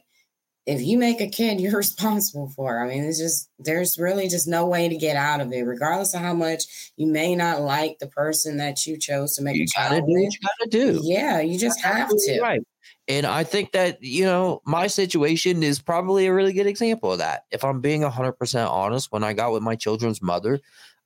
if 0.68 0.82
you 0.82 0.98
make 0.98 1.20
a 1.20 1.28
kid 1.28 1.60
you're 1.60 1.76
responsible 1.76 2.48
for 2.54 2.78
i 2.78 2.88
mean 2.88 3.04
it's 3.04 3.18
just 3.18 3.48
there's 3.58 3.98
really 3.98 4.28
just 4.28 4.46
no 4.46 4.66
way 4.66 4.88
to 4.88 4.96
get 4.96 5.16
out 5.16 5.40
of 5.40 5.52
it. 5.52 5.62
Regardless 5.62 6.14
of 6.14 6.20
how 6.20 6.34
much 6.34 6.92
you 6.96 7.06
may 7.06 7.34
not 7.34 7.60
like 7.60 7.98
the 7.98 8.06
person 8.06 8.56
that 8.58 8.86
you 8.86 8.96
chose 8.96 9.34
to 9.36 9.42
make 9.42 9.56
you 9.56 9.64
a 9.64 9.66
child 9.66 10.06
do 10.06 10.12
with. 10.12 10.32
you 10.32 10.38
gotta 10.42 10.70
do. 10.70 11.00
yeah 11.02 11.40
you 11.40 11.58
just 11.58 11.80
That's 11.82 11.96
have 11.96 12.08
to. 12.08 12.40
right. 12.40 12.62
And 13.06 13.24
I 13.26 13.42
think 13.42 13.72
that, 13.72 14.02
you 14.02 14.24
know, 14.24 14.60
my 14.66 14.86
situation 14.86 15.62
is 15.62 15.80
probably 15.80 16.26
a 16.26 16.34
really 16.34 16.52
good 16.52 16.66
example 16.66 17.12
of 17.12 17.18
that. 17.18 17.44
If 17.50 17.64
I'm 17.64 17.80
being 17.80 18.02
100% 18.02 18.70
honest, 18.70 19.10
when 19.10 19.24
I 19.24 19.32
got 19.32 19.52
with 19.52 19.62
my 19.62 19.76
children's 19.76 20.20
mother, 20.20 20.60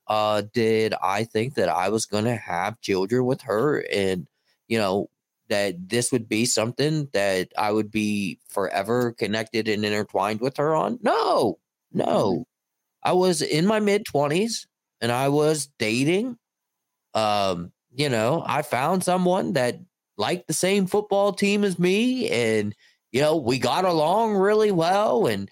uh, 0.07 0.43
did 0.53 0.93
I 1.01 1.23
think 1.23 1.53
that 1.55 1.69
I 1.69 1.87
was 1.87 2.05
going 2.05 2.25
to 2.25 2.35
have 2.35 2.81
children 2.81 3.25
with 3.25 3.41
her? 3.43 3.85
And, 3.89 4.27
you 4.67 4.77
know, 4.77 5.09
that 5.53 5.87
this 5.87 6.11
would 6.11 6.27
be 6.27 6.45
something 6.45 7.07
that 7.13 7.49
I 7.55 7.71
would 7.71 7.91
be 7.91 8.39
forever 8.49 9.11
connected 9.11 9.67
and 9.67 9.85
intertwined 9.85 10.41
with 10.41 10.57
her 10.57 10.73
on? 10.73 10.97
No, 11.03 11.59
no. 11.91 12.31
Mm-hmm. 12.31 12.41
I 13.03 13.11
was 13.11 13.43
in 13.43 13.67
my 13.67 13.79
mid 13.79 14.03
20s 14.05 14.65
and 14.99 15.11
I 15.11 15.29
was 15.29 15.69
dating. 15.77 16.37
Um, 17.13 17.71
you 17.93 18.09
know, 18.09 18.43
I 18.43 18.63
found 18.63 19.03
someone 19.03 19.53
that 19.53 19.79
liked 20.17 20.47
the 20.47 20.53
same 20.53 20.87
football 20.87 21.33
team 21.33 21.63
as 21.63 21.77
me 21.77 22.29
and 22.29 22.73
you 23.11 23.21
know 23.21 23.35
we 23.35 23.59
got 23.59 23.85
along 23.85 24.35
really 24.35 24.71
well 24.71 25.25
and 25.25 25.49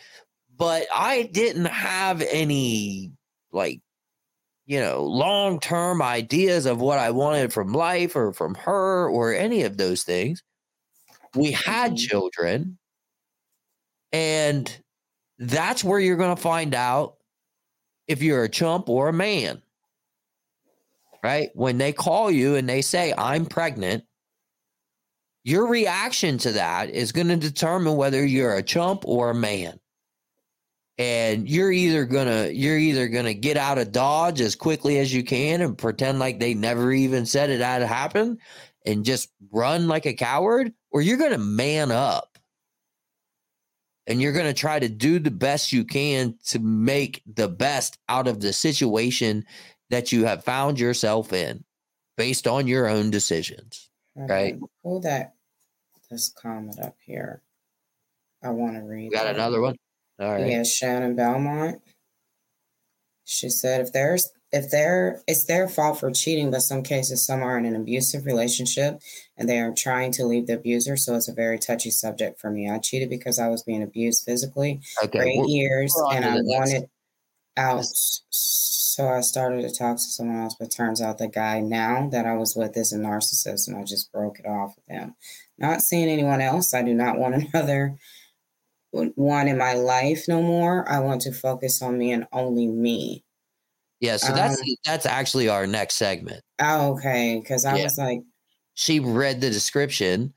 but 0.55 0.85
i 0.93 1.23
didn't 1.23 1.65
have 1.65 2.21
any 2.21 3.11
like 3.51 3.81
you 4.71 4.79
know 4.79 5.03
long 5.03 5.59
term 5.59 6.01
ideas 6.01 6.65
of 6.65 6.79
what 6.79 6.97
i 6.97 7.11
wanted 7.11 7.51
from 7.51 7.73
life 7.73 8.15
or 8.15 8.31
from 8.31 8.55
her 8.55 9.09
or 9.09 9.33
any 9.33 9.63
of 9.63 9.75
those 9.75 10.03
things 10.03 10.43
we 11.35 11.51
had 11.51 11.91
mm-hmm. 11.91 12.07
children 12.07 12.77
and 14.13 14.79
that's 15.39 15.83
where 15.83 15.99
you're 15.99 16.15
going 16.15 16.33
to 16.33 16.41
find 16.41 16.73
out 16.73 17.15
if 18.07 18.23
you're 18.23 18.45
a 18.45 18.49
chump 18.49 18.87
or 18.87 19.09
a 19.09 19.13
man 19.13 19.61
right 21.21 21.49
when 21.53 21.77
they 21.77 21.91
call 21.91 22.31
you 22.31 22.55
and 22.55 22.69
they 22.69 22.81
say 22.81 23.13
i'm 23.17 23.45
pregnant 23.45 24.05
your 25.43 25.67
reaction 25.67 26.37
to 26.37 26.53
that 26.53 26.89
is 26.91 27.11
going 27.11 27.27
to 27.27 27.35
determine 27.35 27.97
whether 27.97 28.25
you're 28.25 28.55
a 28.55 28.63
chump 28.63 29.03
or 29.05 29.31
a 29.31 29.35
man. 29.35 29.79
And 30.97 31.49
you're 31.49 31.71
either 31.71 32.05
gonna 32.05 32.49
you're 32.49 32.77
either 32.77 33.07
gonna 33.07 33.33
get 33.33 33.57
out 33.57 33.77
of 33.77 33.91
dodge 33.91 34.41
as 34.41 34.55
quickly 34.55 34.99
as 34.99 35.13
you 35.13 35.23
can 35.23 35.61
and 35.61 35.77
pretend 35.77 36.19
like 36.19 36.39
they 36.39 36.53
never 36.53 36.91
even 36.91 37.25
said 37.25 37.49
it 37.49 37.61
had 37.61 37.81
happened 37.81 38.39
and 38.85 39.05
just 39.05 39.29
run 39.51 39.87
like 39.87 40.05
a 40.05 40.13
coward, 40.13 40.73
or 40.91 41.01
you're 41.01 41.17
gonna 41.17 41.37
man 41.37 41.91
up 41.91 42.37
and 44.05 44.21
you're 44.21 44.33
gonna 44.33 44.53
try 44.53 44.79
to 44.79 44.89
do 44.89 45.17
the 45.17 45.31
best 45.31 45.71
you 45.71 45.83
can 45.83 46.35
to 46.47 46.59
make 46.59 47.23
the 47.33 47.47
best 47.47 47.97
out 48.09 48.27
of 48.27 48.39
the 48.39 48.53
situation 48.53 49.45
that 49.89 50.11
you 50.11 50.25
have 50.25 50.43
found 50.43 50.79
yourself 50.79 51.33
in 51.33 51.63
based 52.17 52.47
on 52.47 52.67
your 52.67 52.87
own 52.87 53.09
decisions. 53.09 53.89
Right. 54.15 54.59
Pull 54.83 54.99
that 55.01 55.35
this 56.11 56.29
comment 56.29 56.79
up 56.79 56.95
here. 57.05 57.41
I 58.43 58.49
want 58.49 58.75
to 58.75 58.81
read. 58.81 59.11
got 59.11 59.23
that. 59.23 59.35
another 59.35 59.61
one. 59.61 59.77
All 60.21 60.31
right. 60.33 60.47
Yeah, 60.47 60.63
Shannon 60.63 61.15
Belmont. 61.15 61.81
She 63.25 63.49
said, 63.49 63.81
if 63.81 63.91
there's 63.93 64.29
if 64.51 64.69
they're 64.69 65.21
it's 65.27 65.45
their 65.45 65.67
fault 65.69 65.99
for 65.99 66.11
cheating, 66.11 66.51
but 66.51 66.59
some 66.61 66.83
cases 66.83 67.25
some 67.25 67.41
are 67.41 67.57
in 67.57 67.65
an 67.65 67.75
abusive 67.75 68.25
relationship 68.25 68.99
and 69.37 69.47
they 69.47 69.59
are 69.59 69.71
trying 69.71 70.11
to 70.13 70.25
leave 70.25 70.47
the 70.47 70.55
abuser. 70.55 70.97
So 70.97 71.15
it's 71.15 71.29
a 71.29 71.33
very 71.33 71.57
touchy 71.57 71.89
subject 71.91 72.39
for 72.39 72.51
me. 72.51 72.69
I 72.69 72.77
cheated 72.79 73.09
because 73.09 73.39
I 73.39 73.47
was 73.47 73.63
being 73.63 73.81
abused 73.81 74.25
physically 74.25 74.81
Okay, 75.03 75.19
for 75.19 75.23
8 75.23 75.37
we're- 75.39 75.47
years 75.51 75.93
we're 75.95 76.13
and 76.13 76.25
I 76.25 76.35
the 76.37 76.43
next- 76.43 76.73
wanted 76.73 76.89
out. 77.57 77.85
So 77.85 79.07
I 79.07 79.21
started 79.21 79.61
to 79.61 79.73
talk 79.73 79.95
to 79.97 80.03
someone 80.03 80.41
else, 80.41 80.55
but 80.59 80.69
turns 80.69 81.01
out 81.01 81.17
the 81.17 81.27
guy 81.29 81.61
now 81.61 82.09
that 82.09 82.25
I 82.25 82.33
was 82.35 82.55
with 82.55 82.75
is 82.75 82.91
a 82.91 82.97
narcissist 82.97 83.67
and 83.69 83.77
I 83.77 83.83
just 83.83 84.11
broke 84.11 84.39
it 84.39 84.45
off 84.45 84.75
with 84.75 84.85
him. 84.87 85.15
Not 85.57 85.81
seeing 85.81 86.09
anyone 86.09 86.41
else. 86.41 86.73
I 86.73 86.81
do 86.81 86.93
not 86.93 87.17
want 87.17 87.35
another 87.53 87.95
one 88.91 89.47
in 89.47 89.57
my 89.57 89.73
life 89.73 90.27
no 90.27 90.41
more. 90.41 90.87
I 90.89 90.99
want 90.99 91.21
to 91.21 91.31
focus 91.31 91.81
on 91.81 91.97
me 91.97 92.11
and 92.11 92.27
only 92.31 92.67
me. 92.67 93.23
Yeah, 93.99 94.17
so 94.17 94.33
that's 94.33 94.59
Um, 94.59 94.67
that's 94.85 95.05
actually 95.05 95.47
our 95.47 95.67
next 95.67 95.95
segment. 95.95 96.41
Oh, 96.59 96.93
okay. 96.93 97.39
Because 97.39 97.65
I 97.65 97.77
Yeah. 97.77 97.83
was 97.83 97.97
like, 97.97 98.21
She 98.73 98.99
read 98.99 99.41
the 99.41 99.49
description. 99.49 100.33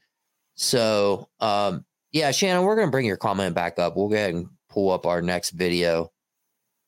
So 0.55 1.29
um 1.41 1.85
yeah, 2.13 2.31
Shannon, 2.31 2.65
we're 2.65 2.77
gonna 2.77 2.91
bring 2.91 3.07
your 3.07 3.17
comment 3.17 3.55
back 3.55 3.79
up. 3.79 3.97
We'll 3.97 4.09
go 4.09 4.15
ahead 4.17 4.35
and 4.35 4.49
pull 4.69 4.91
up 4.91 5.07
our 5.07 5.23
next 5.23 5.51
video 5.51 6.13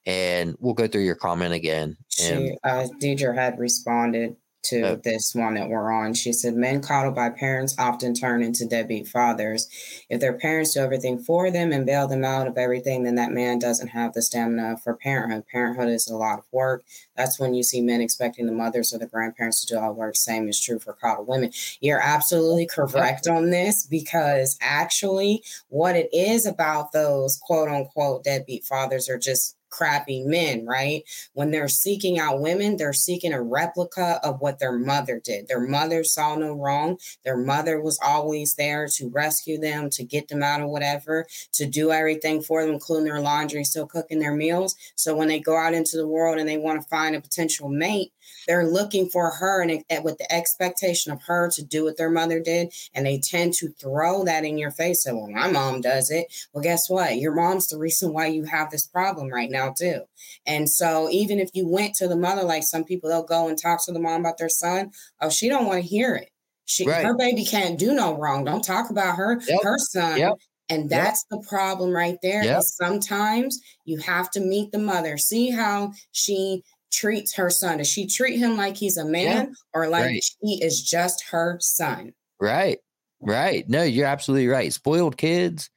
and 0.07 0.55
we'll 0.61 0.75
go 0.75 0.87
through 0.87 1.03
your 1.03 1.17
comment 1.17 1.53
again. 1.53 1.97
And 2.21 2.49
she, 2.49 2.59
uh, 2.63 2.87
Deidre 3.01 3.35
had 3.35 3.59
responded 3.59 4.37
to 4.71 4.83
Oh. 4.93 4.97
this 4.97 5.35
one 5.35 5.55
that 5.55 5.69
we're 5.69 5.91
on. 5.93 6.15
She 6.15 6.33
said, 6.33 6.55
Men 6.55 6.81
coddled 6.81 7.15
by 7.15 7.31
parents 7.31 7.75
often 7.79 8.15
turn 8.15 8.43
into 8.43 8.65
deadbeat 8.67 9.09
fathers. 9.09 9.69
If 10.09 10.21
their 10.21 10.33
parents 10.35 10.75
do 10.75 10.81
everything 10.81 11.19
for 11.19 11.51
them 11.51 11.73
and 11.73 11.87
bail 11.87 12.07
them 12.07 12.25
out 12.25 12.47
of 12.47 12.57
everything, 12.59 13.05
then 13.05 13.15
that 13.17 13.33
man 13.33 13.59
doesn't 13.59 13.89
have 13.89 14.13
the 14.13 14.23
stamina 14.23 14.79
for 14.83 14.95
parenthood. 14.95 15.45
Parenthood 15.51 15.89
is 15.89 16.09
a 16.09 16.17
lot 16.17 16.39
of 16.39 16.45
work. 16.53 16.85
That's 17.17 17.39
when 17.41 17.55
you 17.55 17.63
see 17.63 17.81
men 17.81 18.01
expecting 18.01 18.47
the 18.47 18.53
mothers 18.53 18.93
or 18.93 18.99
the 18.99 19.07
grandparents 19.07 19.65
to 19.65 19.75
do 19.75 19.81
all 19.81 19.95
work. 19.95 20.17
Same 20.17 20.49
is 20.49 20.61
true 20.61 20.79
for 20.79 20.93
coddled 20.93 21.27
women. 21.29 21.53
You're 21.81 22.01
absolutely 22.01 22.67
correct 22.67 23.27
on 23.27 23.51
this 23.51 23.87
because 23.87 24.59
actually, 24.61 25.43
what 25.69 25.97
it 25.97 26.09
is 26.13 26.47
about 26.47 26.93
those 26.93 27.39
quote 27.43 27.69
unquote 27.69 28.25
deadbeat 28.25 28.65
fathers 28.65 29.09
are 29.09 29.19
just 29.19 29.56
crappy 29.77 30.23
men, 30.25 30.65
right? 30.65 31.03
When 31.35 31.51
they're 31.51 31.69
seeking 31.69 32.19
out 32.19 32.41
women, 32.41 32.77
they're 32.77 32.93
seeking 32.93 33.33
a 33.33 33.43
replica 33.43 34.21
of 34.23 34.41
what 34.41 34.59
their 34.59 34.73
mother 34.73 35.21
did. 35.23 35.49
Their 35.49 35.61
mother 35.61 36.03
saw 36.03 36.35
no 36.35 36.55
wrong. 36.55 36.99
Their 37.25 37.37
mother 37.37 37.81
was 37.81 37.99
always 38.03 38.55
there 38.55 38.89
to 38.97 39.09
rescue 39.09 39.59
them, 39.59 39.91
to 39.91 40.05
get 40.05 40.29
them 40.29 40.43
out 40.43 40.63
of 40.63 40.69
whatever, 40.71 41.27
to 41.53 41.67
do 41.67 41.91
everything 41.91 42.43
for 42.43 42.63
them, 42.63 42.73
including 42.73 43.05
their 43.05 43.21
laundry, 43.21 43.65
still 43.65 43.87
cooking 43.87 44.19
their 44.19 44.35
meals. 44.35 44.75
So 44.95 45.15
when 45.15 45.29
they 45.29 45.41
go 45.41 45.57
out 45.57 45.75
into 45.75 45.97
the 45.97 46.09
world 46.09 46.39
and 46.39 46.49
they 46.49 46.59
want 46.59 46.81
to 46.81 46.89
find 46.89 47.15
a 47.15 47.21
potential 47.21 47.69
mate, 47.69 48.13
they're 48.47 48.67
looking 48.67 49.09
for 49.09 49.31
her 49.31 49.63
and 49.63 49.83
with 50.05 50.19
the 50.19 50.33
expectation 50.33 51.13
of 51.13 51.23
her 51.23 51.51
to 51.51 51.65
do 51.65 51.85
what 51.85 51.97
their 51.97 52.11
mother 52.11 52.41
did. 52.41 52.73
And 52.95 53.07
they 53.07 53.19
tend 53.19 53.55
to 53.55 53.69
throw 53.81 54.25
that 54.25 54.45
in 54.45 54.59
your 54.59 54.71
face. 54.71 55.07
And 55.07 55.19
well, 55.19 55.31
my 55.31 55.51
mom 55.51 55.81
does 55.81 56.11
it. 56.11 56.27
Well, 56.53 56.63
guess 56.63 56.89
what? 56.89 57.17
Your 57.19 57.35
mom's 57.35 57.69
the 57.69 57.79
reason 57.79 58.13
why 58.13 58.27
you 58.27 58.45
have 58.45 58.71
this 58.71 58.87
problem 58.87 59.29
right 59.29 59.51
now, 59.51 59.73
too. 59.77 60.03
And 60.47 60.69
so 60.69 61.09
even 61.11 61.39
if 61.39 61.51
you 61.55 61.67
went 61.69 61.95
to 61.97 62.09
the 62.09 62.17
mother, 62.17 62.43
like 62.43 62.63
some 62.63 62.85
people, 62.85 63.09
they'll 63.11 63.23
go 63.23 63.49
and 63.49 63.61
talk 63.61 63.85
to 63.87 63.93
the 63.93 64.01
mom 64.01 64.21
about 64.21 64.39
their 64.39 64.49
son. 64.49 64.91
Oh, 65.21 65.31
she 65.31 65.49
don't 65.49 65.67
want 65.67 65.83
to 65.83 65.89
hear 65.89 66.15
it. 66.15 66.31
She 66.65 66.87
Right. 66.87 67.05
her 67.05 67.15
baby 67.15 67.45
can't 67.45 67.79
do 67.79 67.95
no 67.95 68.17
wrong. 68.17 68.45
Don't 68.45 68.65
talk 68.65 68.91
about 68.91 69.17
her, 69.17 69.41
Yep. 69.47 69.61
her 69.63 69.79
son. 69.79 70.19
Yep. 70.19 70.35
And 70.69 70.83
Yep. 70.83 70.91
that's 70.91 71.25
the 71.31 71.39
problem 71.49 71.91
right 71.93 72.19
there. 72.23 72.43
Yep. 72.43 72.63
sometimes 72.63 73.61
you 73.85 73.99
have 73.99 74.31
to 74.33 74.41
meet 74.41 74.73
the 74.73 74.79
mother, 74.79 75.17
see 75.17 75.51
how 75.51 75.93
she 76.11 76.65
treats 76.97 77.35
her 77.35 77.51
son. 77.51 77.79
Does 77.79 77.89
she 77.89 78.07
treat 78.07 78.39
him 78.39 78.57
like 78.57 78.77
he's 78.77 78.97
a 78.97 79.05
man 79.05 79.55
or 79.75 79.89
like 79.89 80.05
Right. 80.07 80.25
he 80.41 80.63
is 80.65 80.83
just 80.83 81.25
her 81.31 81.59
son? 81.61 82.13
Right. 82.41 82.79
Right. 83.21 83.69
No, 83.69 83.83
you're 83.83 84.07
absolutely 84.07 84.49
right. 84.49 84.73
Spoiled 84.73 85.17
kids, 85.17 85.71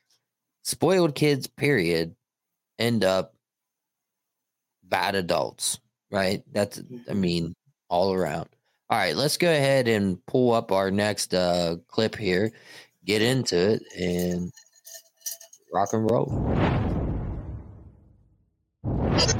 spoiled 0.63 1.15
kids, 1.15 1.47
period, 1.47 2.15
end 2.77 3.03
up 3.03 3.33
bad 4.83 5.15
adults. 5.15 5.79
Right. 6.11 6.43
That's, 6.51 6.81
I 7.09 7.13
mean, 7.13 7.53
all 7.89 8.13
around. 8.13 8.49
All 8.89 8.97
right. 8.97 9.15
Let's 9.15 9.37
go 9.37 9.49
ahead 9.49 9.87
and 9.87 10.25
pull 10.25 10.53
up 10.53 10.71
our 10.71 10.89
next 10.89 11.33
uh, 11.33 11.75
clip 11.87 12.15
here, 12.15 12.51
get 13.05 13.21
into 13.21 13.73
it, 13.73 13.83
and 13.97 14.51
rock 15.73 15.93
and 15.93 16.09
roll. 16.09 16.88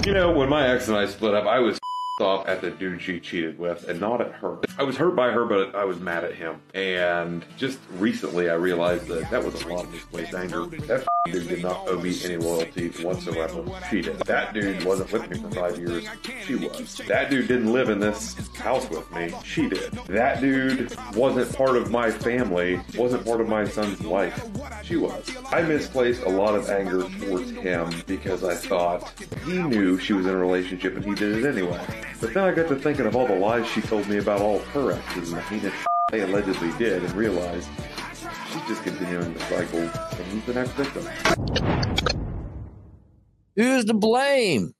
You 0.06 0.14
know, 0.14 0.32
when 0.32 0.50
my 0.50 0.68
ex 0.68 0.88
and 0.88 0.98
I 0.98 1.06
split 1.06 1.34
up, 1.34 1.46
I 1.46 1.60
was 1.60 1.80
off 2.22 2.47
at 2.47 2.61
the 2.61 2.72
dude 2.72 3.01
she 3.01 3.20
cheated 3.20 3.57
with 3.57 3.88
and 3.88 3.99
not 3.99 4.22
at 4.22 4.32
her. 4.34 4.57
I 4.78 4.84
was 4.84 4.97
hurt 4.97 5.15
by 5.15 5.32
her, 5.32 5.45
but 5.45 5.76
I 5.76 5.86
was 5.86 5.99
mad 5.99 6.24
at 6.24 6.36
him. 6.36 6.61
And 6.74 7.45
just 7.57 7.80
recently, 7.97 8.49
I 8.49 8.55
realized 8.55 9.07
that 9.07 9.30
that 9.30 9.43
was 9.43 9.61
a 9.61 9.67
lot 9.67 9.86
of 9.86 9.91
misplaced 9.91 10.34
anger. 10.34 10.65
That 10.65 11.05
dude 11.26 11.47
did 11.47 11.63
not 11.63 11.88
owe 11.88 11.99
me 11.99 12.17
any 12.24 12.38
loyalty 12.38 12.89
whatsoever. 13.03 13.63
She 13.89 14.01
did. 14.01 14.20
That 14.20 14.53
dude 14.53 14.84
wasn't 14.84 15.11
with 15.11 15.30
me 15.30 15.39
for 15.39 15.49
five 15.51 15.78
years. 15.78 16.05
She 16.45 16.55
was. 16.55 17.01
That 17.07 17.30
dude 17.30 17.47
didn't 17.47 17.72
live 17.72 17.89
in 17.89 17.99
this 17.99 18.36
house 18.55 18.89
with 18.89 19.09
me. 19.11 19.34
She 19.43 19.70
did. 19.70 19.91
That 20.07 20.41
dude 20.41 20.95
wasn't 21.15 21.55
part 21.55 21.76
of 21.76 21.91
my 21.91 22.11
family, 22.11 22.82
wasn't 22.95 23.26
part 23.26 23.41
of 23.41 23.47
my 23.47 23.65
son's 23.65 24.01
life. 24.01 24.43
She 24.84 24.95
was. 24.95 25.30
I 25.51 25.61
misplaced 25.61 26.24
a 26.24 26.30
lot 26.30 26.55
of 26.55 26.70
anger 26.70 27.03
towards 27.20 27.51
him 27.51 27.91
because 28.07 28.43
I 28.43 28.55
thought 28.55 29.11
he 29.45 29.61
knew 29.61 29.97
she 29.99 30.13
was 30.13 30.26
in 30.26 30.34
a 30.34 30.38
relationship 30.38 30.95
and 30.95 31.05
he 31.05 31.13
did 31.13 31.43
it 31.43 31.45
anyway. 31.45 31.80
But 32.22 32.34
then 32.34 32.43
I 32.43 32.51
got 32.51 32.67
to 32.67 32.76
thinking 32.76 33.05
of 33.05 33.15
all 33.15 33.28
the 33.28 33.36
lies 33.36 33.65
she 33.67 33.82
told 33.82 34.07
me 34.07 34.17
about 34.17 34.41
all 34.41 34.57
of 34.57 34.67
her 34.67 34.91
exes 34.91 35.32
and 35.32 35.38
the 35.38 35.41
heinous 35.41 35.74
they 36.11 36.22
allegedly 36.22 36.72
did 36.78 37.03
and 37.03 37.13
realized 37.13 37.70
she's 38.51 38.61
just 38.67 38.84
continuing 38.84 39.34
the 39.34 39.39
cycle 39.41 39.80
and 39.80 40.26
he's 40.32 40.43
the 40.45 40.53
next 40.53 40.72
victim. 40.72 41.05
Who's 43.55 43.86
to 43.86 43.93
blame 43.93 44.74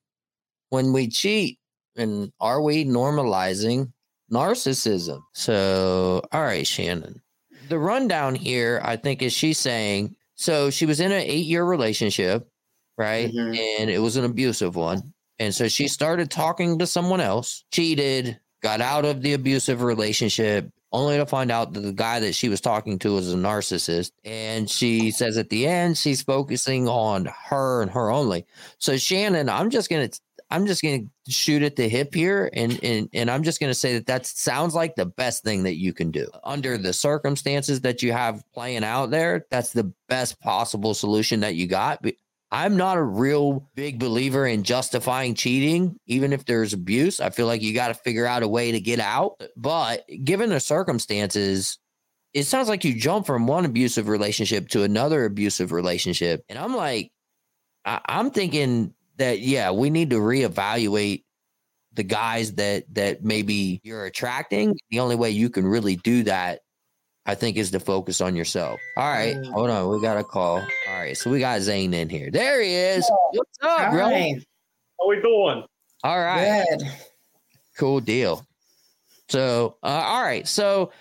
when 0.70 0.92
we 0.92 1.08
cheat? 1.08 1.60
And 1.96 2.32
are 2.40 2.62
we 2.62 2.86
normalizing 2.86 3.92
narcissism? 4.32 5.22
So, 5.34 6.22
all 6.32 6.42
right, 6.42 6.66
Shannon. 6.66 7.22
The 7.68 7.80
rundown 7.80 8.36
here, 8.36 8.82
I 8.84 8.96
think, 8.96 9.22
is 9.22 9.34
she 9.34 9.54
saying 9.54 10.16
so 10.36 10.70
she 10.70 10.86
was 10.86 11.00
in 11.02 11.12
an 11.12 11.22
eight 11.22 11.46
year 11.46 11.64
relationship, 11.66 12.48
right? 12.98 13.30
Mhm. 13.32 13.58
And 13.80 13.90
it 13.90 14.00
was 14.00 14.16
an 14.16 14.24
abusive 14.24 14.76
one. 14.76 15.14
And 15.40 15.56
so 15.56 15.68
she 15.68 15.88
started 15.88 16.30
talking 16.30 16.80
to 16.80 16.88
someone 16.88 17.22
else, 17.22 17.64
cheated, 17.72 18.40
got 18.62 18.82
out 18.82 19.06
of 19.06 19.22
the 19.22 19.34
abusive 19.34 19.82
relationship, 19.82 20.72
only 20.92 21.18
to 21.18 21.26
find 21.26 21.52
out 21.52 21.74
that 21.74 21.82
the 21.82 21.94
guy 21.94 22.20
that 22.20 22.34
she 22.34 22.50
was 22.50 22.62
talking 22.62 23.00
to 23.00 23.14
was 23.14 23.32
a 23.34 23.38
narcissist. 23.38 24.12
And 24.26 24.70
she 24.70 25.12
says 25.12 25.38
at 25.38 25.50
the 25.50 25.68
end, 25.68 25.98
she's 25.98 26.22
focusing 26.22 26.88
on 26.88 27.30
her 27.46 27.82
and 27.82 27.92
her 27.92 28.10
only. 28.12 28.46
So 28.80 28.98
Shannon, 28.98 29.50
I'm 29.50 29.70
just 29.70 29.90
gonna 29.90 30.10
I'm 30.52 30.66
just 30.66 30.82
gonna 30.82 31.04
shoot 31.28 31.62
at 31.62 31.76
the 31.76 31.88
hip 31.88 32.14
here, 32.14 32.50
and 32.54 32.84
and 32.84 33.08
and 33.14 33.30
I'm 33.30 33.44
just 33.44 33.60
gonna 33.60 33.76
say 33.76 33.94
that 33.94 34.08
that 34.08 34.26
sounds 34.26 34.74
like 34.74 34.96
the 34.96 35.06
best 35.06 35.44
thing 35.44 35.64
that 35.64 35.76
you 35.76 35.94
can 35.94 36.10
do 36.10 36.28
under 36.44 36.78
the 36.78 36.92
circumstances 36.92 37.82
that 37.82 38.02
you 38.02 38.12
have 38.14 38.44
playing 38.54 38.84
out 38.84 39.12
there. 39.12 39.46
That's 39.52 39.74
the 39.74 39.94
best 40.08 40.40
possible 40.40 40.96
solution 40.96 41.42
that 41.42 41.54
you 41.56 41.68
got. 41.68 42.04
I'm 42.52 42.78
not 42.78 42.98
a 42.98 43.04
real 43.04 43.70
big 43.76 44.00
believer 44.00 44.48
in 44.48 44.64
justifying 44.64 45.36
cheating, 45.36 45.98
even 46.08 46.34
if 46.34 46.46
there's 46.46 46.74
abuse. 46.74 47.20
I 47.20 47.30
feel 47.30 47.46
like 47.46 47.62
you 47.62 47.74
got 47.74 47.90
to 47.90 47.94
figure 47.94 48.26
out 48.26 48.42
a 48.42 48.48
way 48.48 48.72
to 48.72 48.80
get 48.80 49.00
out. 49.00 49.42
But 49.56 50.04
given 50.24 50.50
the 50.50 50.60
circumstances, 50.60 51.78
it 52.34 52.46
sounds 52.46 52.68
like 52.68 52.84
you 52.84 52.96
jump 52.96 53.28
from 53.28 53.46
one 53.46 53.66
abusive 53.66 54.08
relationship 54.08 54.70
to 54.70 54.84
another 54.84 55.26
abusive 55.26 55.72
relationship. 55.72 56.44
And 56.50 56.58
I'm 56.58 56.76
like, 56.76 57.12
I, 57.86 58.00
I'm 58.08 58.32
thinking 58.32 58.94
that 59.18 59.40
yeah, 59.40 59.70
we 59.72 59.90
need 59.92 60.10
to 60.10 60.18
reevaluate 60.18 61.24
the 61.94 62.04
guys 62.04 62.54
that 62.54 62.86
that 62.96 63.24
maybe 63.24 63.80
you're 63.84 64.06
attracting. 64.06 64.76
The 64.90 65.00
only 65.00 65.16
way 65.16 65.32
you 65.32 65.50
can 65.50 65.68
really 65.68 65.98
do 65.98 66.24
that, 66.24 66.62
I 67.26 67.36
think, 67.36 67.58
is 67.58 67.72
to 67.72 67.80
focus 67.80 68.22
on 68.22 68.36
yourself. 68.36 68.80
All 68.98 69.08
right, 69.08 69.36
Mm. 69.36 69.52
hold 69.52 69.70
on, 69.70 69.90
we 69.90 70.02
got 70.02 70.18
a 70.18 70.24
call. 70.24 70.58
All 70.88 70.94
right, 70.96 71.16
so 71.18 71.30
we 71.30 71.40
got 71.40 71.62
Zane 71.62 71.94
in 71.94 72.10
here. 72.10 72.32
There 72.32 72.62
he 72.62 72.74
is. 72.74 73.10
What's 73.32 73.58
up, 73.62 73.92
bro? 73.92 74.06
Hi. 74.06 74.36
How 75.00 75.08
we 75.08 75.22
doing? 75.22 75.64
All 76.04 76.20
right, 76.20 76.66
Good. 76.70 76.88
cool 77.78 78.00
deal. 78.00 78.46
So, 79.30 79.78
uh, 79.84 79.88
all 79.88 80.24
right, 80.24 80.48
so 80.48 80.92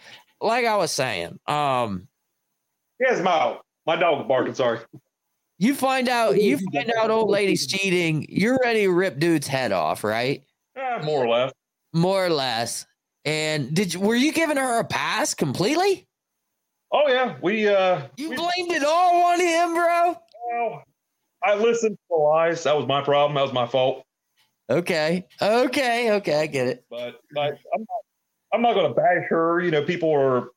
like 0.41 0.67
I 0.67 0.77
was 0.77 0.91
saying, 0.93 1.39
um, 1.47 2.09
Here's 2.99 3.23
my 3.23 3.57
my 3.87 3.97
dog's 3.97 4.27
barking. 4.29 4.55
Sorry. 4.55 4.81
you 5.59 5.75
find 5.75 6.09
out 6.09 6.41
you 6.41 6.59
find 6.73 6.93
out 6.99 7.11
old 7.11 7.31
lady's 7.31 7.67
cheating, 7.67 8.27
you're 8.29 8.59
ready 8.63 8.81
to 8.83 8.89
rip 8.91 9.19
dude's 9.19 9.47
head 9.47 9.73
off, 9.73 10.03
right? 10.05 10.43
Eh, 10.77 11.05
more 11.05 11.25
or 11.25 11.29
less. 11.29 11.53
More 11.95 12.27
or 12.27 12.31
less. 12.31 12.87
And 13.25 13.73
did 13.75 13.95
you, 13.95 14.01
were 14.01 14.15
you 14.17 14.33
giving 14.33 14.57
her 14.57 14.81
a 14.81 14.85
pass 14.85 15.35
completely? 15.35 16.07
Oh 16.91 17.07
yeah, 17.09 17.37
we 17.43 17.69
uh. 17.69 18.03
You 18.17 18.31
we, 18.31 18.37
blamed 18.37 18.73
it 18.73 18.85
all 18.85 19.23
on 19.25 19.41
him, 19.41 19.75
bro. 19.75 20.17
well, 20.51 20.83
I 21.43 21.55
listened 21.55 21.97
to 21.97 22.03
the 22.11 22.17
lies. 22.17 22.65
That 22.65 22.77
was 22.77 22.87
my 22.87 23.03
problem. 23.03 23.35
That 23.35 23.43
was 23.43 23.53
my 23.53 23.67
fault. 23.67 24.05
Okay. 24.71 25.27
Okay. 25.41 26.13
Okay. 26.13 26.41
I 26.41 26.47
get 26.47 26.67
it. 26.67 26.85
But, 26.91 27.21
but 27.33 27.59
I'm 27.75 27.81
not, 27.81 28.03
I'm 28.53 28.63
not 28.63 28.75
going 28.75 28.89
to 28.89 28.95
bash 28.95 29.25
her. 29.29 29.61
You 29.61 29.71
know, 29.71 29.83
people 29.83 30.11
are, 30.13 30.49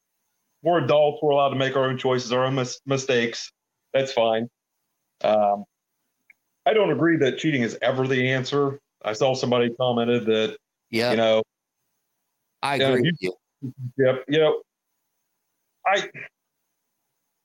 we're 0.63 0.83
adults. 0.83 1.19
We're 1.21 1.31
allowed 1.31 1.49
to 1.49 1.55
make 1.55 1.75
our 1.75 1.85
own 1.85 1.97
choices, 1.97 2.31
our 2.33 2.45
own 2.45 2.55
mis- 2.55 2.81
mistakes. 2.85 3.51
That's 3.93 4.11
fine. 4.11 4.49
Um, 5.23 5.65
I 6.65 6.73
don't 6.73 6.91
agree 6.91 7.17
that 7.17 7.37
cheating 7.37 7.61
is 7.61 7.77
ever 7.81 8.07
the 8.07 8.31
answer. 8.31 8.79
I 9.03 9.13
saw 9.13 9.33
somebody 9.33 9.69
commented 9.79 10.25
that, 10.25 10.57
Yeah. 10.89 11.11
you 11.11 11.17
know, 11.17 11.43
I 12.61 12.75
agree 12.75 13.13
you- 13.19 13.33
with 13.61 13.73
you. 13.73 13.73
Yep. 13.97 14.25
You 14.27 14.39
know, 14.39 14.61
I, 15.85 15.97
I 15.97 16.01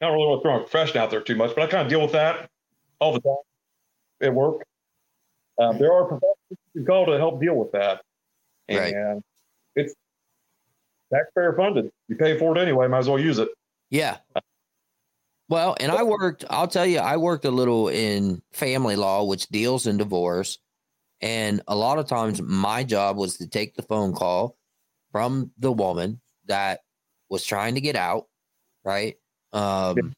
don't 0.00 0.12
really 0.12 0.26
want 0.26 0.42
to 0.42 0.48
throw 0.48 0.56
a 0.56 0.60
profession 0.60 0.98
out 0.98 1.10
there 1.10 1.20
too 1.20 1.36
much, 1.36 1.54
but 1.54 1.62
I 1.64 1.66
kind 1.68 1.82
of 1.86 1.88
deal 1.88 2.02
with 2.02 2.12
that 2.12 2.50
all 2.98 3.12
the 3.12 3.20
time 3.20 3.36
at 4.22 4.34
work. 4.34 4.62
Um, 5.58 5.78
there 5.78 5.92
are 5.92 6.04
professionals 6.04 6.36
you 6.50 6.56
can 6.74 6.86
call 6.86 7.06
to 7.06 7.16
help 7.16 7.40
deal 7.40 7.54
with 7.54 7.72
that. 7.72 8.02
And 8.68 8.78
Right. 8.78 9.22
it's 9.74 9.94
taxpayer 11.12 11.54
funded. 11.56 11.90
You 12.08 12.16
pay 12.16 12.38
for 12.38 12.56
it 12.56 12.60
anyway, 12.60 12.88
might 12.88 12.98
as 12.98 13.08
well 13.08 13.18
use 13.18 13.38
it. 13.38 13.48
Yeah. 13.90 14.18
Well, 15.48 15.76
and 15.78 15.92
I 15.92 16.02
worked, 16.02 16.44
I'll 16.50 16.66
tell 16.66 16.84
you, 16.84 16.98
I 16.98 17.16
worked 17.16 17.44
a 17.44 17.50
little 17.50 17.88
in 17.88 18.42
family 18.52 18.96
law, 18.96 19.24
which 19.24 19.46
deals 19.48 19.86
in 19.86 19.96
divorce. 19.96 20.58
And 21.20 21.62
a 21.68 21.76
lot 21.76 21.98
of 21.98 22.06
times 22.08 22.42
my 22.42 22.82
job 22.84 23.16
was 23.16 23.38
to 23.38 23.46
take 23.46 23.74
the 23.74 23.82
phone 23.82 24.12
call 24.12 24.56
from 25.12 25.52
the 25.56 25.72
woman 25.72 26.20
that 26.46 26.80
was 27.28 27.44
trying 27.44 27.74
to 27.74 27.80
get 27.80 27.96
out, 27.96 28.26
right? 28.84 29.16
Um, 29.52 30.12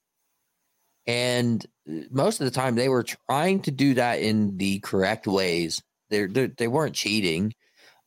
and 1.07 1.65
most 2.11 2.41
of 2.41 2.45
the 2.45 2.51
time 2.51 2.75
they 2.75 2.89
were 2.89 3.05
trying 3.05 3.61
to 3.63 3.71
do 3.71 3.95
that 3.95 4.21
in 4.21 4.59
the 4.59 4.79
correct 4.81 5.27
ways. 5.27 5.83
They're, 6.11 6.29
they're, 6.29 6.49
they 6.49 6.69
weren't 6.69 6.95
cheating. 6.95 7.55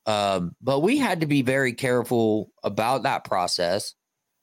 Um, 0.05 0.55
but 0.61 0.79
we 0.79 0.97
had 0.97 1.21
to 1.21 1.27
be 1.27 1.41
very 1.41 1.73
careful 1.73 2.51
about 2.63 3.03
that 3.03 3.23
process. 3.23 3.93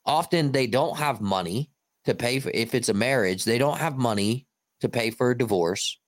Often 0.05 0.53
they 0.53 0.67
don't 0.67 0.97
have 0.97 1.21
money 1.21 1.71
to 2.05 2.15
pay 2.15 2.41
for 2.41 2.51
if 2.51 2.75
it's 2.75 2.89
a 2.89 2.95
marriage, 2.95 3.45
they 3.45 3.59
don't 3.59 3.79
have 3.79 3.97
money 3.97 4.47
to 4.81 4.89
pay 4.89 5.11
for 5.11 5.31
a 5.31 5.39
divorce, 5.39 5.99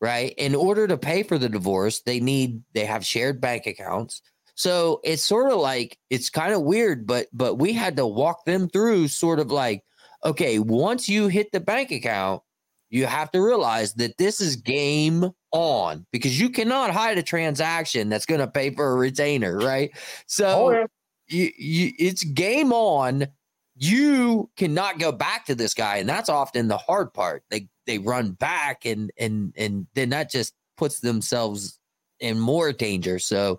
right? 0.00 0.32
In 0.36 0.54
order 0.54 0.86
to 0.86 0.96
pay 0.96 1.22
for 1.22 1.38
the 1.38 1.48
divorce, 1.48 2.02
they 2.02 2.20
need 2.20 2.62
they 2.72 2.84
have 2.84 3.04
shared 3.04 3.40
bank 3.40 3.66
accounts. 3.66 4.22
So 4.60 5.00
it's 5.04 5.24
sort 5.24 5.50
of 5.50 5.58
like 5.58 5.96
it's 6.10 6.28
kind 6.28 6.52
of 6.52 6.60
weird, 6.60 7.06
but 7.06 7.28
but 7.32 7.54
we 7.54 7.72
had 7.72 7.96
to 7.96 8.06
walk 8.06 8.44
them 8.44 8.68
through 8.68 9.08
sort 9.08 9.40
of 9.40 9.50
like, 9.50 9.82
okay, 10.22 10.58
once 10.58 11.08
you 11.08 11.28
hit 11.28 11.50
the 11.50 11.60
bank 11.60 11.90
account, 11.90 12.42
you 12.90 13.06
have 13.06 13.30
to 13.30 13.40
realize 13.40 13.94
that 13.94 14.18
this 14.18 14.38
is 14.38 14.56
game 14.56 15.30
on 15.50 16.04
because 16.12 16.38
you 16.38 16.50
cannot 16.50 16.90
hide 16.90 17.16
a 17.16 17.22
transaction 17.22 18.10
that's 18.10 18.26
going 18.26 18.42
to 18.42 18.46
pay 18.46 18.68
for 18.68 18.92
a 18.92 18.96
retainer, 18.96 19.56
right? 19.56 19.92
So 20.26 20.46
Oh, 20.46 20.70
yeah. 20.72 20.86
you, 21.28 21.50
you 21.56 21.92
it's 21.98 22.22
game 22.22 22.70
on 22.70 23.28
you 23.76 24.50
cannot 24.58 24.98
go 24.98 25.10
back 25.10 25.46
to 25.46 25.54
this 25.54 25.72
guy 25.72 25.96
and 25.96 26.08
that's 26.08 26.28
often 26.28 26.68
the 26.68 26.76
hard 26.76 27.14
part 27.14 27.44
they 27.48 27.66
they 27.86 27.96
run 27.96 28.32
back 28.32 28.84
and 28.84 29.10
and 29.18 29.54
and 29.56 29.86
then 29.94 30.10
that 30.10 30.30
just 30.30 30.52
puts 30.76 31.00
themselves 31.00 31.78
in 32.18 32.38
more 32.38 32.72
danger 32.74 33.18
so 33.18 33.58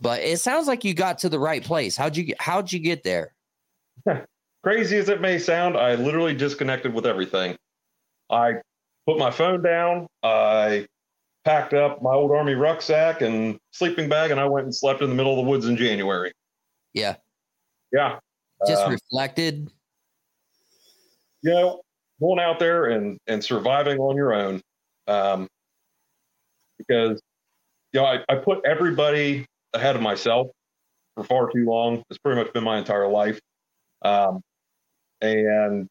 but 0.00 0.20
it 0.20 0.38
sounds 0.40 0.66
like 0.66 0.84
you 0.84 0.94
got 0.94 1.18
to 1.18 1.28
the 1.28 1.38
right 1.38 1.64
place 1.64 1.96
how'd 1.96 2.16
you 2.16 2.24
get 2.24 2.40
how'd 2.40 2.72
you 2.72 2.78
get 2.78 3.02
there 3.02 3.34
Crazy 4.62 4.98
as 4.98 5.08
it 5.08 5.22
may 5.22 5.38
sound, 5.38 5.76
I 5.76 5.94
literally 5.94 6.34
disconnected 6.34 6.92
with 6.92 7.06
everything. 7.06 7.56
I 8.28 8.56
put 9.06 9.18
my 9.18 9.30
phone 9.30 9.62
down. 9.62 10.06
I 10.22 10.86
packed 11.46 11.72
up 11.72 12.02
my 12.02 12.12
old 12.12 12.30
army 12.30 12.52
rucksack 12.54 13.22
and 13.22 13.58
sleeping 13.70 14.10
bag, 14.10 14.30
and 14.30 14.38
I 14.38 14.44
went 14.44 14.64
and 14.64 14.74
slept 14.74 15.00
in 15.00 15.08
the 15.08 15.14
middle 15.14 15.32
of 15.32 15.44
the 15.44 15.50
woods 15.50 15.66
in 15.66 15.76
January. 15.76 16.32
yeah 16.92 17.16
Yeah. 17.90 18.18
just 18.66 18.84
Um, 18.84 18.92
reflected 18.92 19.70
you 21.42 21.52
know, 21.52 21.80
going 22.20 22.38
out 22.38 22.58
there 22.58 22.86
and 22.86 23.18
and 23.26 23.42
surviving 23.42 23.98
on 23.98 24.14
your 24.14 24.34
own, 24.34 24.60
um, 25.06 25.48
because 26.76 27.18
you 27.94 28.00
know 28.00 28.04
I, 28.04 28.22
I 28.28 28.34
put 28.34 28.60
everybody 28.66 29.46
ahead 29.74 29.96
of 29.96 30.02
myself 30.02 30.48
for 31.14 31.24
far 31.24 31.50
too 31.50 31.64
long. 31.64 32.02
It's 32.10 32.18
pretty 32.18 32.40
much 32.40 32.52
been 32.52 32.64
my 32.64 32.78
entire 32.78 33.08
life, 33.08 33.40
um, 34.02 34.40
and 35.20 35.88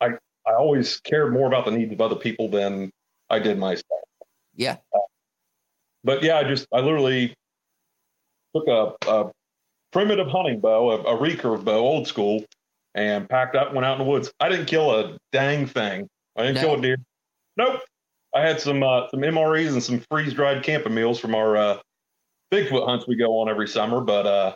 I 0.00 0.08
I 0.46 0.54
always 0.58 1.00
cared 1.00 1.32
more 1.32 1.46
about 1.46 1.64
the 1.64 1.70
needs 1.72 1.92
of 1.92 2.00
other 2.00 2.16
people 2.16 2.48
than 2.48 2.90
I 3.28 3.38
did 3.38 3.58
myself. 3.58 3.84
yeah 4.54 4.76
But 6.04 6.22
yeah, 6.22 6.38
I 6.38 6.44
just 6.44 6.66
I 6.72 6.80
literally 6.80 7.34
took 8.54 8.66
a, 8.66 8.92
a 9.08 9.30
primitive 9.92 10.28
hunting 10.28 10.60
bow, 10.60 10.90
a, 10.90 11.00
a 11.02 11.18
recurve 11.18 11.64
bow, 11.64 11.78
old 11.78 12.06
school, 12.08 12.44
and 12.94 13.28
packed 13.28 13.54
up 13.56 13.68
and 13.68 13.76
went 13.76 13.86
out 13.86 14.00
in 14.00 14.06
the 14.06 14.10
woods. 14.10 14.32
I 14.40 14.48
didn't 14.48 14.66
kill 14.66 14.90
a 14.98 15.18
dang 15.32 15.66
thing. 15.66 16.08
I 16.36 16.42
didn't 16.42 16.56
No. 16.56 16.60
kill 16.62 16.74
a 16.78 16.82
deer. 16.82 16.96
Nope. 17.56 17.80
I 18.34 18.40
had 18.40 18.60
some 18.60 18.82
uh, 18.82 19.08
some 19.10 19.20
MREs 19.20 19.72
and 19.72 19.82
some 19.82 20.00
freeze 20.10 20.32
dried 20.32 20.62
camping 20.62 20.94
meals 20.94 21.18
from 21.18 21.34
our 21.34 21.56
uh, 21.56 21.78
Bigfoot 22.52 22.86
hunts 22.86 23.06
we 23.06 23.16
go 23.16 23.38
on 23.40 23.48
every 23.48 23.68
summer. 23.68 24.00
But 24.00 24.26
uh, 24.26 24.54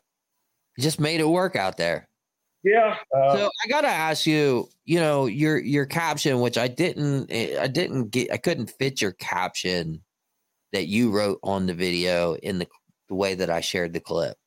just 0.78 1.00
made 1.00 1.20
it 1.20 1.28
work 1.28 1.56
out 1.56 1.76
there 1.76 2.08
yeah, 2.64 2.96
uh, 3.14 3.36
so 3.36 3.50
I 3.62 3.68
gotta 3.68 3.88
ask 3.88 4.26
you, 4.26 4.70
you 4.86 4.98
know, 4.98 5.26
your 5.26 5.58
your 5.58 5.84
caption, 5.84 6.40
which 6.40 6.56
I 6.56 6.66
didn't, 6.66 7.30
eh, 7.30 7.58
I 7.60 7.66
didn't 7.66 8.08
get, 8.08 8.32
I 8.32 8.38
couldn't 8.38 8.70
fit 8.78 9.02
your 9.02 9.12
caption 9.12 10.02
that 10.72 10.86
you 10.86 11.10
wrote 11.10 11.38
on 11.42 11.66
the 11.66 11.74
video 11.74 12.34
in 12.36 12.58
the, 12.58 12.66
the 13.08 13.14
way 13.14 13.34
that 13.34 13.50
I 13.50 13.60
shared 13.60 13.92
the 13.92 14.00
clip. 14.00 14.38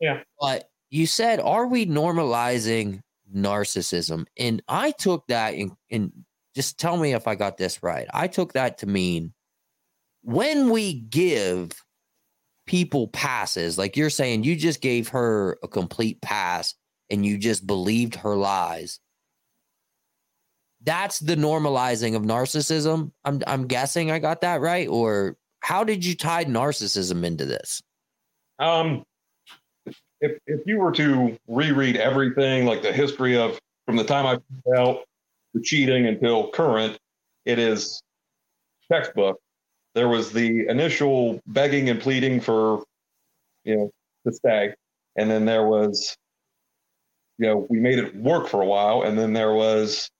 Yeah. 0.00 0.20
But 0.40 0.70
you 0.90 1.08
said, 1.08 1.40
"Are 1.40 1.66
we 1.66 1.86
normalizing 1.86 3.00
narcissism?" 3.34 4.26
And 4.38 4.62
I 4.68 4.92
took 4.92 5.26
that 5.26 5.54
and 5.54 5.72
and 5.90 6.12
just 6.54 6.78
tell 6.78 6.96
me 6.96 7.14
if 7.14 7.26
I 7.26 7.34
got 7.34 7.56
this 7.56 7.82
right. 7.82 8.06
I 8.14 8.28
took 8.28 8.52
that 8.52 8.78
to 8.78 8.86
mean 8.86 9.32
when 10.22 10.70
we 10.70 10.92
give 10.92 11.72
people 12.66 13.08
passes, 13.08 13.78
like 13.78 13.96
you're 13.96 14.10
saying, 14.10 14.44
you 14.44 14.56
just 14.56 14.80
gave 14.80 15.08
her 15.08 15.58
a 15.62 15.68
complete 15.68 16.20
pass 16.20 16.74
and 17.10 17.24
you 17.24 17.38
just 17.38 17.66
believed 17.66 18.16
her 18.16 18.36
lies. 18.36 19.00
That's 20.82 21.18
the 21.18 21.36
normalizing 21.36 22.14
of 22.14 22.22
narcissism. 22.22 23.12
I'm 23.24 23.42
I'm 23.46 23.66
guessing 23.66 24.10
I 24.10 24.18
got 24.18 24.42
that 24.42 24.60
right 24.60 24.88
or 24.88 25.36
how 25.60 25.84
did 25.84 26.04
you 26.04 26.14
tie 26.14 26.44
narcissism 26.44 27.24
into 27.24 27.44
this? 27.44 27.82
Um, 28.58 29.04
if 30.20 30.38
if 30.46 30.60
you 30.66 30.78
were 30.78 30.92
to 30.92 31.36
reread 31.48 31.96
everything, 31.96 32.66
like 32.66 32.82
the 32.82 32.92
history 32.92 33.36
of 33.36 33.58
from 33.86 33.96
the 33.96 34.04
time 34.04 34.26
I 34.26 34.38
found 34.64 34.78
out 34.78 35.04
the 35.54 35.60
cheating 35.60 36.06
until 36.06 36.50
current, 36.50 36.98
it 37.44 37.58
is 37.58 38.02
textbook. 38.90 39.40
There 39.96 40.08
was 40.08 40.30
the 40.30 40.68
initial 40.68 41.40
begging 41.46 41.88
and 41.88 41.98
pleading 41.98 42.42
for, 42.42 42.84
you 43.64 43.76
know, 43.76 43.90
to 44.26 44.32
stay, 44.34 44.74
and 45.16 45.30
then 45.30 45.46
there 45.46 45.66
was, 45.66 46.14
you 47.38 47.46
know, 47.46 47.66
we 47.70 47.80
made 47.80 47.98
it 47.98 48.14
work 48.14 48.46
for 48.46 48.60
a 48.60 48.66
while, 48.66 49.04
and 49.04 49.18
then 49.18 49.32
there 49.32 49.54
was, 49.54 50.10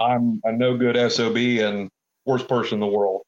I'm 0.00 0.40
a 0.42 0.50
no 0.50 0.76
good 0.76 0.96
sob 1.12 1.36
and 1.36 1.88
worst 2.26 2.48
person 2.48 2.74
in 2.74 2.80
the 2.80 2.88
world. 2.88 3.22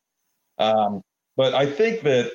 Um, 0.59 1.03
but 1.37 1.55
I 1.55 1.67
think 1.67 2.03
that 2.03 2.33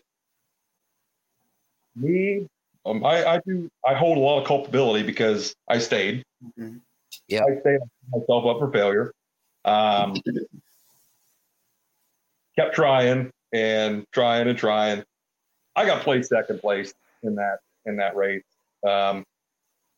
me, 1.93 2.47
um, 2.85 3.03
I, 3.03 3.25
I 3.25 3.41
do, 3.45 3.69
I 3.85 3.95
hold 3.95 4.17
a 4.17 4.21
lot 4.21 4.39
of 4.39 4.47
culpability 4.47 5.03
because 5.03 5.53
I 5.67 5.79
stayed. 5.79 6.23
Yeah. 7.27 7.41
I 7.41 7.59
stayed 7.59 7.79
myself 8.13 8.45
up 8.45 8.59
for 8.59 8.71
failure. 8.71 9.11
Um, 9.65 10.15
kept 12.55 12.75
trying 12.75 13.29
and 13.53 14.05
trying 14.11 14.47
and 14.47 14.57
trying. 14.57 15.03
I 15.75 15.85
got 15.85 16.03
placed 16.03 16.29
second 16.29 16.59
place 16.59 16.93
in 17.23 17.35
that 17.35 17.57
in 17.85 17.95
that 17.97 18.15
race, 18.15 18.43
um, 18.87 19.23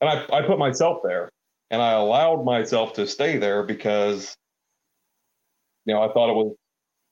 and 0.01 0.09
I, 0.09 0.25
I 0.31 0.41
put 0.43 0.57
myself 0.59 0.99
there, 1.03 1.29
and 1.71 1.81
I 1.81 1.93
allowed 1.93 2.45
myself 2.45 2.93
to 2.93 3.07
stay 3.07 3.37
there 3.37 3.63
because, 3.63 4.35
you 5.85 5.93
know, 5.93 6.01
I 6.01 6.13
thought 6.13 6.29
it 6.29 6.35
was 6.35 6.55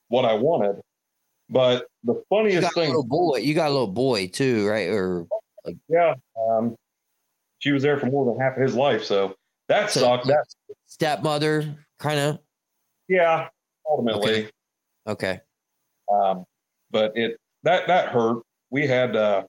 what 0.08 0.24
I 0.24 0.34
wanted. 0.34 0.80
But 1.50 1.86
the 2.04 2.22
funniest 2.30 2.62
got 2.62 2.72
a 2.72 2.74
thing, 2.74 2.88
little 2.88 3.04
boy. 3.04 3.38
You 3.38 3.54
got 3.54 3.68
a 3.68 3.72
little 3.72 3.86
boy 3.88 4.28
too, 4.28 4.66
right? 4.66 4.88
Or 4.88 5.26
yeah, 5.88 6.14
um, 6.38 6.74
she 7.58 7.72
was 7.72 7.82
there 7.82 7.98
for 7.98 8.06
more 8.06 8.24
than 8.24 8.40
half 8.40 8.56
of 8.56 8.62
his 8.62 8.74
life, 8.74 9.04
so 9.04 9.34
that 9.68 9.90
So- 9.90 10.00
sucked. 10.00 10.26
That 10.26 10.46
stepmother, 10.86 11.74
kind 11.98 12.18
of. 12.20 12.38
yeah, 13.08 13.48
ultimately. 13.88 14.48
Okay. 15.06 15.40
Um, 16.10 16.44
but 16.90 17.16
it 17.16 17.38
that 17.62 17.86
that 17.88 18.08
hurt. 18.08 18.42
We 18.70 18.86
had 18.86 19.16
uh, 19.16 19.44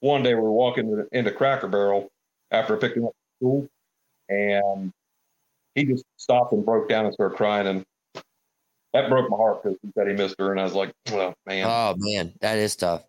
one 0.00 0.22
day 0.22 0.34
we 0.34 0.40
were 0.40 0.52
walking 0.52 1.06
into, 1.12 1.30
Cracker 1.30 1.68
Barrel 1.68 2.08
after 2.50 2.76
picking 2.76 3.04
up 3.04 3.12
school, 3.38 3.68
and 4.28 4.92
he 5.74 5.84
just 5.84 6.04
stopped 6.16 6.52
and 6.52 6.64
broke 6.64 6.88
down 6.88 7.04
and 7.04 7.14
started 7.14 7.36
crying. 7.36 7.66
And 7.66 7.84
that 8.94 9.08
broke 9.08 9.30
my 9.30 9.36
heart 9.36 9.62
because 9.62 9.78
he 9.82 9.90
said 9.96 10.08
he 10.08 10.14
missed 10.14 10.36
her, 10.38 10.50
and 10.50 10.60
I 10.60 10.64
was 10.64 10.74
like, 10.74 10.92
oh 11.12 11.34
man, 11.46 11.66
Oh 11.66 11.94
man, 11.98 12.32
that 12.40 12.58
is 12.58 12.74
tough. 12.74 13.02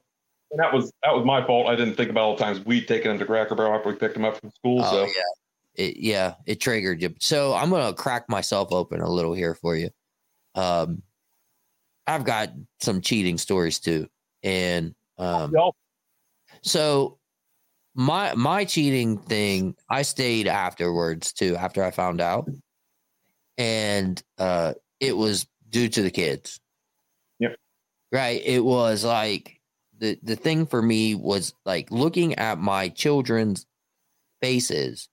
and 0.52 0.60
that 0.60 0.74
was 0.74 0.92
that 1.04 1.16
was 1.16 1.26
my 1.26 1.46
fault. 1.46 1.68
I 1.68 1.76
didn't 1.76 1.96
think 1.96 2.10
about 2.10 2.24
all 2.24 2.36
the 2.36 2.44
times 2.44 2.64
we'd 2.66 2.88
taken 2.88 3.12
him 3.12 3.20
to 3.20 3.26
Cracker 3.26 3.56
Barrel 3.56 3.76
after 3.76 3.90
we 3.90 3.96
picked 3.96 4.16
him 4.16 4.26
up 4.26 4.40
from 4.40 4.52
school. 4.52 4.82
Oh 4.84 4.92
so 4.92 5.06
yeah, 5.06 5.86
it, 5.86 5.98
yeah, 5.98 6.34
it 6.46 6.60
triggered 6.60 7.02
you. 7.02 7.16
So 7.20 7.54
I'm 7.54 7.70
gonna 7.70 7.94
crack 7.94 8.30
myself 8.30 8.72
open 8.72 9.02
a 9.02 9.10
little 9.10 9.34
here 9.34 9.56
for 9.56 9.76
you. 9.76 9.90
Um, 10.56 11.02
I've 12.10 12.24
got 12.24 12.50
some 12.82 13.02
cheating 13.02 13.38
stories 13.38 13.80
too, 13.80 14.08
and 14.44 14.96
um, 15.18 15.52
y'all, 15.54 15.76
so 16.62 17.20
my 17.94 18.34
my 18.34 18.66
cheating 18.66 19.18
thing, 19.18 19.76
I 19.90 20.02
stayed 20.02 20.48
afterwards 20.48 21.34
too 21.34 21.56
after 21.56 21.84
I 21.84 21.92
found 21.92 22.22
out, 22.22 22.50
and 23.58 24.22
uh, 24.38 24.74
it 25.00 25.16
was 25.16 25.48
due 25.70 25.90
to 25.90 26.02
the 26.02 26.12
kids. 26.12 26.60
Yep. 27.40 27.56
Right. 28.12 28.42
It 28.44 28.64
was 28.64 29.04
like 29.04 29.60
the 30.00 30.18
the 30.24 30.36
thing 30.36 30.66
for 30.66 30.82
me 30.82 31.14
was 31.14 31.54
like 31.66 31.92
looking 31.92 32.36
at 32.36 32.58
my 32.58 32.90
children's 32.90 33.68
faces 34.42 35.10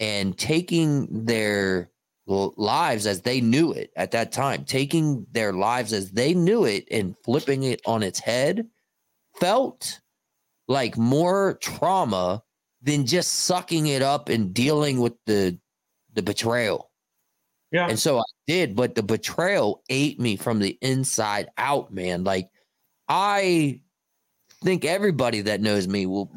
and 0.00 0.36
taking 0.36 1.26
their 1.26 1.91
lives 2.26 3.06
as 3.06 3.22
they 3.22 3.40
knew 3.40 3.72
it 3.72 3.90
at 3.96 4.12
that 4.12 4.32
time, 4.32 4.64
taking 4.64 5.26
their 5.32 5.52
lives 5.52 5.92
as 5.92 6.12
they 6.12 6.34
knew 6.34 6.64
it 6.64 6.86
and 6.90 7.16
flipping 7.24 7.64
it 7.64 7.80
on 7.86 8.02
its 8.02 8.18
head 8.18 8.68
felt 9.40 10.00
like 10.68 10.96
more 10.96 11.54
trauma 11.54 12.42
than 12.82 13.06
just 13.06 13.32
sucking 13.32 13.86
it 13.86 14.02
up 14.02 14.28
and 14.28 14.54
dealing 14.54 15.00
with 15.00 15.14
the 15.26 15.58
the 16.14 16.22
betrayal. 16.22 16.90
yeah, 17.70 17.88
And 17.88 17.98
so 17.98 18.18
I 18.18 18.24
did, 18.46 18.76
but 18.76 18.94
the 18.94 19.02
betrayal 19.02 19.82
ate 19.88 20.20
me 20.20 20.36
from 20.36 20.58
the 20.58 20.76
inside 20.82 21.48
out, 21.56 21.92
man. 21.92 22.24
Like 22.24 22.50
I 23.08 23.80
think 24.62 24.84
everybody 24.84 25.40
that 25.42 25.60
knows 25.60 25.88
me 25.88 26.06
will 26.06 26.30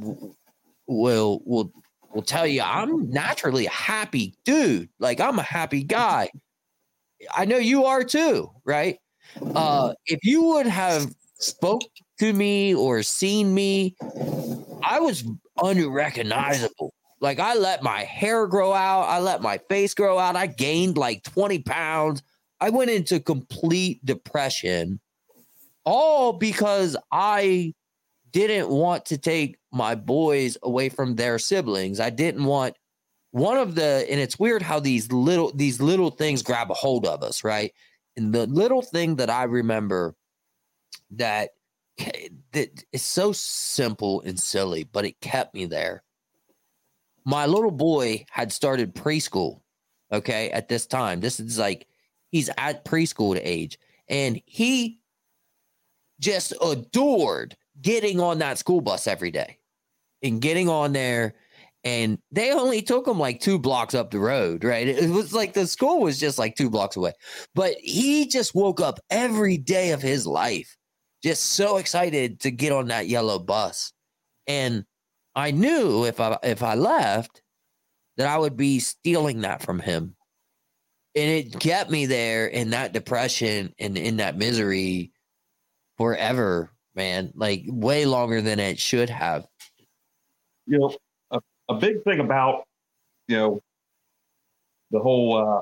will 0.88 1.42
will 1.46 1.72
will 2.16 2.24
tell 2.24 2.48
you 2.48 2.62
I'm 2.62 3.10
naturally 3.12 3.68
a 3.68 3.72
happy 3.72 4.34
dude. 4.46 4.90
Like 5.00 5.20
I'm 5.20 5.38
a 5.38 5.44
happy 5.44 5.84
guy. 5.84 6.30
I 7.36 7.46
know 7.46 7.58
you 7.58 7.86
are 7.86 8.04
too, 8.04 8.50
right? 8.64 8.98
Uh 9.54 9.94
if 10.06 10.20
you 10.24 10.44
would 10.44 10.66
have 10.66 11.14
spoke 11.38 11.82
to 12.20 12.34
me 12.34 12.74
or 12.74 13.04
seen 13.04 13.54
me, 13.54 13.96
I 14.84 15.00
was 15.00 15.26
unrecognizable. 15.62 16.94
Like 17.20 17.40
I 17.40 17.56
let 17.56 17.84
my 17.84 18.04
hair 18.04 18.48
grow 18.48 18.74
out, 18.74 19.04
I 19.04 19.20
let 19.20 19.42
my 19.42 19.60
face 19.70 19.94
grow 19.94 20.18
out. 20.18 20.36
I 20.36 20.48
gained 20.48 20.98
like 20.98 21.24
20 21.24 21.60
pounds. 21.60 22.24
I 22.62 22.70
went 22.70 22.92
into 22.92 23.20
complete 23.20 24.04
depression 24.06 25.00
all 25.84 26.34
because 26.34 26.96
I 27.12 27.74
didn't 28.36 28.70
want 28.70 29.06
to 29.06 29.18
take 29.18 29.58
my 29.72 29.96
boys 29.96 30.58
away 30.62 30.90
from 30.90 31.16
their 31.16 31.40
siblings. 31.40 32.02
I 32.02 32.10
didn't 32.10 32.44
want 32.44 32.76
one 33.32 33.58
of 33.58 33.76
the 33.76 34.06
and 34.10 34.20
it's 34.20 34.38
weird 34.38 34.62
how 34.62 34.80
these 34.80 35.12
little 35.12 35.52
these 35.56 35.82
little 35.82 36.12
things 36.12 36.44
grab 36.44 36.70
a 36.70 36.74
hold 36.74 37.06
of 37.06 37.24
us, 37.24 37.44
right? 37.46 37.74
And 38.18 38.34
the 38.34 38.46
little 38.48 38.82
thing 38.82 39.16
that 39.18 39.30
I 39.30 39.44
remember 39.44 40.16
that 41.12 41.52
that 42.52 42.84
is 42.92 43.04
so 43.04 43.32
simple 43.32 44.22
and 44.22 44.38
silly, 44.38 44.84
but 44.84 45.06
it 45.06 45.22
kept 45.22 45.54
me 45.54 45.66
there. 45.66 46.04
My 47.24 47.46
little 47.46 47.72
boy 47.72 48.26
had 48.30 48.52
started 48.52 48.94
preschool, 48.94 49.62
okay, 50.12 50.50
at 50.52 50.68
this 50.68 50.86
time. 50.86 51.22
This 51.22 51.40
is 51.40 51.58
like 51.58 51.88
he's 52.32 52.50
at 52.58 52.84
preschool 52.84 53.40
age, 53.42 53.80
and 54.10 54.42
he 54.46 55.00
just 56.20 56.54
adored 56.62 57.56
getting 57.82 58.20
on 58.20 58.40
that 58.40 58.58
school 58.58 58.82
bus 58.82 59.08
every 59.08 59.32
day 59.32 59.58
and 60.24 60.42
getting 60.42 60.70
on 60.70 60.94
there. 60.94 61.36
And 61.84 62.18
they 62.32 62.52
only 62.52 62.82
took 62.82 63.08
him 63.08 63.20
like 63.20 63.40
two 63.40 63.60
blocks 63.60 63.94
up 63.94 64.10
the 64.10 64.20
road, 64.20 64.64
right? 64.64 64.88
It 64.88 65.12
was 65.12 65.34
like 65.34 65.54
the 65.54 65.68
school 65.68 66.02
was 66.02 66.20
just 66.20 66.40
like 66.40 66.56
two 66.56 66.70
blocks 66.70 66.96
away. 66.96 67.14
But 67.54 67.76
he 67.80 68.28
just 68.28 68.56
woke 68.56 68.82
up 68.82 69.00
every 69.12 69.58
day 69.58 69.92
of 69.92 70.02
his 70.02 70.26
life 70.26 70.78
just 71.24 71.44
so 71.44 71.78
excited 71.78 72.40
to 72.42 72.52
get 72.52 72.72
on 72.72 72.88
that 72.88 73.08
yellow 73.08 73.38
bus. 73.38 73.94
And 74.48 74.86
I 75.36 75.52
knew 75.52 76.06
if 76.06 76.20
I 76.20 76.38
if 76.44 76.64
I 76.64 76.76
left 76.76 77.42
that 78.18 78.28
I 78.28 78.38
would 78.38 78.56
be 78.58 78.80
stealing 78.80 79.42
that 79.42 79.62
from 79.62 79.80
him. 79.80 80.16
And 81.16 81.32
it 81.32 81.60
kept 81.60 81.90
me 81.90 82.06
there 82.06 82.48
in 82.48 82.72
that 82.72 82.94
depression 82.94 83.74
and 83.80 83.98
in 83.98 84.18
that 84.18 84.38
misery 84.38 85.12
forever, 85.98 86.72
man. 86.96 87.32
Like 87.36 87.64
way 87.68 88.06
longer 88.06 88.42
than 88.42 88.60
it 88.60 88.80
should 88.80 89.10
have. 89.10 89.46
you 90.68 90.80
know, 90.80 90.96
a, 91.32 91.40
a 91.70 91.76
big 91.76 92.04
thing 92.04 92.20
about 92.20 92.64
you 93.28 93.38
know 93.38 93.62
the 94.92 95.00
whole 95.00 95.38
uh, 95.38 95.62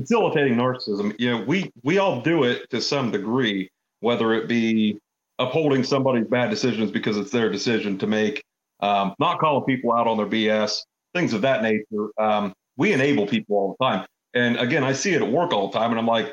facilitating 0.00 0.56
narcissism. 0.56 1.14
You 1.18 1.30
know, 1.38 1.44
we 1.44 1.70
we 1.82 1.98
all 1.98 2.20
do 2.22 2.44
it 2.44 2.68
to 2.70 2.80
some 2.80 3.10
degree, 3.10 3.70
whether 4.00 4.34
it 4.34 4.48
be 4.48 4.98
upholding 5.38 5.84
somebody's 5.84 6.26
bad 6.28 6.50
decisions 6.50 6.90
because 6.90 7.16
it's 7.16 7.30
their 7.30 7.50
decision 7.50 7.98
to 7.98 8.06
make, 8.06 8.44
um, 8.80 9.14
not 9.18 9.38
calling 9.40 9.64
people 9.64 9.92
out 9.92 10.06
on 10.06 10.16
their 10.18 10.26
BS, 10.26 10.80
things 11.14 11.32
of 11.32 11.42
that 11.42 11.62
nature. 11.62 12.10
Um, 12.18 12.52
we 12.76 12.92
enable 12.92 13.26
people 13.26 13.56
all 13.56 13.76
the 13.78 13.84
time, 13.84 14.06
and 14.34 14.58
again, 14.58 14.84
I 14.84 14.92
see 14.92 15.14
it 15.14 15.22
at 15.22 15.30
work 15.30 15.52
all 15.52 15.70
the 15.70 15.78
time, 15.78 15.90
and 15.90 15.98
I'm 15.98 16.06
like 16.06 16.32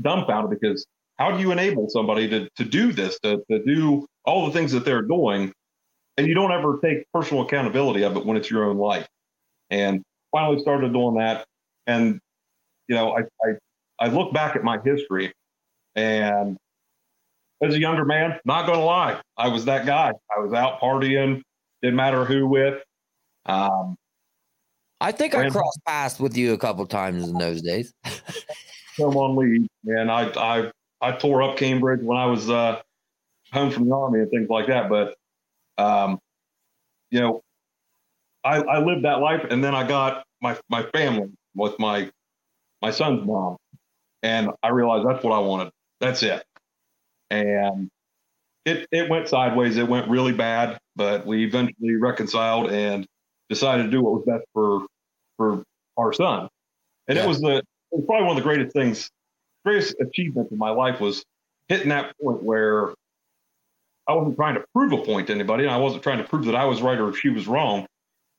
dumbfounded 0.00 0.58
because 0.58 0.86
how 1.18 1.30
do 1.30 1.40
you 1.40 1.52
enable 1.52 1.88
somebody 1.88 2.28
to 2.28 2.48
to 2.56 2.64
do 2.64 2.92
this, 2.92 3.18
to 3.20 3.42
to 3.50 3.62
do 3.64 4.06
all 4.24 4.46
the 4.46 4.52
things 4.52 4.72
that 4.72 4.84
they're 4.84 5.02
doing? 5.02 5.52
and 6.16 6.26
you 6.26 6.34
don't 6.34 6.52
ever 6.52 6.78
take 6.82 7.10
personal 7.12 7.42
accountability 7.42 8.04
of 8.04 8.16
it 8.16 8.24
when 8.24 8.36
it's 8.36 8.50
your 8.50 8.64
own 8.64 8.78
life. 8.78 9.06
And 9.70 10.02
finally 10.30 10.60
started 10.60 10.92
doing 10.92 11.16
that. 11.16 11.46
And, 11.86 12.20
you 12.88 12.94
know, 12.94 13.16
I, 13.16 13.22
I, 13.44 13.54
I 14.00 14.08
look 14.08 14.32
back 14.32 14.56
at 14.56 14.62
my 14.62 14.78
history 14.84 15.32
and 15.94 16.56
as 17.62 17.74
a 17.74 17.78
younger 17.78 18.04
man, 18.04 18.38
not 18.44 18.66
going 18.66 18.78
to 18.78 18.84
lie, 18.84 19.20
I 19.36 19.48
was 19.48 19.64
that 19.66 19.86
guy. 19.86 20.12
I 20.36 20.40
was 20.40 20.52
out 20.52 20.80
partying, 20.80 21.40
didn't 21.82 21.96
matter 21.96 22.24
who 22.24 22.46
with. 22.46 22.82
Um, 23.46 23.96
I 25.00 25.12
think 25.12 25.34
I 25.34 25.48
crossed 25.50 25.80
paths 25.86 26.20
with 26.20 26.36
you 26.36 26.52
a 26.52 26.58
couple 26.58 26.84
times 26.86 27.28
in 27.28 27.38
those 27.38 27.62
days. 27.62 27.92
come 28.96 29.16
on 29.16 29.36
leave. 29.36 29.66
And 29.86 30.10
I, 30.10 30.30
I, 30.36 30.70
I 31.04 31.12
tore 31.12 31.42
up 31.42 31.56
Cambridge 31.58 32.00
when 32.02 32.16
I 32.16 32.26
was 32.26 32.48
uh, 32.48 32.80
home 33.52 33.70
from 33.70 33.88
the 33.88 33.94
army 33.94 34.20
and 34.20 34.30
things 34.30 34.48
like 34.48 34.68
that. 34.68 34.88
But, 34.88 35.14
um, 35.76 36.18
you 37.10 37.20
know, 37.20 37.42
I, 38.42 38.56
I 38.62 38.78
lived 38.78 39.04
that 39.04 39.20
life, 39.20 39.44
and 39.50 39.62
then 39.62 39.74
I 39.74 39.86
got 39.86 40.24
my 40.40 40.56
my 40.68 40.82
family 40.84 41.30
with 41.54 41.78
my 41.78 42.10
my 42.82 42.90
son's 42.90 43.26
mom, 43.26 43.56
and 44.22 44.50
I 44.62 44.68
realized 44.68 45.06
that's 45.06 45.22
what 45.24 45.32
I 45.32 45.38
wanted. 45.38 45.72
That's 46.00 46.22
it. 46.22 46.44
And 47.30 47.90
it 48.64 48.86
it 48.90 49.08
went 49.08 49.28
sideways. 49.28 49.76
It 49.76 49.88
went 49.88 50.08
really 50.08 50.32
bad, 50.32 50.78
but 50.96 51.26
we 51.26 51.44
eventually 51.44 51.94
reconciled 51.96 52.70
and 52.70 53.06
decided 53.48 53.84
to 53.84 53.90
do 53.90 54.02
what 54.02 54.14
was 54.14 54.24
best 54.26 54.44
for 54.52 54.86
for 55.36 55.64
our 55.96 56.12
son. 56.12 56.48
And 57.08 57.16
Yeah. 57.16 57.24
it 57.24 57.28
was 57.28 57.40
the 57.40 57.56
it 57.58 57.64
was 57.92 58.04
probably 58.06 58.26
one 58.26 58.36
of 58.36 58.42
the 58.42 58.48
greatest 58.48 58.74
things, 58.74 59.10
greatest 59.64 59.96
achievements 60.00 60.52
of 60.52 60.58
my 60.58 60.70
life 60.70 61.00
was 61.00 61.24
hitting 61.68 61.88
that 61.88 62.14
point 62.22 62.42
where 62.42 62.94
I 64.06 64.12
wasn't 64.14 64.36
trying 64.36 64.54
to 64.54 64.64
prove 64.74 64.92
a 64.92 64.98
point 64.98 65.28
to 65.28 65.32
anybody, 65.32 65.64
and 65.64 65.72
I 65.72 65.78
wasn't 65.78 66.02
trying 66.02 66.18
to 66.18 66.24
prove 66.24 66.44
that 66.46 66.54
I 66.54 66.64
was 66.66 66.82
right 66.82 66.98
or 66.98 67.14
she 67.14 67.30
was 67.30 67.46
wrong. 67.46 67.86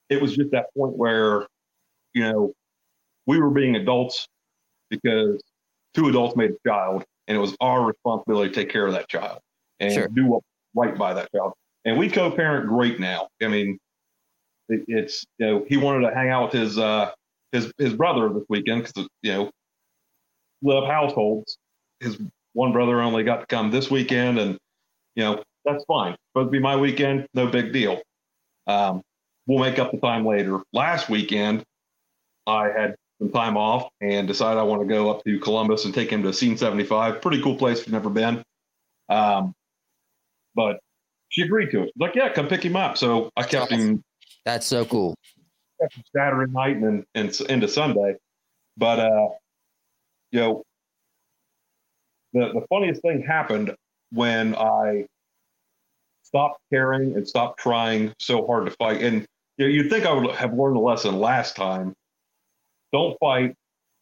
It 0.10 0.22
was 0.22 0.36
just 0.36 0.52
that 0.52 0.68
point 0.78 0.96
where, 0.96 1.48
you 2.14 2.24
know, 2.24 2.54
we 3.26 3.40
were 3.40 3.50
being 3.50 3.76
adults 3.76 4.28
because 4.90 5.42
two 5.96 6.08
adults 6.08 6.36
made 6.36 6.52
a 6.52 6.70
child, 6.70 7.04
and 7.28 7.36
it 7.36 7.40
was 7.40 7.56
our 7.60 7.84
responsibility 7.84 8.50
to 8.50 8.56
take 8.56 8.70
care 8.70 8.86
of 8.86 8.94
that 8.94 9.10
child 9.10 9.40
and 9.80 9.94
Sure. 9.94 10.08
do 10.08 10.28
what 10.28 10.44
right 10.76 10.98
by 10.98 11.14
that 11.16 11.30
child. 11.36 11.54
And 11.86 11.98
we 11.98 12.10
co-parent 12.10 12.68
great 12.68 13.00
now. 13.00 13.28
I 13.42 13.48
mean, 13.48 13.80
it, 14.70 14.84
it's 14.88 15.26
you 15.40 15.48
know 15.48 15.66
he 15.68 15.78
wanted 15.78 16.08
to 16.08 16.16
hang 16.16 16.30
out 16.30 16.52
with 16.52 16.62
his 16.62 16.78
uh 16.78 17.12
his 17.52 17.72
his 17.78 17.94
brother 17.94 18.30
this 18.30 18.44
weekend 18.50 18.84
because 18.84 19.08
you 19.22 19.32
know 19.34 19.52
split 20.66 20.84
up 20.84 20.90
households. 20.90 21.58
His 22.00 22.18
one 22.54 22.72
brother 22.72 23.02
only 23.02 23.24
got 23.24 23.42
to 23.42 23.46
come 23.46 23.72
this 23.72 23.92
weekend, 23.92 24.40
and 24.40 24.58
you 25.16 25.24
know 25.24 25.44
that's 25.64 25.84
fine. 25.86 26.16
Supposed 26.32 26.48
to 26.48 26.52
be 26.52 26.60
my 26.60 26.76
weekend, 26.76 27.28
no 27.34 27.48
big 27.48 27.72
deal. 27.72 28.02
Um, 28.68 29.02
we'll 29.46 29.60
make 29.60 29.80
up 29.80 29.92
the 29.92 30.00
time 30.00 30.26
later. 30.26 30.62
Last 30.74 31.10
weekend, 31.10 31.64
I 32.48 32.70
had 32.70 32.96
some 33.20 33.32
time 33.32 33.58
off 33.58 33.90
and 34.02 34.28
decided 34.28 34.60
I 34.60 34.64
want 34.64 34.82
to 34.82 34.88
go 34.88 35.10
up 35.10 35.24
to 35.24 35.40
Columbus 35.40 35.86
and 35.86 35.94
take 35.94 36.10
him 36.10 36.24
to 36.24 36.34
Scene 36.34 36.58
75. 36.58 37.22
Pretty 37.22 37.42
cool 37.42 37.56
place 37.56 37.80
if 37.80 37.88
you've 37.88 37.94
never 37.94 38.10
been. 38.10 38.44
Um, 39.08 39.54
but 40.56 40.80
she 41.30 41.44
agreed 41.44 41.72
to 41.72 41.84
it. 41.84 41.86
She's 41.86 42.02
like, 42.02 42.16
yeah, 42.16 42.34
come 42.34 42.48
pick 42.48 42.64
him 42.64 42.76
up. 42.76 42.98
So 42.98 43.30
I 43.38 43.44
kept 43.44 43.72
him 43.72 44.04
That's 44.46 44.66
so 44.66 44.84
cool. 44.86 45.16
Saturday 46.16 46.52
night 46.52 46.78
and, 46.78 47.06
and 47.14 47.40
into 47.50 47.68
Sunday. 47.68 48.16
But 48.78 49.00
uh, 49.00 49.30
you 50.36 50.42
know, 50.42 50.64
the 52.34 52.52
the 52.60 52.66
funniest 52.68 53.02
thing 53.02 53.22
happened 53.22 53.74
when 54.12 54.54
I 54.54 55.06
stopped 56.24 56.60
caring 56.70 57.16
and 57.16 57.26
stopped 57.26 57.62
trying 57.62 58.14
so 58.20 58.46
hard 58.46 58.66
to 58.66 58.72
fight. 58.72 59.02
And 59.02 59.26
you 59.58 59.66
know, 59.66 59.74
you'd 59.74 59.90
think 59.90 60.06
I 60.06 60.12
would 60.12 60.36
have 60.36 60.54
learned 60.54 60.76
the 60.76 60.82
lesson 60.82 61.20
last 61.22 61.56
time. 61.56 61.94
Don't 62.92 63.18
fight 63.22 63.56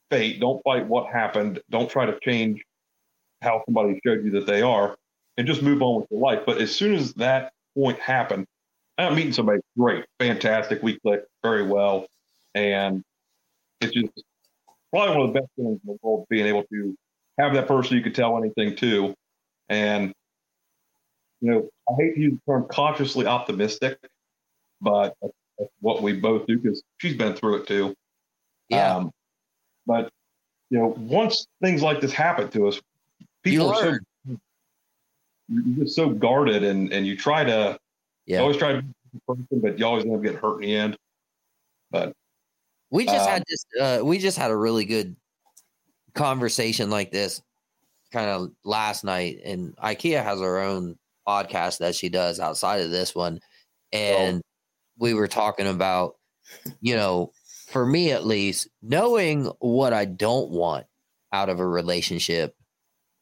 fate. 0.09 0.39
Don't 0.39 0.59
fight 0.63 0.87
what 0.87 1.13
happened. 1.13 1.61
Don't 1.69 1.87
try 1.87 2.07
to 2.07 2.17
change 2.23 2.63
how 3.43 3.61
somebody 3.67 4.01
showed 4.03 4.25
you 4.25 4.31
that 4.31 4.47
they 4.47 4.63
are, 4.63 4.95
and 5.37 5.45
just 5.45 5.61
move 5.61 5.83
on 5.83 6.01
with 6.01 6.07
your 6.09 6.19
life. 6.19 6.39
But 6.47 6.57
as 6.57 6.75
soon 6.75 6.95
as 6.95 7.13
that 7.15 7.53
point 7.77 7.99
happened, 7.99 8.47
I'm 8.97 9.13
meeting 9.13 9.33
somebody 9.33 9.59
great, 9.77 10.05
fantastic. 10.17 10.81
We 10.81 10.97
click 10.99 11.25
very 11.43 11.67
well, 11.67 12.07
and 12.55 13.03
it's 13.81 13.93
just 13.93 14.23
probably 14.93 15.17
one 15.17 15.27
of 15.27 15.33
the 15.33 15.39
best 15.39 15.51
things 15.55 15.79
in 15.83 15.93
the 15.93 15.97
world 16.03 16.27
being 16.29 16.45
able 16.45 16.63
to 16.65 16.95
have 17.39 17.53
that 17.55 17.67
person 17.67 17.97
you 17.97 18.03
could 18.03 18.13
tell 18.13 18.37
anything 18.37 18.75
to. 18.75 19.15
And, 19.67 20.13
you 21.41 21.51
know, 21.51 21.69
I 21.89 21.93
hate 21.97 22.13
to 22.13 22.21
use 22.21 22.33
the 22.33 22.51
term 22.51 22.67
consciously 22.69 23.25
optimistic, 23.25 23.97
but 24.81 25.15
that's, 25.21 25.33
what 25.79 26.01
we 26.01 26.13
both 26.13 26.45
do 26.47 26.57
because 26.57 26.83
she's 26.97 27.15
been 27.15 27.33
through 27.35 27.57
it 27.57 27.67
too. 27.67 27.93
Yeah. 28.69 28.95
Um, 28.95 29.11
but, 29.85 30.09
you 30.71 30.79
know, 30.79 30.87
once 30.97 31.45
things 31.61 31.81
like 31.81 32.01
this 32.01 32.11
happen 32.11 32.49
to 32.49 32.67
us, 32.67 32.81
people 33.43 33.67
You 33.67 33.73
are 33.73 33.75
so 33.83 34.37
you're 35.47 35.85
just 35.85 35.95
so 35.95 36.09
guarded 36.09 36.63
and, 36.63 36.91
and 36.91 37.05
you 37.05 37.15
try 37.15 37.43
to 37.43 37.77
you 38.25 38.35
Yeah. 38.35 38.41
always 38.41 38.57
try 38.57 38.73
to 38.73 38.81
be 38.81 38.87
the 39.13 39.19
person, 39.27 39.61
but 39.61 39.77
you 39.77 39.85
always 39.85 40.05
end 40.05 40.15
up 40.15 40.23
getting 40.23 40.39
hurt 40.39 40.63
in 40.63 40.69
the 40.69 40.75
end. 40.75 40.97
But 41.91 42.13
We 42.93 43.05
just 43.05 43.27
Um, 43.27 43.27
had 43.27 43.43
this. 43.49 43.65
Uh, 43.79 44.05
we 44.05 44.19
just 44.19 44.37
had 44.37 44.51
a 44.51 44.55
really 44.55 44.85
good 44.85 45.15
conversation 46.13 46.89
like 46.91 47.11
this, 47.11 47.41
kind 48.11 48.29
of 48.29 48.51
last 48.63 49.03
night. 49.03 49.39
And 49.43 49.75
IKEA 49.77 50.23
has 50.23 50.39
her 50.39 50.59
own 50.59 50.97
podcast 51.27 51.79
that 51.79 51.95
she 51.95 52.09
does 52.09 52.39
outside 52.39 52.81
of 52.81 52.91
this 52.91 53.15
one, 53.15 53.39
and 53.91 54.41
we 54.97 55.15
were 55.15 55.27
talking 55.27 55.67
about, 55.67 56.17
you 56.81 56.95
know, 56.95 57.31
for 57.69 57.85
me 57.85 58.11
at 58.11 58.25
least, 58.27 58.67
knowing 58.83 59.45
what 59.59 59.91
I 59.93 60.05
don't 60.05 60.51
want 60.51 60.85
out 61.31 61.49
of 61.49 61.59
a 61.59 61.67
relationship 61.67 62.55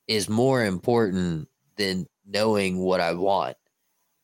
is 0.07 0.27
more 0.27 0.65
important 0.65 1.47
than 1.77 2.07
knowing 2.25 2.79
what 2.79 2.99
I 2.99 3.13
want. 3.13 3.55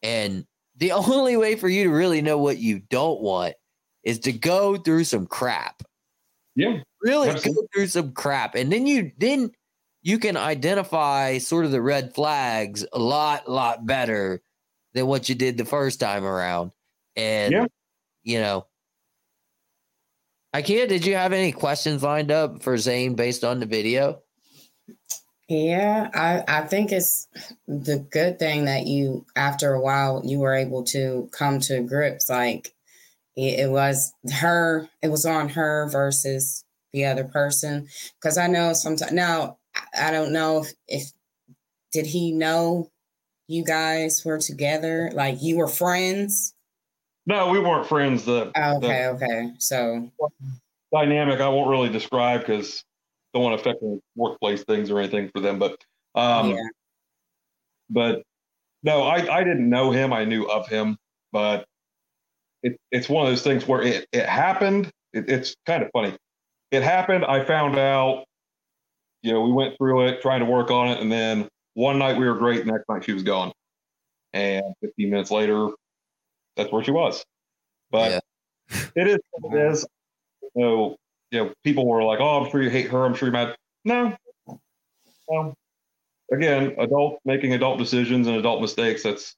And 0.04 0.46
the 0.76 0.92
only 0.94 1.38
way 1.38 1.56
for 1.56 1.70
you 1.70 1.86
to 1.86 1.90
really 1.90 2.22
know 2.22 2.38
what 2.38 2.58
you 2.58 2.80
don't 2.80 3.22
want 3.22 3.56
is 4.08 4.20
to 4.20 4.32
go 4.32 4.78
through 4.78 5.04
some 5.04 5.28
crap. 5.28 5.84
yeah, 6.56 6.80
Really 7.02 7.30
Absolutely. 7.30 7.62
go 7.62 7.68
through 7.74 7.88
some 7.88 8.12
crap. 8.14 8.56
And 8.56 8.72
then 8.72 8.88
you 8.88 9.12
then 9.18 9.52
you 10.02 10.18
can 10.18 10.38
identify 10.38 11.38
sort 11.40 11.66
of 11.66 11.72
the 11.72 11.82
red 11.82 12.16
flags 12.16 12.86
a 12.94 13.00
lot, 13.00 13.50
lot 13.50 13.86
better 13.86 14.42
than 14.94 15.08
what 15.08 15.28
you 15.28 15.36
did 15.36 15.58
the 15.58 15.66
first 15.66 16.00
time 16.00 16.24
around. 16.24 16.72
And 17.18 17.52
Yeah. 17.52 17.66
you 18.24 18.40
know. 18.40 18.66
Ikea, 20.56 20.88
did 20.88 21.06
you 21.06 21.16
have 21.16 21.34
any 21.34 21.52
questions 21.52 22.02
lined 22.02 22.32
up 22.32 22.64
for 22.64 22.78
Zane 22.78 23.16
based 23.16 23.44
on 23.44 23.60
the 23.60 23.66
video? 23.66 24.22
Yeah, 25.50 26.10
I, 26.14 26.44
I 26.48 26.62
think 26.68 26.92
it's 26.92 27.28
the 27.68 28.00
good 28.00 28.40
thing 28.40 28.66
that 28.66 28.88
you, 28.88 29.26
after 29.36 29.74
a 29.74 29.82
while, 29.82 30.22
you 30.26 30.40
were 30.40 30.54
able 30.56 30.84
to 30.86 31.30
come 31.32 31.60
to 31.62 31.82
grips. 31.82 32.30
Like 32.30 32.74
it, 33.38 33.60
it 33.62 33.72
was 33.72 34.12
her, 34.42 34.90
it 35.02 35.10
was 35.10 35.26
on 35.26 35.48
her 35.50 35.88
versus 35.90 36.66
the 36.92 37.06
other 37.06 37.24
person. 37.24 37.88
Because 38.20 38.38
I 38.38 38.48
know 38.48 38.74
sometimes, 38.74 39.14
now, 39.14 39.58
I- 39.76 40.08
I 40.10 40.12
don't 40.12 40.34
know 40.34 40.64
if, 40.64 40.74
if, 40.88 41.12
did 41.94 42.06
he 42.08 42.32
know 42.34 42.92
you 43.48 43.64
guys 43.64 44.26
were 44.26 44.40
together? 44.40 45.12
Like 45.14 45.38
you 45.42 45.58
were 45.58 45.68
friends? 45.70 46.54
no, 47.28 47.50
we 47.50 47.60
weren't 47.60 47.88
friends. 47.88 48.26
The, 48.26 48.52
Oh, 48.56 48.80
the 48.80 48.88
okay, 48.88 49.06
okay. 49.08 49.52
So, 49.60 50.10
dynamic 50.94 51.42
I 51.42 51.50
won't 51.50 51.70
really 51.70 51.90
describe 51.90 52.40
because 52.42 52.84
don't 53.34 53.44
want 53.44 53.62
to 53.62 53.70
affect 53.70 53.84
workplace 54.16 54.64
things 54.64 54.90
or 54.90 55.00
anything 55.00 55.30
for 55.34 55.42
them. 55.42 55.60
But 55.60 55.78
um, 56.16 56.52
yeah. 56.52 56.64
but 57.90 58.24
no, 58.84 59.04
I, 59.04 59.40
I 59.40 59.44
didn't 59.44 59.70
know 59.70 59.92
him. 59.92 60.14
I 60.14 60.24
knew 60.24 60.46
of 60.46 60.68
him, 60.68 60.98
but 61.34 61.66
it, 62.64 62.78
it's 62.92 63.10
one 63.10 63.26
of 63.26 63.32
those 63.32 63.44
things 63.44 63.68
where 63.68 63.82
it, 63.82 64.08
it 64.12 64.26
happened. 64.26 64.90
It, 65.14 65.30
it's 65.30 65.56
kind 65.66 65.84
of 65.84 65.90
funny. 65.92 66.16
It 66.72 66.84
happened. 66.84 67.26
I 67.26 67.44
found 67.46 67.78
out, 67.78 68.26
you 69.22 69.32
know, 69.32 69.42
we 69.42 69.52
went 69.52 69.78
through 69.78 70.08
it, 70.08 70.22
trying 70.22 70.40
to 70.40 70.46
work 70.46 70.72
on 70.72 70.90
it. 70.90 71.00
And 71.00 71.12
then 71.12 71.48
one 71.74 71.98
night 72.00 72.18
we 72.18 72.26
were 72.26 72.36
great. 72.36 72.66
Next 72.66 72.84
night 72.90 73.04
she 73.06 73.14
was 73.14 73.24
gone. 73.24 73.52
And 74.34 74.64
15 74.82 75.10
minutes 75.10 75.32
later, 75.32 75.70
that's 76.56 76.72
where 76.72 76.84
she 76.84 76.92
was. 76.92 77.24
But 77.90 78.24
it 78.96 79.08
is 79.08 79.20
what 79.32 79.58
it 79.58 79.72
is. 79.72 79.86
So, 80.58 80.98
you 81.32 81.44
know, 81.46 81.54
people 81.64 81.88
were 81.88 82.04
like, 82.04 82.20
oh, 82.20 82.44
I'm 82.44 82.52
sure 82.52 82.62
you 82.62 82.70
hate 82.70 82.90
her. 82.92 83.06
I'm 83.06 83.14
sure 83.14 83.28
you're 83.28 83.34
mad. 83.34 83.56
No. 83.86 84.16
No. 85.30 85.54
Again, 86.32 86.76
adult 86.78 87.20
making 87.24 87.54
adult 87.54 87.78
decisions 87.80 88.28
and 88.28 88.36
adult 88.36 88.62
mistakes. 88.62 89.04
That's 89.04 89.36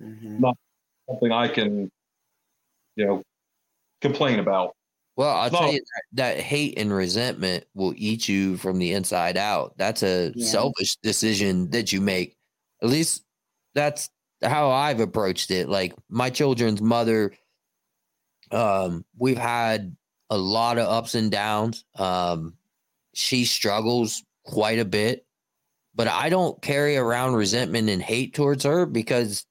Mhm. 0.00 0.40
not 0.40 0.56
something 1.08 1.32
I 1.32 1.48
can, 1.48 1.90
you 3.00 3.06
know, 3.06 3.22
complain 4.02 4.38
about. 4.38 4.76
Well, 5.16 5.34
I'll 5.36 5.50
No. 5.50 5.58
tell 5.58 5.72
you 5.72 5.80
that, 5.80 6.02
that 6.12 6.40
hate 6.40 6.78
and 6.78 6.92
resentment 6.92 7.64
will 7.74 7.94
eat 7.96 8.28
you 8.28 8.56
from 8.58 8.78
the 8.78 8.92
inside 8.92 9.36
out. 9.36 9.74
That's 9.76 10.02
a 10.02 10.32
Yeah. 10.34 10.46
selfish 10.46 10.96
decision 11.02 11.70
that 11.70 11.92
you 11.92 12.00
make. 12.00 12.36
At 12.82 12.88
least 12.90 13.24
that's 13.74 14.08
how 14.42 14.70
I've 14.70 15.00
approached 15.00 15.50
it. 15.50 15.68
Like 15.68 15.94
my 16.08 16.30
children's 16.30 16.80
mother, 16.80 17.32
um, 18.50 19.04
we've 19.18 19.38
had 19.38 19.96
a 20.30 20.38
lot 20.38 20.78
of 20.78 20.88
ups 20.88 21.14
and 21.14 21.30
downs. 21.30 21.84
Um, 21.96 22.56
she 23.14 23.44
struggles 23.44 24.22
quite 24.44 24.78
a 24.78 24.84
bit, 24.84 25.26
but 25.94 26.08
I 26.08 26.28
don't 26.28 26.60
carry 26.62 26.96
around 26.96 27.34
resentment 27.34 27.90
and 27.90 28.00
hate 28.00 28.34
towards 28.34 28.64
her 28.64 28.86
because 28.86 29.44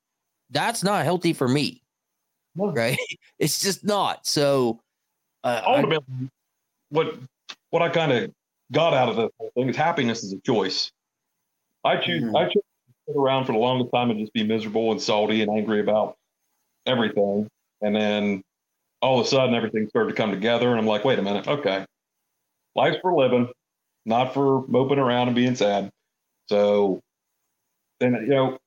that's 0.49 0.83
not 0.83 1.03
healthy 1.03 1.33
for 1.33 1.47
me. 1.47 1.83
No. 2.55 2.71
Right? 2.71 2.97
It's 3.39 3.61
just 3.61 3.83
not. 3.85 4.25
So, 4.27 4.79
uh, 5.43 5.61
Ultimately, 5.65 6.29
what 6.89 7.17
what 7.69 7.81
I 7.81 7.89
kind 7.89 8.11
of 8.11 8.31
got 8.71 8.93
out 8.93 9.09
of 9.09 9.15
this 9.15 9.29
whole 9.37 9.51
thing 9.55 9.69
is 9.69 9.75
happiness 9.75 10.23
is 10.23 10.33
a 10.33 10.39
choice. 10.39 10.91
I 11.85 11.97
choose 11.97 12.23
Mhm. 12.23 12.35
I 12.35 12.45
choose 12.45 12.53
to 12.55 12.93
sit 13.07 13.15
around 13.15 13.45
for 13.45 13.53
the 13.53 13.57
longest 13.59 13.91
time 13.93 14.09
and 14.11 14.19
just 14.19 14.33
be 14.33 14.43
miserable 14.43 14.91
and 14.91 15.01
salty 15.01 15.41
and 15.41 15.49
angry 15.51 15.79
about 15.79 16.17
everything, 16.85 17.47
and 17.81 17.95
then 17.95 18.41
all 19.01 19.19
of 19.19 19.25
a 19.25 19.29
sudden 19.29 19.55
everything 19.55 19.87
started 19.87 20.09
to 20.09 20.15
come 20.15 20.31
together, 20.31 20.69
and 20.69 20.77
I'm 20.79 20.85
like, 20.87 21.05
wait 21.05 21.19
a 21.19 21.21
minute, 21.21 21.47
okay, 21.47 21.85
life's 22.75 22.97
for 23.01 23.13
living, 23.15 23.49
not 24.05 24.33
for 24.33 24.67
moping 24.67 24.99
around 24.99 25.27
and 25.27 25.35
being 25.35 25.55
sad. 25.55 25.89
So 26.49 26.99
then 27.99 28.13
you 28.15 28.27
know, 28.27 28.57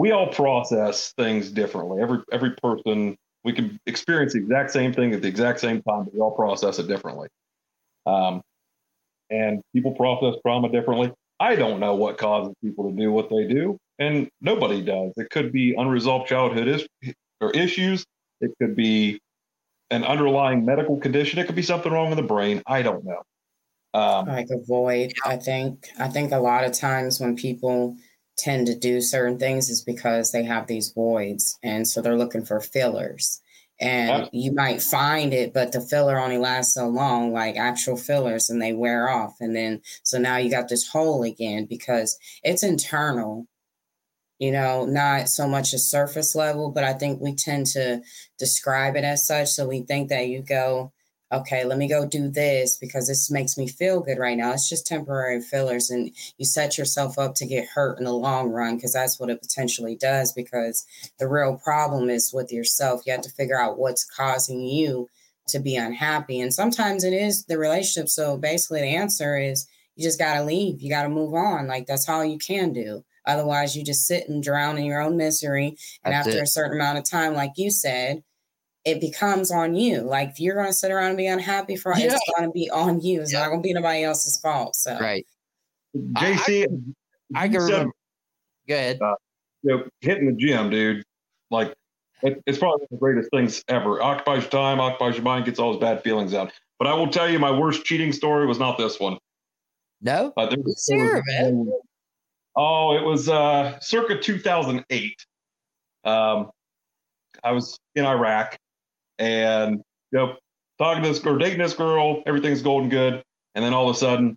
we 0.00 0.12
all 0.12 0.28
process 0.28 1.12
things 1.18 1.50
differently. 1.50 2.00
Every 2.00 2.20
every 2.32 2.52
person 2.52 3.18
we 3.44 3.52
can 3.52 3.78
experience 3.84 4.32
the 4.32 4.38
exact 4.38 4.70
same 4.70 4.94
thing 4.94 5.12
at 5.12 5.20
the 5.20 5.28
exact 5.28 5.60
same 5.60 5.82
time, 5.82 6.04
but 6.04 6.14
we 6.14 6.20
all 6.20 6.30
process 6.30 6.78
it 6.78 6.88
differently. 6.88 7.28
Um, 8.06 8.40
and 9.28 9.60
people 9.74 9.92
process 9.92 10.40
trauma 10.42 10.72
differently. 10.72 11.12
I 11.38 11.54
don't 11.54 11.80
know 11.80 11.96
what 11.96 12.16
causes 12.16 12.54
people 12.64 12.90
to 12.90 12.96
do 12.96 13.12
what 13.12 13.28
they 13.28 13.46
do, 13.46 13.76
and 13.98 14.30
nobody 14.40 14.82
does. 14.82 15.12
It 15.18 15.28
could 15.28 15.52
be 15.52 15.74
unresolved 15.76 16.26
childhood 16.26 16.68
is- 16.68 17.14
or 17.42 17.50
issues. 17.50 18.06
It 18.40 18.52
could 18.58 18.74
be 18.74 19.20
an 19.90 20.04
underlying 20.04 20.64
medical 20.64 20.96
condition. 20.96 21.38
It 21.38 21.44
could 21.44 21.56
be 21.56 21.62
something 21.62 21.92
wrong 21.92 22.08
with 22.08 22.16
the 22.16 22.22
brain. 22.22 22.62
I 22.66 22.80
don't 22.80 23.04
know. 23.04 23.22
Um, 23.92 24.28
like 24.28 24.46
avoid 24.50 25.12
i 25.24 25.36
think 25.36 25.88
i 25.98 26.06
think 26.06 26.30
a 26.30 26.38
lot 26.38 26.62
of 26.62 26.72
times 26.72 27.18
when 27.18 27.34
people 27.34 27.96
tend 28.42 28.66
to 28.66 28.74
do 28.74 29.00
certain 29.00 29.38
things 29.38 29.68
is 29.68 29.82
because 29.82 30.32
they 30.32 30.44
have 30.44 30.66
these 30.66 30.92
voids 30.92 31.58
and 31.62 31.86
so 31.86 32.00
they're 32.00 32.16
looking 32.16 32.44
for 32.44 32.60
fillers. 32.60 33.40
And 33.82 34.28
you 34.32 34.52
might 34.52 34.82
find 34.82 35.32
it 35.32 35.54
but 35.54 35.72
the 35.72 35.80
filler 35.80 36.18
only 36.18 36.38
lasts 36.38 36.74
so 36.74 36.88
long 36.88 37.32
like 37.32 37.56
actual 37.56 37.96
fillers 37.96 38.50
and 38.50 38.60
they 38.60 38.72
wear 38.72 39.08
off. 39.08 39.36
And 39.40 39.54
then 39.56 39.80
so 40.02 40.18
now 40.18 40.36
you 40.36 40.50
got 40.50 40.68
this 40.68 40.88
hole 40.88 41.22
again 41.22 41.66
because 41.66 42.18
it's 42.42 42.62
internal 42.62 43.46
you 44.38 44.50
know 44.50 44.86
not 44.86 45.28
so 45.28 45.46
much 45.46 45.74
a 45.74 45.78
surface 45.78 46.34
level 46.34 46.70
but 46.70 46.82
i 46.82 46.94
think 46.94 47.20
we 47.20 47.34
tend 47.34 47.66
to 47.66 48.00
describe 48.38 48.96
it 48.96 49.04
as 49.04 49.26
such. 49.26 49.48
So 49.48 49.68
we 49.68 49.82
think 49.82 50.08
that 50.08 50.28
you 50.28 50.42
go 50.42 50.92
okay, 51.32 51.64
let 51.64 51.78
me 51.78 51.88
go 51.88 52.06
do 52.06 52.28
this 52.28 52.76
because 52.76 53.06
this 53.06 53.30
makes 53.30 53.56
me 53.56 53.68
feel 53.68 54.00
good 54.00 54.18
right 54.18 54.36
now. 54.36 54.52
It's 54.52 54.68
just 54.68 54.86
temporary 54.86 55.40
fillers, 55.40 55.90
and 55.90 56.10
you 56.38 56.44
set 56.44 56.76
yourself 56.76 57.18
up 57.18 57.34
to 57.36 57.46
get 57.46 57.68
hurt 57.68 57.98
in 57.98 58.04
the 58.04 58.12
long 58.12 58.50
run 58.50 58.76
because 58.76 58.92
that's 58.92 59.20
what 59.20 59.30
it 59.30 59.42
potentially 59.42 59.96
does. 59.96 60.32
Because 60.32 60.86
the 61.18 61.28
real 61.28 61.56
problem 61.56 62.10
is 62.10 62.32
with 62.32 62.52
yourself. 62.52 63.02
You 63.06 63.12
have 63.12 63.22
to 63.22 63.30
figure 63.30 63.60
out 63.60 63.78
what's 63.78 64.04
causing 64.04 64.62
you 64.62 65.08
to 65.48 65.58
be 65.58 65.76
unhappy. 65.76 66.40
And 66.40 66.52
sometimes 66.52 67.04
it 67.04 67.12
is 67.12 67.44
the 67.44 67.58
relationship. 67.58 68.08
So 68.08 68.36
basically, 68.36 68.80
the 68.80 68.96
answer 68.96 69.38
is 69.38 69.68
you 69.96 70.02
just 70.02 70.18
got 70.18 70.34
to 70.34 70.44
leave. 70.44 70.80
You 70.80 70.90
got 70.90 71.04
to 71.04 71.08
move 71.08 71.34
on. 71.34 71.66
Like 71.66 71.86
that's 71.86 72.08
all 72.08 72.24
you 72.24 72.38
can 72.38 72.72
do. 72.72 73.04
Otherwise, 73.26 73.76
you 73.76 73.84
just 73.84 74.06
sit 74.06 74.28
and 74.28 74.42
drown 74.42 74.78
in 74.78 74.84
your 74.84 75.00
own 75.00 75.16
misery. 75.16 75.76
And 76.04 76.14
That's 76.14 76.26
after 76.26 76.38
it. 76.38 76.42
a 76.42 76.46
certain 76.46 76.76
amount 76.76 76.98
of 76.98 77.04
time, 77.04 77.34
like 77.34 77.52
you 77.56 77.70
said, 77.70 78.22
it 78.84 79.00
becomes 79.00 79.50
on 79.50 79.74
you. 79.74 80.00
Like 80.00 80.30
if 80.30 80.40
you're 80.40 80.54
going 80.54 80.66
to 80.68 80.72
sit 80.72 80.90
around 80.90 81.08
and 81.08 81.16
be 81.16 81.26
unhappy 81.26 81.76
for 81.76 81.92
Yeah. 81.96 82.06
it's 82.06 82.32
going 82.36 82.48
to 82.48 82.52
be 82.52 82.70
on 82.70 83.00
you. 83.00 83.20
It's 83.20 83.32
not 83.32 83.48
going 83.48 83.60
to 83.60 83.62
be 83.62 83.72
nobody 83.74 84.04
else's 84.04 84.38
fault. 84.40 84.74
So 84.76 84.98
Right. 84.98 85.26
JC, 85.96 86.66
I 87.34 87.44
you 87.44 87.50
can 87.50 87.60
said, 87.60 87.70
remember. 87.72 87.92
Go 88.68 88.74
ahead. 88.74 88.98
you 89.62 89.76
know, 89.76 89.84
hitting 90.00 90.26
the 90.26 90.32
gym, 90.32 90.70
dude. 90.70 91.02
Like 91.50 91.74
it, 92.22 92.40
it's 92.46 92.58
probably 92.58 92.86
the 92.90 92.96
greatest 92.96 93.28
things 93.32 93.62
ever. 93.68 94.00
Occupies 94.02 94.42
your 94.42 94.50
time, 94.50 94.80
occupies 94.80 95.14
your 95.16 95.24
mind, 95.24 95.44
gets 95.46 95.58
all 95.58 95.72
those 95.72 95.80
bad 95.80 96.02
feelings 96.02 96.32
out. 96.34 96.52
But 96.78 96.86
I 96.88 96.94
will 96.94 97.08
tell 97.08 97.28
you, 97.28 97.38
my 97.38 97.50
worst 97.50 97.84
cheating 97.84 98.12
story 98.12 98.46
was 98.46 98.58
not 98.58 98.78
this 98.78 98.98
one. 99.00 99.18
No? 100.00 100.32
Uh, 100.36 100.46
there 100.46 100.58
was- 100.58 100.66
Let's 100.66 100.88
hear 100.88 101.22
man. 101.26 101.70
Oh, 102.56 102.96
it 102.96 103.04
was 103.04 103.28
uh, 103.28 103.78
circa 103.80 104.18
2008. 104.18 105.14
Um, 106.04 106.50
I 107.44 107.52
was 107.52 107.78
in 107.94 108.04
Iraq, 108.04 108.56
and 109.20 109.82
you 110.10 110.18
know, 110.18 110.36
talking 110.78 111.02
to 111.02 111.08
this 111.08 111.18
girl, 111.20 111.38
dating 111.38 111.58
this 111.58 111.74
girl, 111.74 112.22
everything's 112.26 112.62
going 112.62 112.88
good, 112.88 113.22
and 113.54 113.64
then 113.64 113.72
all 113.72 113.88
of 113.88 113.94
a 113.94 113.98
sudden, 113.98 114.36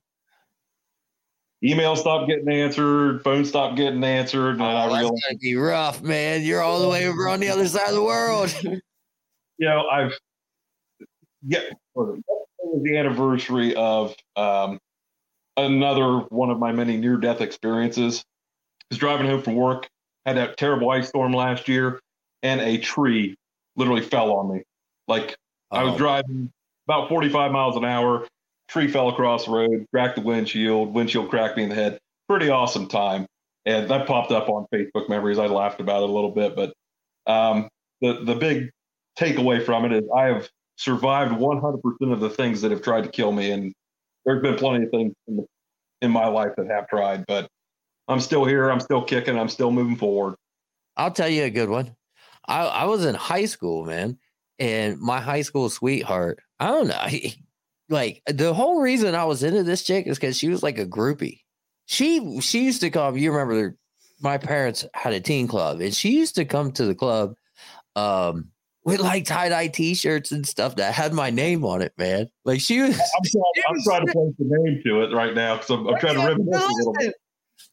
emails 1.64 1.98
stopped 2.00 2.30
getting 2.30 2.50
answered, 2.50 3.24
phone 3.24 3.46
stopped 3.46 3.78
getting 3.78 4.04
answered, 4.04 4.52
and 4.52 4.62
Oh, 4.62 4.66
I 4.66 4.74
that's 4.74 4.94
realized, 4.94 5.24
gonna 5.28 5.38
be 5.40 5.56
rough, 5.56 6.02
man. 6.04 6.44
You're 6.44 6.62
all 6.62 6.82
the 6.82 6.90
way 6.90 7.08
over 7.08 7.30
on 7.30 7.40
the 7.40 7.50
other 7.50 7.68
side 7.68 7.88
of 7.88 7.96
the 7.96 8.04
world. 8.04 8.54
you 8.64 8.82
know, 9.62 9.88
I've 9.88 10.12
yeah, 11.46 11.60
it 11.60 11.78
was 11.96 12.20
the 12.84 12.98
anniversary 12.98 13.76
of 13.76 14.16
um, 14.36 14.80
another 15.58 16.20
one 16.30 16.50
of 16.50 16.60
my 16.60 16.72
many 16.72 16.98
near-death 16.98 17.42
experiences. 17.42 18.20
I 18.20 18.86
was 18.92 18.98
driving 18.98 19.28
home 19.28 19.42
from 19.42 19.56
work, 19.56 19.90
had 20.26 20.38
that 20.38 20.58
terrible 20.58 20.90
ice 20.90 21.10
storm 21.10 21.34
last 21.34 21.68
year, 21.68 22.00
and 22.44 22.62
a 22.62 22.78
tree 22.78 23.36
literally 23.76 24.02
fell 24.02 24.32
on 24.32 24.54
me. 24.54 24.64
Like 25.08 25.36
I 25.72 25.84
was 25.84 25.96
Oh, 25.96 25.98
driving 25.98 26.52
about 26.88 27.10
45 27.10 27.52
miles 27.52 27.76
an 27.78 27.86
hour, 27.86 28.28
tree 28.68 28.88
fell 28.88 29.10
across 29.10 29.46
the 29.46 29.52
road, 29.52 29.86
cracked 29.92 30.16
the 30.16 30.22
windshield, 30.22 30.94
windshield 30.94 31.30
cracked 31.30 31.58
me 31.58 31.64
in 31.64 31.70
the 31.70 31.76
head. 31.76 32.00
Pretty 32.30 32.50
awesome 32.50 32.88
time. 32.88 33.26
And 33.66 33.90
that 33.90 34.08
popped 34.08 34.32
up 34.32 34.50
on 34.50 34.66
Facebook 34.74 35.10
memories. 35.10 35.40
I 35.40 35.46
laughed 35.48 35.80
about 35.80 36.04
it 36.04 36.10
a 36.10 36.12
little 36.12 36.32
bit, 36.32 36.56
but 36.56 36.74
um, 37.26 37.70
the 38.02 38.24
the 38.24 38.36
big 38.36 38.70
takeaway 39.18 39.64
from 39.64 39.86
it 39.86 39.94
is 39.94 40.04
I 40.16 40.26
have 40.26 40.50
survived 40.76 41.32
100% 41.34 41.80
of 42.12 42.20
the 42.20 42.30
things 42.30 42.62
that 42.62 42.72
have 42.72 42.82
tried 42.82 43.04
to 43.06 43.10
kill 43.10 43.32
me, 43.32 43.52
and 43.52 43.74
there's 44.26 44.42
been 44.42 44.56
plenty 44.56 44.86
of 44.86 44.92
things 44.92 45.14
in, 45.28 45.38
the, 45.38 45.46
in 46.02 46.12
my 46.12 46.26
life 46.28 46.52
that 46.58 46.68
have 46.68 46.88
tried, 46.90 47.26
but 47.28 47.48
I'm 48.08 48.20
still 48.20 48.44
here. 48.44 48.70
I'm 48.70 48.80
still 48.82 49.04
kicking. 49.04 49.38
I'm 49.40 49.48
still 49.50 49.72
moving 49.72 49.96
forward. 49.96 50.36
I'll 50.98 51.12
tell 51.12 51.30
you 51.30 51.44
a 51.44 51.50
good 51.50 51.70
one. 51.70 51.96
I, 52.48 52.64
I 52.66 52.86
was 52.86 53.06
in 53.06 53.16
high 53.16 53.46
school, 53.46 53.86
man, 53.86 54.18
and 54.60 55.00
my 55.00 55.20
high 55.20 55.42
school 55.42 55.70
sweetheart, 55.70 56.40
I 56.60 56.68
don't 56.68 56.88
know. 56.88 57.00
he- 57.08 57.44
like 57.90 58.22
the 58.28 58.54
whole 58.54 58.82
reason 58.82 59.14
I 59.14 59.26
was 59.26 59.44
into 59.44 59.64
this 59.64 59.84
chick 59.84 60.08
is 60.08 60.18
because 60.18 60.38
she 60.38 60.48
was 60.50 60.64
like 60.64 60.80
a 60.80 60.86
groupie. 60.86 61.42
She 61.86 62.40
she 62.42 62.64
used 62.66 62.82
to 62.82 62.90
come, 62.90 63.18
you 63.18 63.32
remember 63.32 63.76
my 64.22 64.38
parents 64.38 64.86
had 64.94 65.14
a 65.14 65.20
teen 65.20 65.48
club, 65.48 65.82
and 65.82 65.94
she 65.94 66.12
used 66.18 66.36
to 66.36 66.46
come 66.46 66.72
to 66.74 66.86
the 66.86 66.96
club 66.96 67.34
um 67.96 68.50
with 68.86 69.00
like 69.00 69.26
tie-dye 69.26 69.68
t-shirts 69.68 70.32
and 70.32 70.46
stuff 70.46 70.76
that 70.76 70.94
had 70.94 71.14
my 71.14 71.30
name 71.30 71.64
on 71.64 71.82
it, 71.82 71.94
man. 71.98 72.28
Like 72.46 72.60
she 72.62 72.82
was 72.82 72.98
I'm 72.98 73.24
trying, 73.32 73.44
I'm 73.70 73.84
trying 73.84 74.06
to 74.08 74.12
place 74.14 74.34
the 74.40 74.46
name 74.48 74.82
to 74.86 75.02
it 75.04 75.14
right 75.16 75.34
now 75.34 75.56
because 75.56 75.70
I'm, 75.70 75.88
I'm 75.88 76.00
trying 76.00 76.16
to 76.16 76.26
reminisce 76.28 76.64
a 76.64 76.74
little 76.78 76.96
bit. 77.00 77.14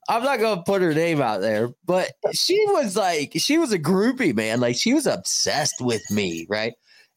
I'm 0.09 0.25
not 0.25 0.41
gonna 0.41 0.63
put 0.63 0.83
her 0.83 0.95
name 0.95 1.21
out 1.21 1.41
there, 1.41 1.71
but 1.85 2.13
she 2.33 2.65
was 2.69 2.97
like, 2.97 3.33
she 3.37 3.59
was 3.59 3.73
a 3.73 3.79
groupie, 3.79 4.35
man. 4.35 4.61
Like 4.61 4.77
she 4.77 4.95
was 4.95 5.07
obsessed 5.07 5.81
with 5.81 6.03
me, 6.11 6.47
right? 6.49 6.75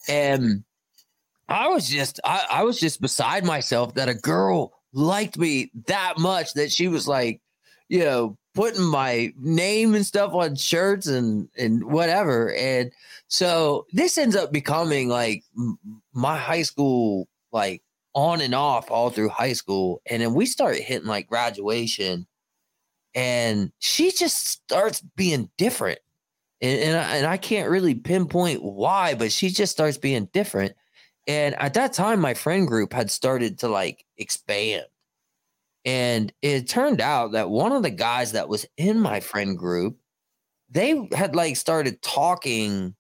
And 0.08 0.64
I 1.50 1.68
was 1.70 1.90
just, 1.90 2.20
I, 2.24 2.46
I 2.50 2.64
was 2.64 2.80
just 2.80 3.02
beside 3.02 3.46
myself 3.46 3.96
that 3.96 4.10
a 4.10 4.14
girl 4.14 4.74
liked 4.94 5.38
me 5.38 5.72
that 5.88 6.18
much 6.18 6.54
that 6.54 6.72
she 6.72 6.88
was 6.88 7.08
like, 7.08 7.42
you 7.90 8.00
know, 8.00 8.38
putting 8.54 8.84
my 8.84 9.34
name 9.40 9.96
and 9.96 10.06
stuff 10.06 10.34
on 10.34 10.56
shirts 10.56 11.08
and 11.08 11.50
and 11.58 11.84
whatever. 11.86 12.54
And 12.54 12.92
so 13.28 13.86
this 13.94 14.18
ends 14.18 14.36
up 14.36 14.52
becoming 14.52 15.10
like 15.10 15.44
my 16.14 16.38
high 16.38 16.62
school, 16.62 17.28
like 17.52 17.82
on 18.14 18.42
and 18.42 18.54
off 18.54 18.92
all 18.92 19.10
through 19.10 19.30
high 19.30 19.54
school. 19.54 20.02
And 20.06 20.22
then 20.22 20.34
we 20.34 20.46
start 20.46 20.78
hitting 20.78 21.08
like 21.08 21.28
graduation 21.28 22.28
and 23.16 23.72
she 23.80 24.12
just 24.12 24.48
starts 24.48 25.02
being 25.16 25.50
different. 25.58 26.00
And, 26.62 26.80
and, 26.80 26.98
I, 26.98 27.16
and 27.18 27.26
I 27.28 27.38
can't 27.38 27.70
really 27.70 27.96
pinpoint 27.96 28.64
why, 28.64 29.16
but 29.16 29.32
she 29.32 29.50
just 29.50 29.72
starts 29.72 29.98
being 29.98 30.30
different. 30.34 30.74
And 31.28 31.56
at 31.56 31.74
that 31.76 31.94
time, 31.94 32.20
my 32.20 32.34
friend 32.34 32.68
group 32.68 32.94
had 32.94 33.12
started 33.12 33.60
to 33.60 33.68
like 33.68 34.06
expand. 34.18 34.86
And 35.86 36.32
it 36.42 36.70
turned 36.70 37.02
out 37.02 37.34
that 37.34 37.50
one 37.50 37.74
of 37.74 37.84
the 37.84 37.90
guys 37.90 38.32
that 38.32 38.48
was 38.48 38.66
in 38.78 39.00
my 39.00 39.20
friend 39.20 39.58
group, 39.58 39.98
they 40.70 41.08
had 41.12 41.36
like 41.36 41.58
started 41.58 42.02
talking 42.02 42.96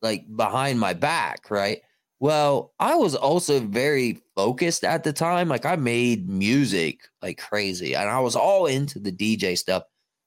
like 0.00 0.24
behind 0.34 0.78
my 0.78 0.94
back, 0.94 1.50
right? 1.50 1.82
Well, 2.20 2.72
I 2.78 2.94
was 2.94 3.16
also 3.16 3.60
very 3.60 4.21
focused 4.36 4.84
at 4.84 5.04
the 5.04 5.12
time. 5.12 5.48
Like 5.48 5.66
I 5.66 5.76
made 5.76 6.28
music 6.28 7.08
like 7.20 7.38
crazy 7.38 7.94
and 7.94 8.08
I 8.08 8.20
was 8.20 8.36
all 8.36 8.66
into 8.66 8.98
the 8.98 9.12
DJ 9.12 9.56
stuff. 9.56 9.84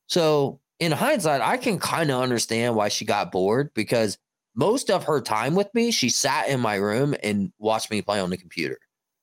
So, 0.07 0.59
in 0.79 0.91
hindsight, 0.91 1.39
I 1.39 1.55
can 1.55 1.79
kind 1.79 2.11
of 2.11 2.21
understand 2.21 2.75
why 2.75 2.89
she 2.89 3.05
got 3.05 3.31
bored 3.31 3.71
because 3.73 4.17
most 4.55 4.89
of 4.91 5.05
her 5.05 5.21
time 5.21 5.55
with 5.55 5.73
me, 5.73 5.89
she 5.91 6.09
sat 6.09 6.49
in 6.49 6.59
my 6.59 6.75
room 6.75 7.15
and 7.23 7.51
watched 7.59 7.89
me 7.89 8.01
play 8.01 8.19
on 8.19 8.29
the 8.29 8.37
computer. 8.37 8.77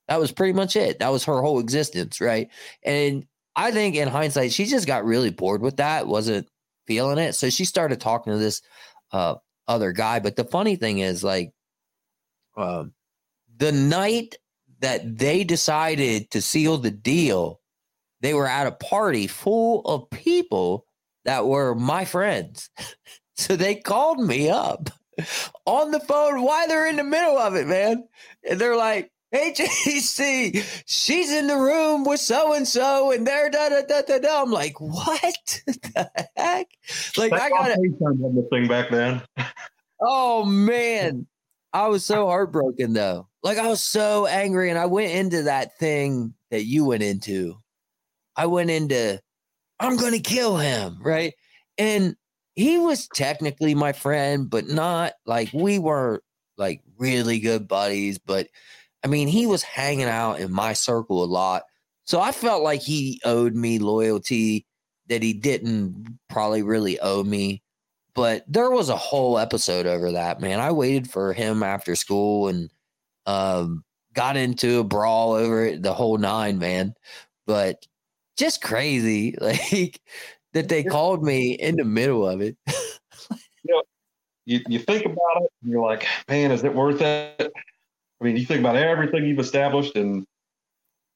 That 0.08 0.18
was 0.18 0.32
pretty 0.32 0.54
much 0.54 0.76
it. 0.76 0.98
That 0.98 1.12
was 1.12 1.24
her 1.24 1.40
whole 1.42 1.60
existence, 1.60 2.20
right? 2.20 2.48
And 2.82 3.26
I 3.54 3.70
think 3.70 3.96
in 3.96 4.08
hindsight, 4.08 4.52
she 4.52 4.64
just 4.64 4.86
got 4.86 5.04
really 5.04 5.30
bored 5.30 5.60
with 5.60 5.76
that, 5.76 6.06
wasn't 6.06 6.48
feeling 6.86 7.18
it. 7.18 7.34
So 7.34 7.50
she 7.50 7.64
started 7.64 8.00
talking 8.00 8.32
to 8.32 8.38
this 8.38 8.62
uh, 9.12 9.36
other 9.68 9.92
guy. 9.92 10.20
But 10.20 10.36
the 10.36 10.44
funny 10.44 10.76
thing 10.76 10.98
is, 10.98 11.22
like, 11.22 11.52
um, 12.56 12.92
the 13.56 13.72
night 13.72 14.36
that 14.82 15.18
they 15.18 15.44
decided 15.44 16.30
to 16.30 16.42
seal 16.42 16.76
the 16.76 16.90
deal, 16.90 17.60
they 18.20 18.34
were 18.34 18.46
at 18.46 18.66
a 18.66 18.72
party 18.72 19.26
full 19.26 19.80
of 19.86 20.10
people 20.10 20.86
that 21.24 21.46
were 21.46 21.74
my 21.74 22.04
friends. 22.04 22.70
so 23.36 23.56
they 23.56 23.74
called 23.74 24.20
me 24.20 24.50
up 24.50 24.90
on 25.66 25.90
the 25.90 26.00
phone 26.00 26.42
while 26.42 26.68
they're 26.68 26.88
in 26.88 26.96
the 26.96 27.04
middle 27.04 27.38
of 27.38 27.54
it, 27.54 27.66
man. 27.66 28.06
And 28.48 28.60
they're 28.60 28.76
like, 28.76 29.10
Hey 29.32 29.50
JC, 29.56 30.82
she's 30.84 31.32
in 31.32 31.46
the 31.46 31.56
room 31.56 32.04
with 32.04 32.20
so 32.20 32.52
and 32.52 32.68
so, 32.68 33.12
and 33.12 33.26
they're 33.26 33.48
da 33.48 33.70
da 33.70 33.80
da 33.80 34.02
da 34.02 34.18
da. 34.18 34.42
I'm 34.42 34.50
like, 34.50 34.78
what 34.78 35.62
the 35.66 36.28
heck? 36.36 36.66
Like, 37.16 37.32
I 37.32 37.48
got 37.48 37.70
it. 37.70 37.78
FaceTime 37.78 38.22
on 38.22 38.34
the 38.34 38.46
thing 38.50 38.68
back 38.68 38.90
then. 38.90 39.22
Oh 40.02 40.44
man, 40.44 41.26
I 41.72 41.88
was 41.88 42.04
so 42.04 42.26
heartbroken 42.26 42.92
though. 42.92 43.28
Like 43.42 43.58
I 43.58 43.68
was 43.68 43.82
so 43.82 44.26
angry, 44.26 44.70
and 44.70 44.78
I 44.78 44.86
went 44.86 45.12
into 45.12 45.42
that 45.44 45.78
thing 45.78 46.34
that 46.50 46.64
you 46.64 46.84
went 46.84 47.02
into. 47.02 47.56
I 48.36 48.46
went 48.46 48.70
into, 48.70 49.20
I'm 49.80 49.96
gonna 49.96 50.20
kill 50.20 50.56
him, 50.56 50.98
right? 51.02 51.34
And 51.78 52.16
he 52.54 52.78
was 52.78 53.08
technically 53.14 53.74
my 53.74 53.92
friend, 53.92 54.48
but 54.48 54.68
not 54.68 55.14
like 55.26 55.50
we 55.52 55.78
were 55.78 56.22
like 56.56 56.82
really 56.98 57.40
good 57.40 57.66
buddies. 57.68 58.18
But 58.18 58.48
I 59.04 59.08
mean, 59.08 59.28
he 59.28 59.46
was 59.46 59.62
hanging 59.62 60.04
out 60.06 60.40
in 60.40 60.52
my 60.52 60.72
circle 60.74 61.24
a 61.24 61.26
lot, 61.26 61.62
so 62.04 62.20
I 62.20 62.32
felt 62.32 62.62
like 62.62 62.82
he 62.82 63.20
owed 63.24 63.54
me 63.54 63.78
loyalty 63.78 64.66
that 65.08 65.22
he 65.22 65.32
didn't 65.32 66.18
probably 66.28 66.62
really 66.62 66.98
owe 67.00 67.22
me 67.24 67.62
but 68.14 68.44
there 68.46 68.70
was 68.70 68.88
a 68.88 68.96
whole 68.96 69.38
episode 69.38 69.86
over 69.86 70.12
that 70.12 70.40
man 70.40 70.60
i 70.60 70.70
waited 70.70 71.10
for 71.10 71.32
him 71.32 71.62
after 71.62 71.94
school 71.96 72.48
and 72.48 72.70
um 73.26 73.84
got 74.14 74.36
into 74.36 74.80
a 74.80 74.84
brawl 74.84 75.32
over 75.32 75.64
it 75.66 75.82
the 75.82 75.92
whole 75.94 76.18
nine 76.18 76.58
man. 76.58 76.94
But 77.46 77.86
just 78.36 78.62
crazy 78.62 79.36
like 79.40 80.00
that 80.52 80.68
they 80.68 80.84
called 80.84 81.22
me 81.22 81.52
in 81.52 81.76
the 81.76 81.84
middle 81.84 82.26
of 82.26 82.40
it. 82.40 82.56
You, 84.44 84.60
you 84.68 84.80
think 84.80 85.04
about 85.04 85.36
it, 85.36 85.50
and 85.62 85.70
you're 85.70 85.80
like, 85.80 86.04
man, 86.28 86.50
is 86.50 86.64
it 86.64 86.74
worth 86.74 87.00
it? 87.00 87.40
I 87.40 88.24
mean, 88.24 88.36
you 88.36 88.44
think 88.44 88.58
about 88.58 88.74
everything 88.74 89.24
you've 89.24 89.38
established, 89.38 89.94
and 89.94 90.26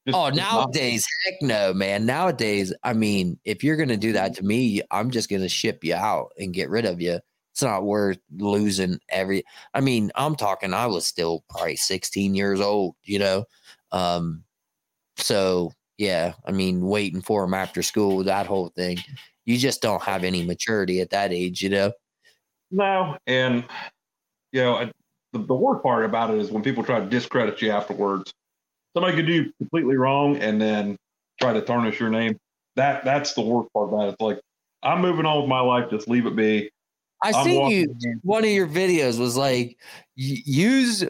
just, 0.07 0.17
oh 0.17 0.27
it's 0.27 0.37
not- 0.37 0.53
nowadays 0.53 1.05
heck 1.25 1.43
no 1.43 1.75
man. 1.75 2.07
Nowadays 2.07 2.73
i 2.85 2.93
mean 2.93 3.39
if 3.45 3.65
you're 3.65 3.77
gonna 3.77 3.97
do 3.97 4.13
that 4.13 4.35
to 4.35 4.45
me 4.45 4.81
i'm 4.93 5.11
just 5.11 5.29
gonna 5.29 5.49
ship 5.49 5.83
you 5.83 5.95
out 5.95 6.31
and 6.39 6.55
get 6.55 6.71
rid 6.71 6.85
of 6.85 7.01
you 7.01 7.19
It's 7.57 7.63
not 7.63 7.85
worth 7.85 8.19
losing 8.37 9.01
every. 9.09 9.43
I 9.73 9.81
mean, 9.81 10.13
I'm 10.15 10.37
talking. 10.37 10.75
I 10.75 10.85
was 10.89 11.07
still 11.07 11.43
probably 11.49 11.77
16 11.77 12.35
years 12.35 12.61
old. 12.61 12.97
You 13.03 13.19
know, 13.19 13.45
um, 13.93 14.45
so 15.17 15.73
yeah. 15.97 16.35
I 16.45 16.53
mean, 16.53 16.83
waiting 16.87 17.23
for 17.23 17.45
him 17.45 17.55
after 17.55 17.83
school, 17.83 18.23
that 18.25 18.47
whole 18.47 18.69
thing. 18.69 18.99
You 19.47 19.57
just 19.57 19.81
don't 19.81 20.03
have 20.03 20.23
any 20.23 20.45
maturity 20.45 21.01
at 21.01 21.09
that 21.11 21.33
age. 21.33 21.63
You 21.63 21.71
know. 21.71 21.93
No, 22.71 23.17
and 23.27 23.65
you 24.53 24.61
know, 24.61 24.75
I, 24.75 24.93
the, 25.33 25.39
the 25.39 25.55
worst 25.55 25.83
part 25.83 26.05
about 26.05 26.35
it 26.35 26.39
is 26.39 26.51
when 26.51 26.63
people 26.63 26.85
try 26.85 27.01
to 27.01 27.07
discredit 27.07 27.63
you 27.63 27.71
afterwards. 27.71 28.35
Somebody 28.95 29.17
could 29.17 29.27
do 29.27 29.51
completely 29.57 29.97
wrong 29.97 30.37
and 30.37 30.61
then 30.61 30.99
try 31.41 31.55
to 31.55 31.63
tarnish 31.63 32.01
your 32.01 32.11
name. 32.11 32.37
That 32.75 33.03
that's 33.03 33.33
the 33.33 33.41
worst 33.41 33.73
part 33.73 33.89
about 33.89 34.09
it. 34.09 34.13
It's 34.13 34.21
like 34.21 34.41
I'm 34.83 35.01
moving 35.01 35.25
on 35.25 35.41
with 35.41 35.49
my 35.49 35.61
life. 35.61 35.89
Just 35.89 36.07
leave 36.07 36.27
it 36.27 36.37
be. 36.37 36.69
I 37.23 37.33
I'm 37.33 37.45
see 37.45 37.75
you. 37.75 37.97
in. 38.03 38.21
One 38.23 38.45
of 38.45 38.51
your 38.51 38.67
videos 38.67 39.19
was 39.19 39.37
like 39.37 39.79
use 40.15 41.05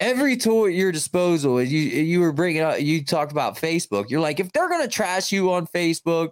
every 0.00 0.36
tool 0.36 0.66
at 0.66 0.74
your 0.74 0.92
disposal. 0.92 1.62
You 1.62 1.80
you 1.80 2.20
were 2.20 2.32
bringing 2.32 2.62
up. 2.62 2.80
You 2.80 3.04
talked 3.04 3.32
about 3.32 3.56
Facebook. 3.56 4.10
You're 4.10 4.20
like, 4.20 4.40
if 4.40 4.52
they're 4.52 4.68
gonna 4.68 4.88
trash 4.88 5.32
you 5.32 5.52
on 5.52 5.66
Facebook, 5.68 6.30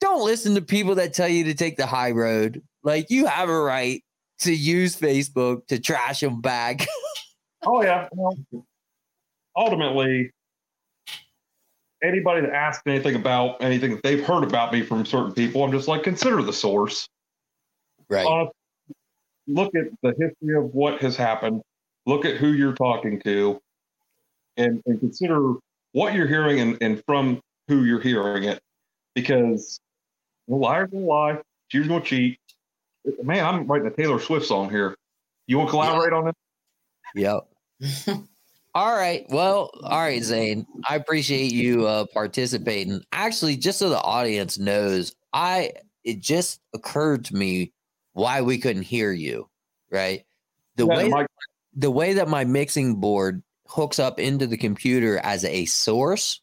don't 0.00 0.24
listen 0.24 0.54
to 0.54 0.62
people 0.62 0.94
that 0.96 1.14
tell 1.14 1.28
you 1.28 1.44
to 1.44 1.54
take 1.54 1.76
the 1.76 1.86
high 1.86 2.10
road. 2.10 2.62
Like 2.82 3.10
you 3.10 3.26
have 3.26 3.48
a 3.48 3.60
right 3.60 4.02
to 4.40 4.52
use 4.52 4.96
Facebook 4.96 5.66
to 5.68 5.78
trash 5.78 6.20
them 6.20 6.40
back. 6.40 6.86
Oh 7.64 7.80
yeah. 7.80 8.08
Well, 8.12 8.36
ultimately, 9.56 10.32
anybody 12.02 12.40
that 12.40 12.52
asks 12.52 12.82
anything 12.86 13.14
about 13.14 13.62
anything 13.62 13.92
that 13.92 14.02
they've 14.02 14.24
heard 14.24 14.42
about 14.42 14.72
me 14.72 14.82
from 14.82 15.06
certain 15.06 15.32
people, 15.32 15.62
I'm 15.62 15.70
just 15.70 15.86
like, 15.86 16.02
consider 16.02 16.42
the 16.42 16.52
source. 16.52 17.08
Right. 18.12 18.26
Uh, 18.26 18.46
look 19.46 19.74
at 19.74 19.84
the 20.02 20.10
history 20.10 20.56
of 20.56 20.74
what 20.74 21.00
has 21.00 21.16
happened. 21.16 21.62
Look 22.06 22.24
at 22.24 22.36
who 22.36 22.48
you're 22.48 22.74
talking 22.74 23.20
to, 23.22 23.60
and, 24.56 24.82
and 24.86 25.00
consider 25.00 25.54
what 25.92 26.14
you're 26.14 26.26
hearing 26.26 26.60
and, 26.60 26.78
and 26.80 27.02
from 27.06 27.40
who 27.68 27.84
you're 27.84 28.00
hearing 28.00 28.44
it. 28.44 28.60
Because 29.14 29.80
the 30.48 30.56
liars 30.56 30.90
will 30.92 31.06
lie, 31.06 31.38
cheaters 31.70 31.88
will 31.88 32.00
cheat. 32.00 32.38
Man, 33.22 33.44
I'm 33.44 33.66
writing 33.66 33.86
a 33.86 33.90
Taylor 33.90 34.18
Swift 34.18 34.46
song 34.46 34.70
here. 34.70 34.96
You 35.46 35.58
want 35.58 35.68
to 35.68 35.72
collaborate 35.72 36.12
on 36.12 36.28
it? 36.28 36.34
Yep. 37.14 37.48
all 38.74 38.96
right. 38.96 39.26
Well, 39.28 39.70
all 39.82 40.00
right, 40.00 40.22
Zane. 40.22 40.66
I 40.88 40.96
appreciate 40.96 41.52
you 41.52 41.86
uh 41.86 42.06
participating. 42.12 43.02
Actually, 43.12 43.56
just 43.56 43.78
so 43.78 43.90
the 43.90 44.00
audience 44.00 44.58
knows, 44.58 45.14
I 45.32 45.72
it 46.04 46.20
just 46.20 46.60
occurred 46.74 47.26
to 47.26 47.34
me 47.34 47.72
why 48.12 48.40
we 48.40 48.58
couldn't 48.58 48.82
hear 48.82 49.12
you, 49.12 49.48
right? 49.90 50.24
The 50.76 50.86
Yeah, 50.86 50.96
way 50.96 51.26
the 51.74 51.90
way 51.90 52.14
that 52.14 52.28
my 52.28 52.44
mixing 52.44 52.96
board 52.96 53.42
hooks 53.66 53.98
up 53.98 54.20
into 54.20 54.46
the 54.46 54.58
computer 54.58 55.18
as 55.18 55.44
a 55.44 55.64
source 55.64 56.40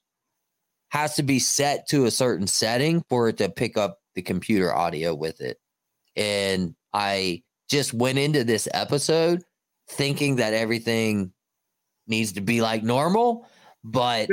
has 0.89 1.15
to 1.15 1.23
be 1.23 1.37
set 1.37 1.87
to 1.89 2.05
a 2.05 2.11
certain 2.11 2.47
setting 2.47 3.03
for 3.09 3.29
it 3.29 3.37
to 3.37 3.49
pick 3.49 3.77
up 3.77 3.99
the 4.15 4.21
computer 4.21 4.73
audio 4.73 5.13
with 5.13 5.39
it. 5.39 5.59
And 6.15 6.75
I 6.93 7.43
just 7.69 7.93
went 7.93 8.17
into 8.17 8.43
this 8.43 8.67
episode 8.73 9.43
thinking 9.87 10.37
that 10.37 10.53
everything 10.53 11.31
needs 12.07 12.31
to 12.33 12.41
be 12.41 12.61
like 12.61 12.83
normal, 12.83 13.47
but 13.83 14.29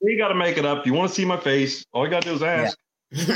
You 0.00 0.18
got 0.18 0.28
to 0.28 0.34
make 0.34 0.58
it 0.58 0.66
up. 0.66 0.86
You 0.86 0.92
want 0.92 1.08
to 1.08 1.14
see 1.14 1.24
my 1.24 1.38
face? 1.38 1.86
All 1.92 2.04
you 2.04 2.10
got 2.10 2.22
to 2.22 2.28
do 2.28 2.34
is 2.34 2.42
ask. 2.42 2.76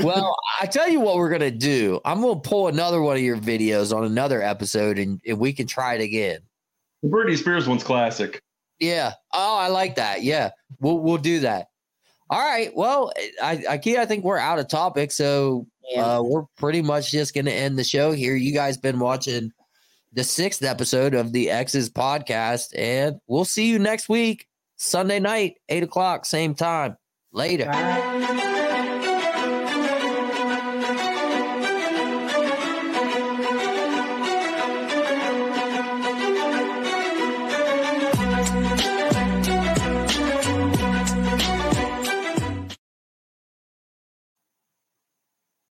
Well, 0.02 0.36
I 0.60 0.66
tell 0.66 0.88
you 0.88 1.00
what 1.00 1.16
we're 1.16 1.30
gonna 1.30 1.50
do. 1.50 2.00
I'm 2.04 2.20
gonna 2.20 2.40
pull 2.40 2.68
another 2.68 3.00
one 3.00 3.16
of 3.16 3.22
your 3.22 3.36
videos 3.36 3.96
on 3.96 4.04
another 4.04 4.42
episode 4.42 4.98
and, 4.98 5.20
and 5.26 5.38
we 5.38 5.52
can 5.52 5.66
try 5.66 5.94
it 5.94 6.00
again. 6.00 6.40
The 7.02 7.08
Britney 7.08 7.36
Spears 7.36 7.68
one's 7.68 7.84
classic. 7.84 8.42
Yeah. 8.80 9.12
Oh, 9.32 9.56
I 9.56 9.68
like 9.68 9.96
that. 9.96 10.22
Yeah. 10.22 10.50
We'll 10.80 10.98
we'll 10.98 11.18
do 11.18 11.40
that. 11.40 11.68
All 12.30 12.38
right. 12.40 12.70
Well, 12.74 13.12
I 13.42 13.64
I, 13.70 13.78
I 13.98 14.06
think 14.06 14.24
we're 14.24 14.38
out 14.38 14.58
of 14.58 14.68
topic, 14.68 15.12
so 15.12 15.66
Yeah. 15.90 16.16
uh, 16.18 16.22
we're 16.22 16.44
pretty 16.56 16.82
much 16.82 17.10
just 17.10 17.34
gonna 17.34 17.50
end 17.50 17.78
the 17.78 17.84
show 17.84 18.12
here. 18.12 18.34
You 18.34 18.52
guys 18.52 18.76
been 18.76 18.98
watching 18.98 19.52
the 20.12 20.24
sixth 20.24 20.62
episode 20.64 21.14
of 21.14 21.32
the 21.32 21.46
eXe's 21.48 21.90
podcast, 21.90 22.72
and 22.76 23.20
we'll 23.28 23.44
see 23.44 23.68
you 23.68 23.78
next 23.78 24.08
week, 24.08 24.46
Sunday 24.76 25.20
night, 25.20 25.54
eight 25.68 25.82
o'clock, 25.82 26.24
same 26.24 26.54
time. 26.54 26.96
Later. 27.32 27.66
Bye. 27.66 28.54